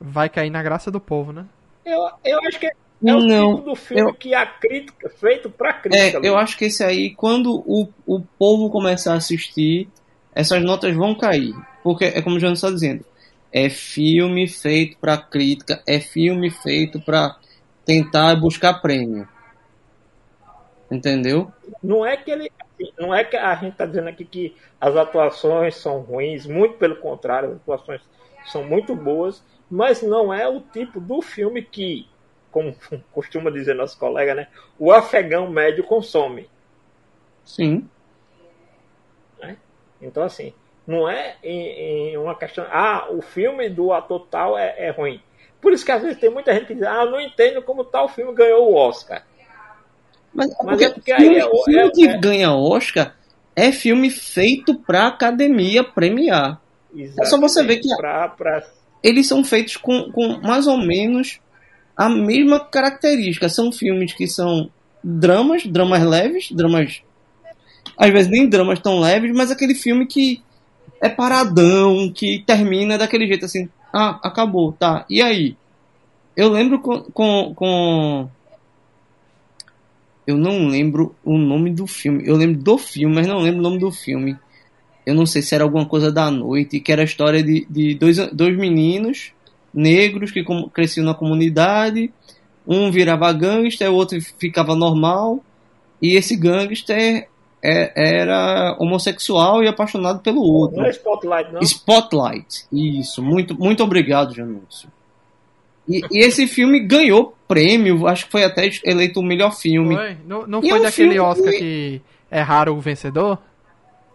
vai 0.00 0.28
cair 0.28 0.50
na 0.50 0.62
graça 0.62 0.90
do 0.90 0.98
povo, 1.00 1.32
né? 1.32 1.44
Eu, 1.84 2.08
eu 2.24 2.38
acho 2.48 2.58
que 2.58 2.66
é 2.66 2.70
o 3.02 3.20
Não, 3.20 3.56
tipo 3.56 3.70
do 3.70 3.76
filme 3.76 4.02
eu- 4.10 4.14
que 4.14 4.34
a 4.34 4.44
crítica, 4.46 5.08
feito 5.10 5.48
para 5.50 5.70
É, 5.70 5.72
crítica. 5.74 6.16
eu 6.26 6.32
Luiz. 6.32 6.42
acho 6.44 6.58
que 6.58 6.64
esse 6.64 6.82
aí, 6.82 7.10
quando 7.14 7.62
o, 7.66 7.88
o 8.06 8.20
povo 8.38 8.70
começar 8.70 9.12
a 9.12 9.16
assistir, 9.18 9.88
essas 10.34 10.62
notas 10.62 10.94
vão 10.96 11.14
cair. 11.14 11.54
Porque 11.82 12.06
é 12.06 12.20
como 12.22 12.36
o 12.36 12.40
Jânio 12.40 12.54
está 12.54 12.70
dizendo. 12.70 13.04
É 13.52 13.70
filme 13.70 14.46
feito 14.46 14.98
para 14.98 15.16
crítica, 15.16 15.82
é 15.86 16.00
filme 16.00 16.50
feito 16.50 17.00
para 17.00 17.38
tentar 17.84 18.36
buscar 18.36 18.74
prêmio. 18.74 19.28
Entendeu? 20.90 21.52
Não 21.82 22.04
é 22.04 22.16
que 22.16 22.30
ele. 22.30 22.52
Não 22.98 23.14
é 23.14 23.24
que 23.24 23.36
a 23.36 23.54
gente 23.56 23.72
está 23.72 23.86
dizendo 23.86 24.08
aqui 24.08 24.24
que 24.24 24.56
as 24.80 24.94
atuações 24.96 25.76
são 25.76 26.00
ruins, 26.00 26.46
muito 26.46 26.76
pelo 26.76 26.96
contrário, 26.96 27.50
as 27.50 27.56
atuações 27.56 28.00
são 28.46 28.64
muito 28.64 28.94
boas, 28.94 29.42
mas 29.68 30.02
não 30.02 30.32
é 30.32 30.46
o 30.48 30.60
tipo 30.60 31.00
do 31.00 31.20
filme 31.20 31.62
que, 31.62 32.06
como 32.50 32.74
costuma 33.12 33.50
dizer 33.50 33.74
nosso 33.74 33.98
colega, 33.98 34.34
né? 34.34 34.48
O 34.78 34.92
afegão 34.92 35.50
médio 35.50 35.82
consome. 35.82 36.48
Sim. 37.44 37.88
Então, 40.00 40.22
assim, 40.22 40.54
não 40.88 41.08
é 41.08 41.36
em, 41.44 42.12
em 42.12 42.16
uma 42.16 42.34
questão. 42.34 42.64
Ah, 42.70 43.06
o 43.10 43.20
filme 43.22 43.68
do 43.68 43.92
ator 43.92 44.26
tal 44.30 44.56
é, 44.58 44.74
é 44.78 44.90
ruim. 44.90 45.20
Por 45.60 45.72
isso 45.72 45.84
que 45.84 45.92
às 45.92 46.00
vezes 46.02 46.18
tem 46.18 46.30
muita 46.30 46.52
gente 46.54 46.66
que 46.66 46.74
diz, 46.74 46.82
ah, 46.84 47.04
não 47.04 47.20
entendo 47.20 47.60
como 47.62 47.84
tal 47.84 48.08
filme 48.08 48.34
ganhou 48.34 48.70
o 48.72 48.74
Oscar. 48.74 49.22
Mas, 50.32 50.48
Mas 50.64 50.80
é 50.80 50.88
porque 50.90 51.12
aí 51.12 51.20
filme, 51.20 51.38
é 51.38 51.46
o- 51.46 51.64
filme 51.64 51.88
é- 51.88 51.90
que 51.90 52.08
é- 52.08 52.18
ganha 52.18 52.52
Oscar 52.52 53.14
é 53.54 53.70
filme 53.72 54.08
feito 54.10 54.74
pra 54.80 55.08
academia 55.08 55.84
premiar. 55.84 56.60
É 57.18 57.24
só 57.26 57.38
você 57.38 57.62
ver 57.62 57.78
que- 57.78 57.94
Pra, 57.96 58.28
pra, 58.28 58.64
Eles 59.02 59.28
são 59.28 59.44
feitos 59.44 59.76
com, 59.76 60.10
com 60.10 60.40
mais 60.40 60.66
ou 60.66 60.78
menos 60.78 61.38
a 61.96 62.08
mesma 62.08 62.60
característica. 62.60 63.48
São 63.48 63.70
filmes 63.70 64.12
que 64.14 64.26
são 64.26 64.70
dramas, 65.04 65.66
dramas 65.66 66.02
leves, 66.02 66.50
dramas. 66.52 67.02
Às 67.96 68.10
vezes 68.10 68.30
nem 68.30 68.48
dramas 68.48 68.78
tão 68.80 69.00
leves, 69.00 69.32
mas 69.34 69.50
aquele 69.50 69.74
filme 69.74 70.06
que 70.06 70.42
é 71.00 71.08
paradão, 71.08 72.12
que 72.12 72.42
termina 72.46 72.98
daquele 72.98 73.26
jeito 73.26 73.44
assim. 73.44 73.68
Ah, 73.92 74.18
acabou, 74.22 74.72
tá. 74.72 75.04
E 75.08 75.22
aí? 75.22 75.56
Eu 76.36 76.50
lembro 76.50 76.80
com, 76.80 77.00
com, 77.02 77.54
com 77.54 78.28
eu 80.28 80.36
não 80.36 80.68
lembro 80.68 81.14
o 81.24 81.38
nome 81.38 81.70
do 81.70 81.86
filme. 81.86 82.22
Eu 82.26 82.36
lembro 82.36 82.62
do 82.62 82.76
filme, 82.76 83.14
mas 83.14 83.26
não 83.26 83.40
lembro 83.40 83.60
o 83.60 83.62
nome 83.62 83.78
do 83.78 83.90
filme. 83.90 84.36
Eu 85.06 85.14
não 85.14 85.24
sei 85.24 85.40
se 85.40 85.54
era 85.54 85.64
alguma 85.64 85.86
coisa 85.86 86.12
da 86.12 86.30
noite, 86.30 86.80
que 86.80 86.92
era 86.92 87.00
a 87.00 87.04
história 87.06 87.42
de, 87.42 87.66
de 87.70 87.94
dois, 87.94 88.18
dois 88.30 88.54
meninos 88.54 89.32
negros 89.72 90.30
que 90.30 90.44
com- 90.44 90.68
cresciam 90.68 91.06
na 91.06 91.14
comunidade. 91.14 92.12
Um 92.66 92.90
virava 92.90 93.32
gangster, 93.32 93.90
o 93.90 93.94
outro 93.94 94.20
ficava 94.38 94.76
normal. 94.76 95.42
E 96.02 96.14
esse 96.14 96.36
gangster 96.36 97.26
é- 97.62 97.92
era 98.20 98.76
homossexual 98.78 99.62
e 99.62 99.68
apaixonado 99.68 100.20
pelo 100.20 100.42
outro. 100.42 100.78
não 100.78 100.86
é 100.86 100.90
Spotlight, 100.90 101.52
não. 101.52 101.60
Spotlight. 101.60 102.66
Isso, 102.72 103.22
muito, 103.22 103.54
muito 103.58 103.82
obrigado, 103.82 104.34
Janúncio. 104.34 104.88
E, 105.88 106.02
e 106.10 106.18
esse 106.18 106.46
filme 106.46 106.80
ganhou 106.80 107.34
prêmio, 107.48 108.06
acho 108.06 108.26
que 108.26 108.32
foi 108.32 108.44
até 108.44 108.68
eleito 108.84 109.20
o 109.20 109.22
melhor 109.22 109.52
filme. 109.56 109.96
Foi? 109.96 110.16
Não, 110.26 110.46
não 110.46 110.60
foi 110.60 110.70
é 110.70 110.74
um 110.74 110.82
daquele 110.82 111.18
Oscar 111.18 111.50
que- 111.52 111.58
que 111.58 112.02
é 112.30 112.40
raro 112.40 112.74
o 112.74 112.80
vencedor? 112.80 113.38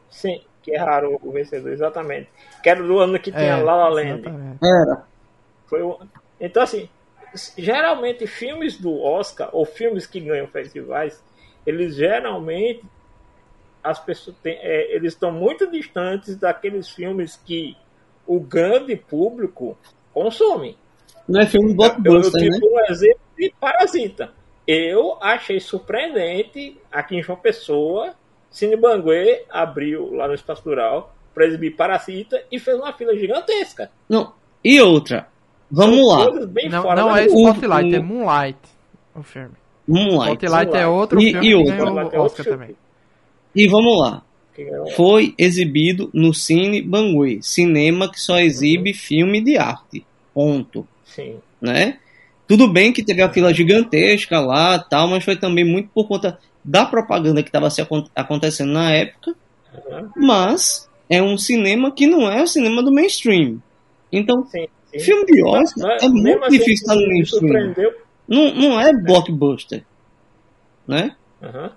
Sim, 0.09 0.39
que 0.61 0.71
é 0.75 0.77
raro 0.79 1.19
o 1.23 1.31
vencedor, 1.31 1.71
exatamente. 1.73 2.29
Que 2.61 2.69
era 2.69 2.81
do 2.83 2.99
ano 2.99 3.17
que 3.19 3.31
tinha 3.31 3.43
É, 3.57 3.63
La 3.63 3.75
La 3.75 3.89
Land. 3.89 4.21
exatamente. 4.21 4.59
Era. 4.63 5.03
Foi 5.65 5.81
o- 5.81 5.99
Então, 6.39 6.61
assim, 6.61 6.87
geralmente 7.57 8.27
filmes 8.27 8.77
do 8.77 9.01
Oscar, 9.01 9.49
ou 9.51 9.65
filmes 9.65 10.05
que 10.05 10.19
ganham 10.19 10.47
festivais, 10.47 11.21
eles 11.65 11.95
geralmente 11.95 12.83
as 13.83 13.99
pessoas 13.99 14.35
têm, 14.41 14.57
é, 14.61 14.95
eles 14.95 15.13
estão 15.13 15.31
muito 15.31 15.69
distantes 15.69 16.35
daqueles 16.37 16.89
filmes 16.89 17.35
que 17.35 17.75
o 18.25 18.39
grande 18.39 18.95
público 18.95 19.77
consome. 20.13 20.77
Não 21.27 21.41
é 21.41 21.45
filme 21.45 21.67
Eu, 21.67 21.71
eu 21.71 21.75
blockbuster, 21.75 22.41
né? 22.49 22.59
um 22.63 22.91
exemplo 22.91 23.19
de 23.37 23.53
Parasita. 23.59 24.31
Eu 24.65 25.17
achei 25.21 25.59
surpreendente 25.59 26.77
aqui 26.91 27.17
em 27.17 27.23
João 27.23 27.37
Pessoa, 27.37 28.13
Cine 28.49 28.75
Banguê 28.77 29.43
abriu 29.49 30.13
lá 30.13 30.27
no 30.27 30.33
Espaço 30.33 30.63
Rural 30.63 31.13
para 31.33 31.45
exibir 31.47 31.75
Parasita 31.75 32.43
e 32.51 32.59
fez 32.59 32.77
uma 32.77 32.93
fila 32.93 33.15
gigantesca. 33.17 33.91
Não. 34.07 34.33
E 34.63 34.79
outra. 34.79 35.27
Vamos 35.69 35.97
São 35.97 36.07
lá. 36.07 36.25
Não, 36.69 36.81
fora 36.83 37.01
não 37.01 37.17
é. 37.17 37.25
Spotlight, 37.25 37.91
o- 37.91 37.95
é 37.95 37.99
Moonlight 37.99 38.59
o 39.15 39.23
filme. 39.23 39.49
Moonlight. 39.87 40.45
Spotlight 40.45 40.53
é 40.77 40.85
Moonlight. 40.85 40.85
outro 40.85 41.19
E- 41.19 41.31
filme 41.31 41.39
e 41.45 41.49
que 41.49 41.55
outro? 41.55 41.71
ganhou 41.71 41.87
Moonlight 41.87 42.15
é 42.15 42.19
o 42.19 42.21
outro 42.21 42.25
Oscar 42.41 42.43
filme. 42.45 42.59
também. 42.59 42.75
E 43.55 43.67
vamos 43.67 43.99
lá. 43.99 44.23
Foi 44.95 45.33
exibido 45.37 46.09
no 46.13 46.33
Cine 46.33 46.81
Banguê, 46.81 47.39
cinema 47.41 48.11
que 48.11 48.19
só 48.19 48.39
exibe 48.39 48.93
filme 48.93 49.41
de 49.41 49.57
arte. 49.57 50.05
Ponto. 50.33 50.87
Sim. 51.05 51.37
Né? 51.59 51.97
Tudo 52.47 52.67
bem 52.67 52.93
que 52.93 53.03
teve 53.03 53.21
a 53.21 53.31
fila 53.31 53.53
gigantesca 53.53 54.39
lá 54.39 54.77
tal, 54.77 55.07
mas 55.07 55.23
foi 55.23 55.35
também 55.35 55.65
muito 55.65 55.89
por 55.89 56.07
conta 56.07 56.37
da 56.63 56.85
propaganda 56.85 57.41
que 57.41 57.49
estava 57.49 57.67
acontecendo 58.15 58.71
na 58.71 58.91
época. 58.91 59.35
Uhum. 59.73 60.09
Mas 60.17 60.89
é 61.09 61.21
um 61.21 61.37
cinema 61.37 61.91
que 61.91 62.05
não 62.05 62.31
é 62.31 62.43
o 62.43 62.47
cinema 62.47 62.83
do 62.83 62.93
mainstream. 62.93 63.61
Então, 64.11 64.45
sim, 64.45 64.67
sim. 64.91 64.99
filme 64.99 65.25
de 65.25 65.43
Oscar 65.43 65.97
é, 65.99 66.05
é 66.05 66.09
muito 66.09 66.43
assim, 66.43 66.57
difícil 66.57 66.73
estar 66.73 66.95
no 66.95 67.07
mainstream. 67.07 67.73
Não, 68.27 68.53
não 68.53 68.79
é 68.79 68.93
blockbuster. 68.93 69.83
Né? 70.87 71.15
Uhum. 71.41 71.69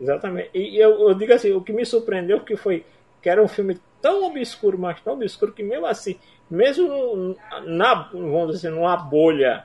Exatamente. 0.00 0.50
E 0.54 0.78
eu, 0.78 1.08
eu, 1.08 1.14
digo 1.14 1.32
assim, 1.32 1.52
o 1.52 1.60
que 1.60 1.72
me 1.72 1.84
surpreendeu 1.84 2.40
que 2.40 2.56
foi 2.56 2.84
que 3.22 3.28
era 3.28 3.42
um 3.42 3.48
filme 3.48 3.78
tão 4.02 4.24
obscuro, 4.24 4.78
mas 4.78 5.00
tão 5.00 5.14
obscuro 5.14 5.52
que 5.52 5.62
mesmo 5.62 5.86
assim, 5.86 6.16
mesmo 6.50 7.34
na, 7.64 7.94
vamos 8.12 8.56
dizer, 8.56 8.70
numa 8.70 8.96
bolha 8.96 9.64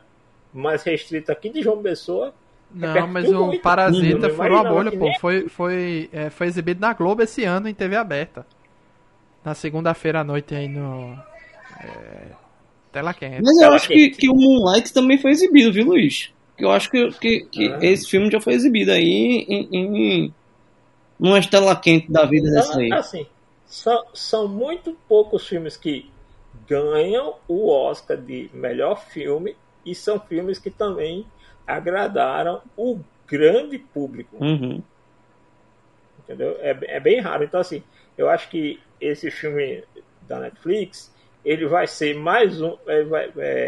mais 0.54 0.84
restrita 0.84 1.34
aqui 1.34 1.50
de 1.50 1.62
João 1.62 1.82
Pessoa. 1.82 2.34
É 2.74 3.00
não, 3.02 3.08
mas 3.08 3.30
o 3.30 3.60
Parasita 3.60 4.06
lindo, 4.06 4.30
furou 4.30 4.60
a 4.60 4.64
bolha, 4.64 4.92
pô. 4.92 5.12
Foi, 5.20 5.50
foi, 5.50 6.10
é, 6.14 6.30
foi 6.30 6.48
exibido 6.48 6.80
na 6.80 6.94
Globo 6.94 7.22
esse 7.22 7.44
ano 7.44 7.68
em 7.68 7.74
TV 7.74 7.96
aberta. 7.96 8.46
Na 9.44 9.54
segunda-feira 9.54 10.22
à 10.22 10.24
noite 10.24 10.54
aí 10.54 10.68
no. 10.68 11.18
É, 11.82 12.28
tela 12.92 13.14
quente. 13.14 13.42
Mas 13.44 13.60
eu 13.60 13.74
acho 13.74 13.88
que, 13.88 14.10
que 14.12 14.30
o 14.30 14.36
Moonlight 14.36 14.94
também 14.94 15.18
foi 15.18 15.32
exibido, 15.32 15.74
viu, 15.74 15.86
Luiz? 15.86 16.32
Eu 16.60 16.72
acho 16.72 16.90
que, 16.90 17.12
que, 17.12 17.42
que 17.46 17.68
ah. 17.68 17.80
esse 17.82 18.10
filme 18.10 18.30
já 18.30 18.40
foi 18.40 18.54
exibido 18.54 18.92
aí 18.92 19.46
em, 19.48 19.70
em, 19.72 20.34
numa 21.20 21.42
tela 21.42 21.76
quente 21.76 22.12
da 22.12 22.26
vida 22.26 22.48
então, 22.48 22.62
dessa 22.62 22.80
aí. 22.80 22.92
Assim, 22.92 23.26
são, 23.66 24.06
são 24.14 24.48
muito 24.48 24.98
poucos 25.08 25.48
filmes 25.48 25.78
que 25.78 26.12
ganham 26.68 27.36
o 27.48 27.70
Oscar 27.70 28.18
de 28.18 28.50
melhor 28.54 29.02
filme 29.02 29.56
e 29.86 29.96
são 29.96 30.20
filmes 30.20 30.60
que 30.60 30.70
também 30.70 31.26
agradaram 31.66 32.62
o 32.76 33.00
grande 33.28 33.78
público. 33.78 34.38
Uhum. 34.44 34.82
Entendeu? 36.20 36.58
É, 36.60 36.78
é 36.82 37.00
bem 37.00 37.20
raro. 37.20 37.44
Então, 37.44 37.60
assim, 37.60 37.84
eu 38.18 38.30
acho 38.30 38.50
que 38.50 38.80
esse 39.00 39.32
filme 39.32 39.84
da 40.28 40.40
Netflix 40.40 41.12
ele 41.44 41.66
vai 41.66 41.88
ser 41.88 42.16
mais 42.16 42.62
um. 42.62 42.78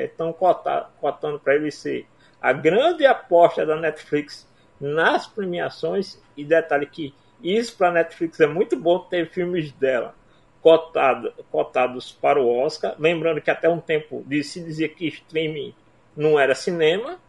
Estão 0.04 0.30
é, 0.30 0.86
cotando 1.00 1.40
para 1.40 1.56
ele 1.56 1.72
ser 1.72 2.06
a 2.42 2.52
grande 2.52 3.06
aposta 3.06 3.66
da 3.66 3.76
Netflix 3.76 4.48
nas 4.80 5.28
premiações. 5.28 6.20
E 6.36 6.44
detalhe 6.44 6.86
que 6.86 7.14
isso 7.44 7.78
para 7.78 7.90
a 7.90 7.94
Netflix 7.94 8.40
é 8.40 8.48
muito 8.48 8.76
bom 8.76 9.00
ter 9.00 9.30
filmes 9.30 9.72
dela 9.74 10.16
cotado, 10.62 11.34
cotados 11.52 12.12
para 12.12 12.42
o 12.42 12.48
Oscar. 12.48 12.96
Lembrando 13.00 13.42
que 13.42 13.52
até 13.52 13.68
um 13.68 13.80
tempo 13.80 14.24
se 14.44 14.62
dizia 14.62 14.88
que 14.88 15.08
streaming 15.08 15.74
não 16.16 16.40
era 16.40 16.56
cinema. 16.56 17.20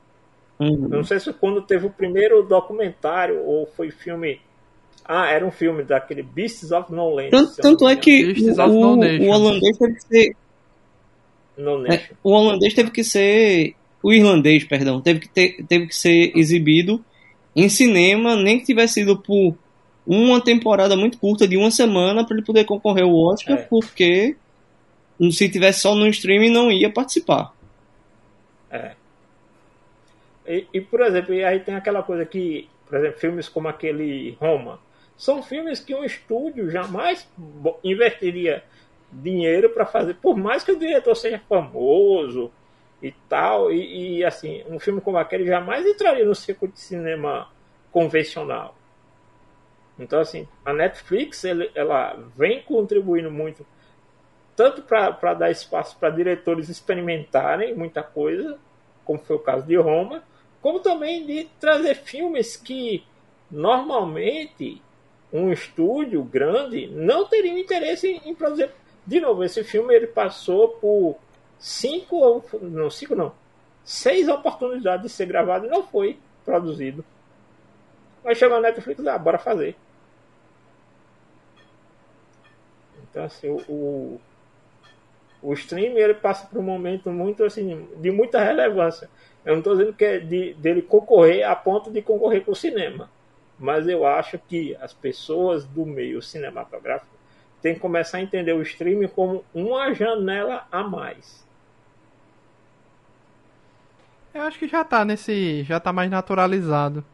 Uhum. 0.59 0.89
Não 0.89 1.05
sei 1.05 1.19
se 1.19 1.33
quando 1.33 1.63
teve 1.63 1.87
o 1.87 1.91
primeiro 1.91 2.43
documentário 2.43 3.43
ou 3.43 3.67
foi 3.67 3.91
filme. 3.91 4.41
Ah, 5.05 5.29
era 5.29 5.45
um 5.45 5.51
filme 5.51 5.83
daquele 5.83 6.23
Beasts 6.23 6.71
of 6.71 6.93
No 6.93 7.15
Land. 7.15 7.31
Tanto, 7.31 7.57
tanto 7.57 7.89
é 7.89 7.97
que 7.97 8.25
o, 8.25 8.63
o, 8.63 9.27
o, 9.27 9.29
holandês 9.31 9.77
teve 9.77 9.95
que 9.95 10.03
ser. 10.05 10.37
É, 11.93 12.11
o 12.23 12.31
holandês 12.31 12.75
teve 12.75 12.91
que 12.91 13.03
ser. 13.03 13.75
O 14.03 14.13
irlandês, 14.13 14.65
perdão, 14.65 15.01
teve 15.01 15.21
que, 15.21 15.29
ter, 15.29 15.65
teve 15.65 15.87
que 15.87 15.95
ser 15.95 16.33
exibido 16.37 17.05
em 17.55 17.69
cinema, 17.69 18.35
nem 18.35 18.59
que 18.59 18.67
tivesse 18.67 18.95
sido 18.95 19.17
por 19.17 19.57
uma 20.07 20.41
temporada 20.41 20.97
muito 20.97 21.19
curta 21.19 21.47
de 21.47 21.57
uma 21.57 21.71
semana 21.71 22.27
para 22.27 22.37
ele 22.37 22.45
poder 22.45 22.65
concorrer 22.65 23.05
ao 23.05 23.15
Oscar, 23.15 23.59
é. 23.59 23.63
porque 23.63 24.37
se 25.31 25.49
tivesse 25.49 25.81
só 25.81 25.95
no 25.95 26.09
streaming 26.09 26.51
não 26.51 26.71
ia 26.71 26.91
participar. 26.91 27.53
É. 28.71 28.93
E, 30.47 30.67
e, 30.75 30.81
por 30.81 31.03
exemplo, 31.03 31.35
aí 31.47 31.61
tem 31.61 31.75
aquela 31.75 32.03
coisa 32.03 32.27
que, 32.27 32.69
por 32.89 32.99
exemplo, 32.99 33.21
filmes 33.21 33.49
como 33.49 33.69
aquele 33.69 34.37
Roma, 34.41 34.81
são 35.17 35.43
filmes 35.43 35.79
que 35.79 35.95
um 35.95 36.03
estúdio 36.03 36.71
jamais 36.71 37.29
investiria 37.85 38.65
dinheiro 39.13 39.71
para 39.71 39.87
fazer, 39.87 40.15
por 40.15 40.37
mais 40.37 40.65
que 40.65 40.73
o 40.73 40.79
diretor 40.79 41.15
seja 41.15 41.41
famoso 41.49 42.51
e 43.03 43.11
tal, 43.29 43.73
e, 43.73 44.19
e, 44.19 44.25
assim, 44.25 44.63
um 44.69 44.79
filme 44.79 45.01
como 45.01 45.19
aquele 45.19 45.45
jamais 45.45 45.85
entraria 45.85 46.25
no 46.25 46.35
circuito 46.35 46.75
de 46.75 46.81
cinema 46.81 47.51
convencional. 47.91 48.77
Então, 49.99 50.21
assim, 50.21 50.47
a 50.65 50.73
Netflix 50.73 51.45
ele, 51.45 51.71
ela 51.75 52.17
vem 52.37 52.63
contribuindo 52.63 53.31
muito, 53.31 53.67
tanto 54.55 54.83
para 54.83 55.35
dar 55.35 55.51
espaço 55.51 55.99
para 55.99 56.11
diretores 56.11 56.69
experimentarem 56.69 57.75
muita 57.75 58.03
coisa, 58.03 58.59
como 59.05 59.19
foi 59.19 59.37
o 59.37 59.41
caso 59.41 59.67
de 59.67 59.77
Roma, 59.77 60.23
como 60.61 60.79
também 60.79 61.27
de 61.27 61.49
trazer 61.59 61.97
filmes 61.97 62.57
que 62.57 63.05
normalmente 63.51 64.81
um 65.33 65.51
estúdio 65.51 66.23
grande 66.23 66.87
não 66.87 67.27
teria 67.27 67.59
interesse 67.59 68.21
em, 68.25 68.35
produzir. 68.35 68.71
De 69.05 69.21
novo, 69.21 69.43
esse 69.43 69.65
filme 69.65 69.95
ele 69.95 70.07
passou 70.07 70.69
por 70.69 71.17
cinco 71.63 72.17
ou 72.17 72.45
não 72.61 72.91
cinco 72.91 73.15
não 73.15 73.33
seis 73.85 74.29
oportunidades 74.29 75.05
de 75.05 75.09
ser 75.09 75.27
gravado 75.27 75.67
e 75.67 75.71
não 75.71 75.85
foi 75.85 76.19
produzido. 76.45 77.05
Mas 78.25 78.39
chegou 78.39 78.57
a 78.57 78.61
Netflix, 78.61 79.05
ah, 79.07 79.19
bora 79.19 79.39
fazer. 79.39 79.77
Então, 83.11 83.25
assim, 83.25 83.49
o, 83.49 83.61
o, 83.69 84.21
o 85.43 85.53
streaming 85.55 85.99
ele 85.99 86.15
passa 86.15 86.47
por 86.47 86.59
um 86.59 86.63
momento 86.63 87.11
muito 87.11 87.45
assim, 87.45 87.89
de 87.97 88.11
muita 88.11 88.43
relevância. 88.43 89.09
Eu 89.45 89.53
não 89.53 89.59
estou 89.59 89.77
dizendo 89.77 89.93
que 89.93 90.05
é 90.05 90.19
de, 90.19 90.55
dele 90.55 90.83
concorrer 90.83 91.49
a 91.49 91.55
ponto 91.55 91.91
de 91.91 92.01
concorrer 92.01 92.45
com 92.45 92.53
o 92.53 92.57
cinema. 92.57 93.11
Mas 93.59 93.87
eu 93.87 94.07
acho 94.07 94.39
que 94.39 94.77
as 94.81 94.93
pessoas 94.93 95.65
do 95.65 95.85
meio 95.85 96.23
cinematográfico 96.23 97.13
têm 97.61 97.75
que 97.75 97.81
começar 97.81 98.19
a 98.19 98.23
entender 98.23 98.53
o 98.53 98.63
streaming 98.63 99.09
como 99.09 99.45
uma 99.55 99.93
janela 99.93 100.67
a 100.71 100.83
mais. 100.83 101.47
Eu 104.35 104.43
acho 104.43 104.59
que 104.59 104.69
já 104.69 104.83
está 104.83 105.05
nesse. 105.05 105.63
já 105.65 105.79
tá 105.79 105.93
mais 105.93 106.11
naturalizado. 106.11 107.05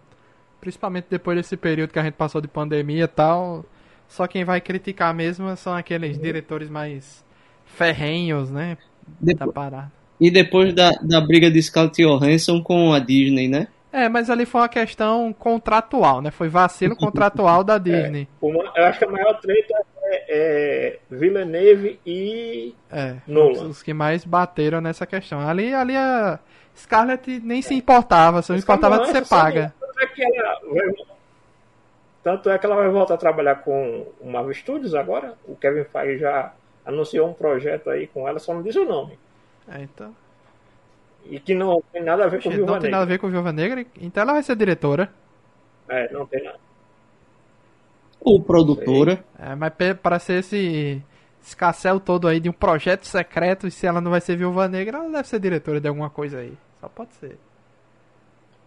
Principalmente 0.60 1.06
depois 1.10 1.36
desse 1.36 1.56
período 1.56 1.92
que 1.92 1.98
a 1.98 2.02
gente 2.02 2.14
passou 2.14 2.40
de 2.40 2.48
pandemia 2.48 3.04
e 3.04 3.08
tal. 3.08 3.64
Só 4.08 4.26
quem 4.26 4.44
vai 4.44 4.60
criticar 4.60 5.12
mesmo 5.14 5.54
são 5.56 5.74
aqueles 5.74 6.18
diretores 6.18 6.70
mais 6.70 7.24
ferrenhos, 7.66 8.50
né? 8.50 8.78
Depois, 9.20 9.48
da 9.48 9.52
parada. 9.52 9.92
E 10.20 10.30
depois 10.30 10.74
da, 10.74 10.90
da 11.02 11.20
briga 11.20 11.50
de 11.50 11.62
Scarlett 11.62 12.02
Johansson 12.02 12.62
com 12.62 12.92
a 12.92 12.98
Disney, 12.98 13.48
né? 13.48 13.68
É, 13.92 14.08
mas 14.08 14.28
ali 14.28 14.44
foi 14.44 14.60
uma 14.60 14.68
questão 14.68 15.32
contratual, 15.32 16.20
né? 16.20 16.30
Foi 16.30 16.48
vacilo 16.48 16.94
contratual 16.96 17.62
da 17.62 17.78
Disney. 17.78 18.28
É, 18.42 18.46
uma, 18.46 18.72
eu 18.76 18.84
acho 18.84 18.98
que 18.98 19.04
a 19.04 19.10
maior 19.10 19.34
treta 19.40 19.74
é, 20.04 20.24
é 20.28 20.98
Villeneuve 21.10 21.98
e 22.04 22.74
é, 22.90 23.16
Nolan. 23.26 23.68
Os 23.68 23.82
que 23.82 23.94
mais 23.94 24.24
bateram 24.24 24.80
nessa 24.80 25.06
questão. 25.06 25.40
Ali, 25.40 25.72
ali 25.72 25.96
a 25.96 26.38
Scarlett 26.79 27.41
nem 27.41 27.61
se 27.61 27.74
importava, 27.74 28.41
só 28.41 28.55
importava 28.55 29.01
de 29.01 29.11
ser 29.11 29.26
paga. 29.26 29.74
Tanto 29.81 30.01
é 30.01 30.07
que 30.07 30.22
ela 30.22 30.61
vai, 30.72 30.95
tanto 32.22 32.51
é 32.51 32.59
que 32.59 32.66
ela 32.66 32.76
vai 32.76 32.89
voltar 32.89 33.14
a 33.14 33.18
trabalhar 33.18 33.57
com 33.57 34.07
o 34.20 34.31
Marvel 34.31 34.55
Studios 34.55 34.95
agora. 34.95 35.35
O 35.47 35.57
Kevin 35.57 35.85
Feige 35.85 36.18
já 36.18 36.53
anunciou 36.85 37.29
um 37.29 37.35
projeto 37.35 37.91
aí 37.91 38.07
com 38.07 38.29
ela, 38.29 38.39
só 38.39 38.55
não 38.55 38.62
diz 38.62 38.76
o 38.76 38.85
nome. 38.85 39.18
É, 39.68 39.83
então. 39.83 40.14
E 41.24 41.39
que 41.41 41.55
não 41.55 41.83
tem 41.93 42.03
nada 42.03 42.24
a 42.24 42.29
ver 42.29 42.43
com 42.43 42.49
o 42.49 42.53
Viúva 42.53 42.72
Negra. 42.72 42.74
Não 42.74 42.81
tem 42.81 42.91
nada 42.91 43.03
a 43.03 43.07
ver 43.07 43.18
com 43.18 43.26
o 43.26 43.31
Viúva 43.31 43.53
Negra, 43.53 43.85
então 44.01 44.22
ela 44.22 44.33
vai 44.33 44.43
ser 44.43 44.57
diretora. 44.57 45.12
É, 45.89 46.12
não 46.12 46.26
tem 46.26 46.43
nada. 46.45 46.59
Ou 48.20 48.43
produtora. 48.43 49.24
É, 49.39 49.55
mas 49.55 49.72
para 50.03 50.18
ser 50.18 50.41
esse 50.41 51.03
escassel 51.43 52.01
todo 52.01 52.29
aí 52.29 52.41
de 52.41 52.49
um 52.49 52.53
projeto 52.53 53.05
secreto, 53.05 53.66
e 53.66 53.70
se 53.70 53.87
ela 53.87 54.01
não 54.01 54.11
vai 54.11 54.20
ser 54.20 54.37
Viúva 54.37 54.68
Negra, 54.68 54.99
ela 54.99 55.11
deve 55.11 55.29
ser 55.29 55.41
diretora 55.41 55.81
de 55.81 55.89
alguma 55.89 56.11
coisa 56.11 56.39
aí. 56.39 56.53
Só 56.81 56.89
pode 56.89 57.14
ser. 57.14 57.39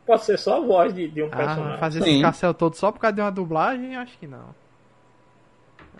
Pode 0.05 0.25
ser 0.25 0.37
só 0.37 0.57
a 0.57 0.65
voz 0.65 0.93
de, 0.93 1.07
de 1.07 1.23
um 1.23 1.29
ah, 1.31 1.35
personagem. 1.35 1.79
Fazer 1.79 2.03
Sim. 2.03 2.09
esse 2.09 2.17
escassel 2.17 2.53
todo 2.53 2.75
só 2.75 2.91
por 2.91 2.99
causa 2.99 3.15
de 3.15 3.21
uma 3.21 3.31
dublagem, 3.31 3.95
acho 3.95 4.17
que 4.17 4.27
não. 4.27 4.53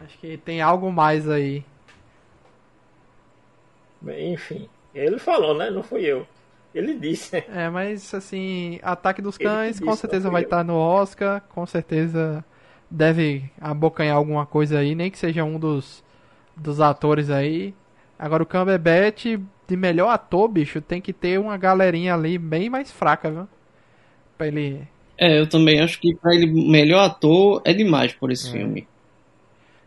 Acho 0.04 0.18
que 0.18 0.38
tem 0.38 0.62
algo 0.62 0.92
mais 0.92 1.30
aí. 1.30 1.64
Enfim, 4.04 4.68
ele 4.96 5.20
falou, 5.20 5.56
né? 5.56 5.70
Não 5.70 5.84
fui 5.84 6.02
eu. 6.02 6.26
Ele 6.74 6.98
disse. 6.98 7.44
É, 7.54 7.70
mas 7.70 8.14
assim, 8.14 8.80
Ataque 8.82 9.22
dos 9.22 9.38
Cães 9.38 9.74
disse, 9.74 9.84
com 9.84 9.96
certeza 9.96 10.30
vai 10.30 10.44
estar 10.44 10.64
no 10.64 10.76
Oscar, 10.76 11.42
com 11.50 11.66
certeza 11.66 12.44
deve 12.90 13.50
abocanhar 13.60 14.18
alguma 14.18 14.46
coisa 14.46 14.80
aí, 14.80 14.96
nem 14.96 15.12
que 15.12 15.18
seja 15.18 15.44
um 15.44 15.60
dos, 15.60 16.04
dos 16.56 16.82
atores 16.82 17.30
aí. 17.30 17.74
Agora 18.18 18.44
o 18.44 18.46
Cumberbatch, 18.46 19.38
de 19.72 19.78
melhor 19.78 20.10
ator, 20.10 20.50
bicho, 20.50 20.82
tem 20.82 21.00
que 21.00 21.14
ter 21.14 21.40
uma 21.40 21.56
galerinha 21.56 22.14
ali 22.14 22.38
bem 22.38 22.70
mais 22.70 22.92
fraca, 22.92 23.32
viu? 23.32 23.48
Pra 24.38 24.48
ele. 24.48 24.86
É, 25.18 25.40
eu 25.40 25.48
também 25.48 25.80
acho 25.80 25.98
que 25.98 26.14
pra 26.14 26.36
ele 26.36 26.46
melhor 26.46 27.06
ator 27.06 27.62
é 27.64 27.72
demais 27.72 28.12
por 28.12 28.34
esse 28.34 28.50
é. 28.50 28.52
filme. 28.52 28.86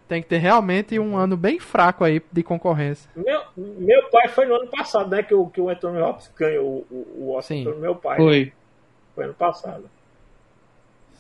Tem 0.09 0.23
que 0.23 0.29
ter 0.29 0.39
realmente 0.39 0.99
um 0.99 1.19
ano 1.19 1.37
bem 1.37 1.61
fraco 1.61 2.03
aí 2.03 2.23
de 2.33 2.43
concorrência. 2.43 3.11
Meu, 3.15 3.43
meu 3.57 4.09
pai 4.09 4.29
foi 4.29 4.47
no 4.47 4.55
ano 4.55 4.69
passado, 4.69 5.11
né? 5.11 5.23
Que 5.23 5.35
o, 5.35 5.49
que 5.49 5.61
o 5.61 5.69
Anthony 5.69 6.01
Hopkins 6.01 6.31
ganhou 6.35 6.87
o, 6.91 7.07
o 7.19 7.35
Oscar 7.35 7.59
Sim. 7.59 7.65
meu 7.79 7.95
pai. 7.95 8.19
né? 8.19 8.25
Foi. 8.25 8.53
Foi 9.15 9.25
ano 9.25 9.35
passado. 9.35 9.91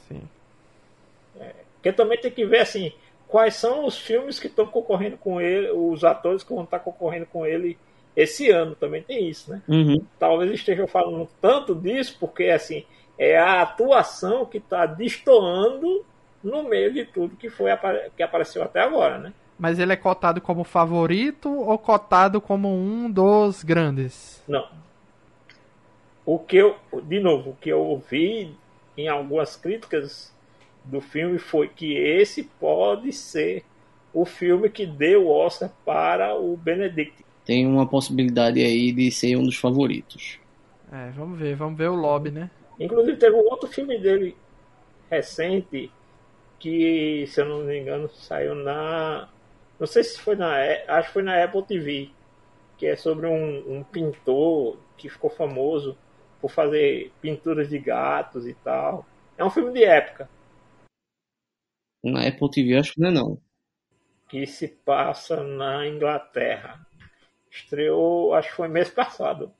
Sim. 0.08 0.22
Porque 1.74 1.92
também 1.92 2.18
tem 2.18 2.30
que 2.30 2.46
ver 2.46 2.60
assim, 2.60 2.92
quais 3.28 3.56
são 3.56 3.84
os 3.84 3.98
filmes 3.98 4.40
que 4.40 4.46
estão 4.46 4.66
concorrendo 4.66 5.18
com 5.18 5.38
ele, 5.38 5.70
os 5.70 6.02
atores 6.02 6.42
que 6.42 6.54
vão 6.54 6.64
estar 6.64 6.78
concorrendo 6.78 7.26
com 7.26 7.44
ele 7.44 7.76
esse 8.16 8.50
ano. 8.50 8.74
Também 8.74 9.02
tem 9.02 9.28
isso, 9.28 9.50
né? 9.50 9.62
Uhum. 9.68 10.04
Talvez 10.18 10.50
estejam 10.52 10.86
falando 10.86 11.28
tanto 11.40 11.74
disso, 11.74 12.16
porque 12.18 12.44
assim, 12.44 12.84
é 13.18 13.38
a 13.38 13.62
atuação 13.62 14.44
que 14.46 14.58
está 14.58 14.86
destoando 14.86 16.04
no 16.42 16.62
meio 16.64 16.92
de 16.92 17.04
tudo 17.04 17.36
que 17.36 17.48
foi 17.48 17.70
que 18.16 18.22
apareceu 18.22 18.62
até 18.62 18.80
agora, 18.80 19.18
né? 19.18 19.32
Mas 19.58 19.78
ele 19.78 19.92
é 19.92 19.96
cotado 19.96 20.40
como 20.40 20.64
favorito 20.64 21.48
ou 21.48 21.78
cotado 21.78 22.40
como 22.40 22.68
um 22.68 23.10
dos 23.10 23.62
grandes? 23.62 24.42
Não. 24.48 24.68
O 26.26 26.38
que 26.38 26.56
eu, 26.56 26.76
de 27.02 27.20
novo, 27.20 27.50
o 27.50 27.56
que 27.56 27.70
eu 27.70 27.80
ouvi 27.80 28.54
em 28.96 29.08
algumas 29.08 29.56
críticas 29.56 30.34
do 30.84 31.00
filme 31.00 31.38
foi 31.38 31.68
que 31.68 31.96
esse 31.96 32.44
pode 32.44 33.12
ser 33.12 33.64
o 34.12 34.24
filme 34.24 34.68
que 34.68 34.86
deu 34.86 35.26
o 35.26 35.30
Oscar 35.30 35.70
para 35.84 36.34
o 36.34 36.56
Benedict. 36.56 37.23
Tem 37.44 37.66
uma 37.66 37.86
possibilidade 37.86 38.62
aí 38.62 38.92
de 38.92 39.10
ser 39.10 39.36
um 39.36 39.44
dos 39.44 39.56
favoritos. 39.56 40.38
É, 40.90 41.10
vamos 41.10 41.38
ver, 41.38 41.54
vamos 41.56 41.76
ver 41.76 41.88
o 41.88 41.94
lobby, 41.94 42.30
né? 42.30 42.50
Inclusive 42.78 43.16
teve 43.16 43.36
um 43.36 43.44
outro 43.50 43.68
filme 43.68 43.98
dele 43.98 44.36
recente 45.10 45.90
que, 46.58 47.26
se 47.26 47.40
eu 47.40 47.44
não 47.46 47.64
me 47.64 47.78
engano, 47.78 48.08
saiu 48.08 48.54
na. 48.54 49.28
Não 49.78 49.86
sei 49.86 50.02
se 50.04 50.18
foi 50.20 50.36
na. 50.36 50.54
Acho 50.88 51.08
que 51.08 51.12
foi 51.14 51.22
na 51.22 51.42
Apple 51.44 51.62
TV. 51.64 52.10
Que 52.78 52.86
é 52.86 52.96
sobre 52.96 53.26
um, 53.26 53.78
um 53.78 53.84
pintor 53.84 54.78
que 54.96 55.08
ficou 55.08 55.30
famoso 55.30 55.96
por 56.40 56.50
fazer 56.50 57.12
pinturas 57.20 57.68
de 57.68 57.78
gatos 57.78 58.46
e 58.46 58.54
tal. 58.54 59.06
É 59.36 59.44
um 59.44 59.50
filme 59.50 59.72
de 59.72 59.84
época 59.84 60.28
Na 62.02 62.26
Apple 62.26 62.50
TV 62.50 62.76
acho 62.76 62.94
que 62.94 63.00
não 63.00 63.08
é 63.08 63.12
não. 63.12 63.38
que 64.28 64.46
se 64.46 64.68
passa 64.68 65.42
na 65.42 65.86
Inglaterra. 65.86 66.84
Estreou, 67.54 68.34
acho 68.34 68.50
que 68.50 68.56
foi 68.56 68.68
mês 68.68 68.90
passado. 68.90 69.50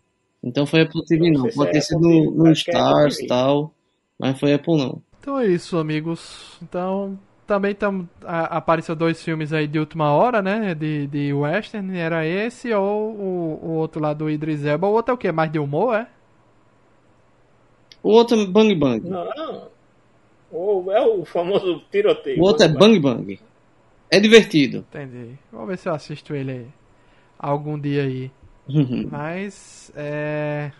Então 0.43 0.67
foi 0.67 0.83
Apple 0.83 1.05
TV 1.05 1.31
Não 1.31 1.45
não. 1.45 1.51
Pode 1.51 1.71
é 1.71 1.73
ter 1.73 1.79
Apple 1.79 1.83
sido 1.83 2.01
no 2.33 2.45
que 2.45 2.51
é 2.51 2.53
Stars 2.53 3.19
e 3.21 3.27
tal. 3.27 3.73
Mas 4.19 4.39
foi 4.39 4.53
Apple 4.53 4.77
não. 4.77 5.03
Então 5.21 5.39
é 5.39 5.47
isso, 5.47 5.79
amigos. 5.79 6.59
Então, 6.63 7.19
também 7.47 7.75
tam, 7.75 8.07
a- 8.23 8.57
apareceu 8.59 8.95
dois 8.95 9.23
filmes 9.23 9.53
aí 9.53 9.67
de 9.67 9.79
última 9.79 10.13
hora, 10.13 10.43
né? 10.43 10.75
De, 10.75 11.07
de 11.07 11.33
western. 11.33 11.97
Era 11.97 12.27
esse 12.27 12.73
ou 12.75 13.13
o, 13.13 13.61
o 13.63 13.71
outro 13.77 14.03
lá 14.03 14.13
do 14.13 14.29
Idris 14.29 14.65
Elba. 14.65 14.87
O 14.87 14.93
outro 14.93 15.13
é 15.13 15.15
o 15.15 15.19
quê? 15.19 15.33
Mais 15.33 15.51
de 15.51 15.59
humor, 15.59 15.95
é? 15.95 16.09
O 18.03 18.11
outro 18.11 18.39
é 18.39 18.47
Bang 18.47 18.75
Bang. 18.75 19.09
Não, 19.09 19.69
o, 20.51 20.93
é 20.93 21.01
o 21.01 21.25
famoso 21.25 21.83
tiroteio. 21.91 22.41
O 22.43 22.45
outro 22.45 22.65
é 22.67 22.69
Bang 22.69 22.99
Bang. 22.99 23.41
É 24.11 24.21
divertido. 24.21 24.79
Entendi. 24.91 25.39
Vou 25.51 25.65
ver 25.67 25.79
se 25.79 25.89
eu 25.89 25.95
assisto 25.95 26.35
ele 26.35 26.53
aí. 26.53 26.67
Algum 27.45 27.79
dia 27.79 28.05
aí. 28.05 28.33
Uhum. 28.67 29.07
Mas, 29.11 29.93
é... 29.95 30.73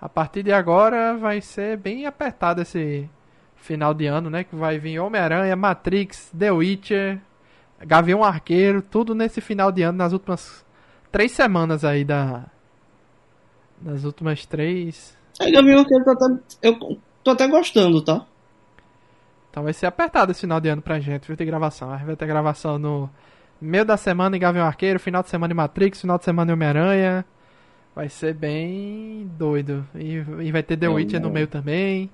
A 0.00 0.08
partir 0.08 0.42
de 0.42 0.50
agora 0.50 1.14
vai 1.14 1.42
ser 1.42 1.76
bem 1.76 2.06
apertado 2.06 2.62
esse 2.62 3.06
final 3.54 3.92
de 3.92 4.06
ano, 4.06 4.30
né? 4.30 4.44
Que 4.44 4.56
vai 4.56 4.78
vir 4.78 4.98
Homem-Aranha, 4.98 5.54
Matrix, 5.54 6.32
The 6.38 6.50
Witcher, 6.50 7.20
Gavião 7.80 8.24
Arqueiro, 8.24 8.80
tudo 8.80 9.14
nesse 9.14 9.42
final 9.42 9.70
de 9.70 9.82
ano, 9.82 9.98
nas 9.98 10.14
últimas 10.14 10.64
três 11.12 11.32
semanas 11.32 11.84
aí 11.84 12.02
da... 12.02 12.46
Nas 13.82 14.04
últimas 14.04 14.46
três... 14.46 15.14
Aí 15.38 15.52
Gavião 15.52 15.80
Arqueiro 15.80 16.04
tá 16.04 16.12
até, 16.12 16.26
eu 16.62 16.98
tô 17.22 17.30
até 17.30 17.46
gostando, 17.46 18.02
tá? 18.02 18.24
Então 19.50 19.62
vai 19.62 19.74
ser 19.74 19.84
apertado 19.84 20.32
esse 20.32 20.40
final 20.40 20.60
de 20.60 20.68
ano 20.70 20.80
pra 20.80 20.98
gente, 20.98 21.26
viu? 21.26 21.36
Ter 21.36 21.44
gravação. 21.44 21.88
Vai 21.88 22.16
ter 22.16 22.26
gravação 22.26 22.78
no 22.78 23.10
meio 23.60 23.84
da 23.84 23.96
semana 23.96 24.36
em 24.36 24.40
Gavião 24.40 24.66
Arqueiro, 24.66 25.00
final 25.00 25.22
de 25.22 25.28
semana 25.30 25.52
em 25.52 25.56
Matrix, 25.56 26.00
final 26.00 26.18
de 26.18 26.24
semana 26.24 26.50
em 26.50 26.54
Homem-Aranha. 26.54 27.24
Vai 27.94 28.08
ser 28.08 28.34
bem 28.34 29.26
doido. 29.38 29.86
E, 29.94 30.16
e 30.42 30.52
vai 30.52 30.62
ter 30.62 30.76
The 30.76 30.86
É, 30.86 30.88
Witcher 30.88 31.20
no 31.20 31.30
meio 31.30 31.46
também. 31.46 32.10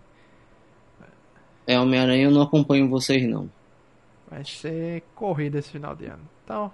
É 1.67 1.79
Homem-Aranha, 1.81 2.25
eu 2.25 2.31
não 2.31 2.43
acompanho 2.43 2.89
vocês 2.91 3.27
não. 3.27 3.51
Vai 4.31 4.45
ser 4.45 5.03
corrida 5.15 5.59
esse 5.59 5.71
final 5.71 5.95
de 5.97 6.07
ano. 6.07 6.29
Então, 6.45 6.73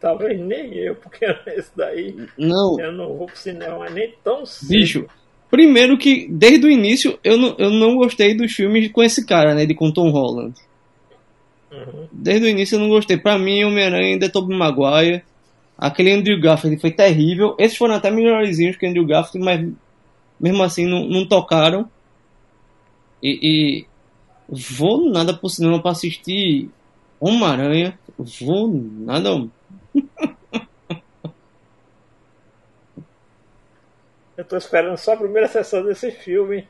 Talvez 0.00 0.38
nem 0.40 0.74
eu, 0.74 0.94
porque 0.96 1.24
esse 1.48 1.76
daí 1.76 2.14
Não, 2.38 2.78
eu 2.78 2.92
não 2.92 3.16
vou 3.16 3.26
pro 3.26 3.36
cinema 3.36 3.88
nem 3.90 4.14
tão 4.22 4.46
cedo. 4.46 4.68
bicho. 4.68 5.06
Primeiro 5.50 5.96
que, 5.96 6.28
desde 6.30 6.66
o 6.66 6.70
início, 6.70 7.18
eu 7.24 7.36
não, 7.38 7.56
eu 7.58 7.70
não 7.70 7.96
gostei 7.96 8.34
dos 8.36 8.52
filmes 8.52 8.90
com 8.92 9.02
esse 9.02 9.24
cara, 9.26 9.54
né? 9.54 9.64
De 9.66 9.74
com 9.74 9.90
Tom 9.92 10.10
Holland. 10.10 10.54
Desde 12.12 12.46
o 12.46 12.48
início 12.48 12.76
eu 12.76 12.80
não 12.80 12.88
gostei. 12.88 13.16
Pra 13.16 13.38
mim, 13.38 13.64
Homem-Aranha 13.64 14.14
ainda 14.14 14.26
é 14.26 14.28
Tobey 14.28 14.56
Maguire. 14.56 15.22
Aquele 15.76 16.12
Andrew 16.12 16.40
Garfield 16.40 16.80
foi 16.80 16.90
terrível. 16.90 17.54
Esses 17.58 17.76
foram 17.76 17.94
até 17.94 18.10
melhorzinhos 18.10 18.76
que 18.76 18.86
Andrew 18.86 19.06
Garfield, 19.06 19.44
mas 19.44 19.68
mesmo 20.40 20.62
assim 20.62 20.86
não, 20.86 21.04
não 21.06 21.26
tocaram. 21.26 21.88
E, 23.22 23.38
e 23.42 23.86
vou 24.48 25.10
nada 25.10 25.34
pro 25.34 25.48
cinema 25.48 25.80
pra 25.80 25.90
assistir 25.92 26.70
Homem-Aranha. 27.20 27.98
Vou 28.40 28.68
nada. 28.72 29.30
Eu 34.36 34.44
tô 34.44 34.56
esperando 34.56 34.96
só 34.96 35.14
a 35.14 35.16
primeira 35.16 35.48
sessão 35.48 35.82
desse 35.84 36.12
filme 36.12 36.64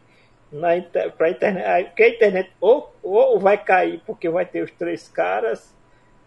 na 0.50 0.68
pra 1.16 1.30
internet. 1.30 1.86
Porque 1.88 2.02
a 2.02 2.08
internet 2.08 2.50
ou, 2.60 2.94
ou 3.02 3.38
vai 3.38 3.62
cair 3.62 4.00
porque 4.06 4.28
vai 4.28 4.46
ter 4.46 4.62
os 4.62 4.70
três 4.72 5.08
caras, 5.08 5.74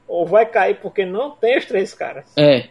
ou 0.08 0.26
vai 0.26 0.46
cair 0.46 0.80
porque 0.80 1.06
não 1.06 1.32
tem 1.32 1.58
os 1.58 1.66
três 1.66 1.94
caras. 1.94 2.26
É, 2.38 2.70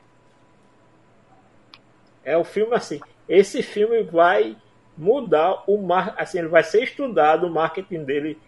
É 2.25 2.37
o 2.37 2.45
filme 2.45 2.75
assim. 2.75 3.01
Esse 3.29 3.63
filme 3.63 4.03
vai 4.03 4.57
mudar 4.97 5.65
o 5.67 5.79
mar... 5.79 6.15
assim, 6.19 6.39
ele 6.39 6.49
vai 6.49 6.63
ser 6.63 6.83
estudado 6.83 7.47
o 7.47 7.51
marketing 7.51 8.05
dele 8.05 8.39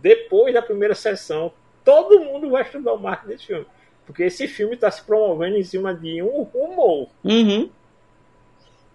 depois 0.00 0.52
da 0.52 0.62
primeira 0.62 0.94
sessão. 0.94 1.52
Todo 1.84 2.20
mundo 2.20 2.50
vai 2.50 2.62
estudar 2.62 2.92
o 2.92 2.98
marketing 2.98 3.28
desse 3.28 3.46
filme. 3.46 3.66
Porque 4.06 4.24
esse 4.24 4.46
filme 4.46 4.74
está 4.74 4.90
se 4.90 5.02
promovendo 5.02 5.56
em 5.56 5.62
cima 5.62 5.94
de 5.94 6.22
um 6.22 6.42
rumor. 6.42 7.08
uhum. 7.24 7.70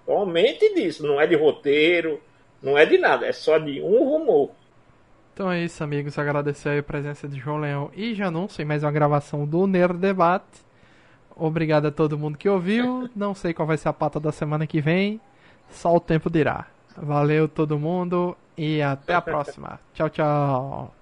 Somente 0.06 0.74
disso. 0.74 1.06
Não 1.06 1.20
é 1.20 1.28
de 1.28 1.36
roteiro, 1.36 2.22
não 2.62 2.78
é 2.78 2.86
de 2.86 2.98
nada. 2.98 3.26
É 3.26 3.32
só 3.32 3.58
de 3.58 3.82
um 3.82 4.04
rumor. 4.04 4.52
então 5.34 5.52
é 5.52 5.64
isso, 5.64 5.84
amigos. 5.84 6.18
Agradecer 6.18 6.80
a 6.80 6.84
presença 6.84 7.28
de 7.28 7.40
João 7.40 7.58
Leão 7.58 7.92
e 7.96 8.14
Janúncio 8.14 8.62
em 8.62 8.66
mais 8.66 8.84
uma 8.84 8.92
gravação 8.92 9.46
do 9.46 9.66
Nerd 9.68 9.98
Debate. 9.98 10.68
Obrigado 11.36 11.88
a 11.88 11.92
todo 11.92 12.18
mundo 12.18 12.38
que 12.38 12.50
ouviu. 12.50 13.10
Não 13.16 13.34
sei 13.34 13.54
qual 13.54 13.68
vai 13.68 13.78
ser 13.78 13.90
a 13.90 13.94
pauta 13.94 14.20
da 14.20 14.32
semana 14.32 14.68
que 14.68 14.82
vem. 14.82 15.22
Só 15.70 15.96
o 15.96 16.00
tempo 16.00 16.30
dirá. 16.30 16.68
Valeu 16.98 17.48
todo 17.48 17.80
mundo 17.80 18.36
e 18.58 18.82
até 18.82 19.14
a 19.14 19.22
próxima. 19.22 19.80
Tchau, 19.94 20.10
tchau. 20.10 20.99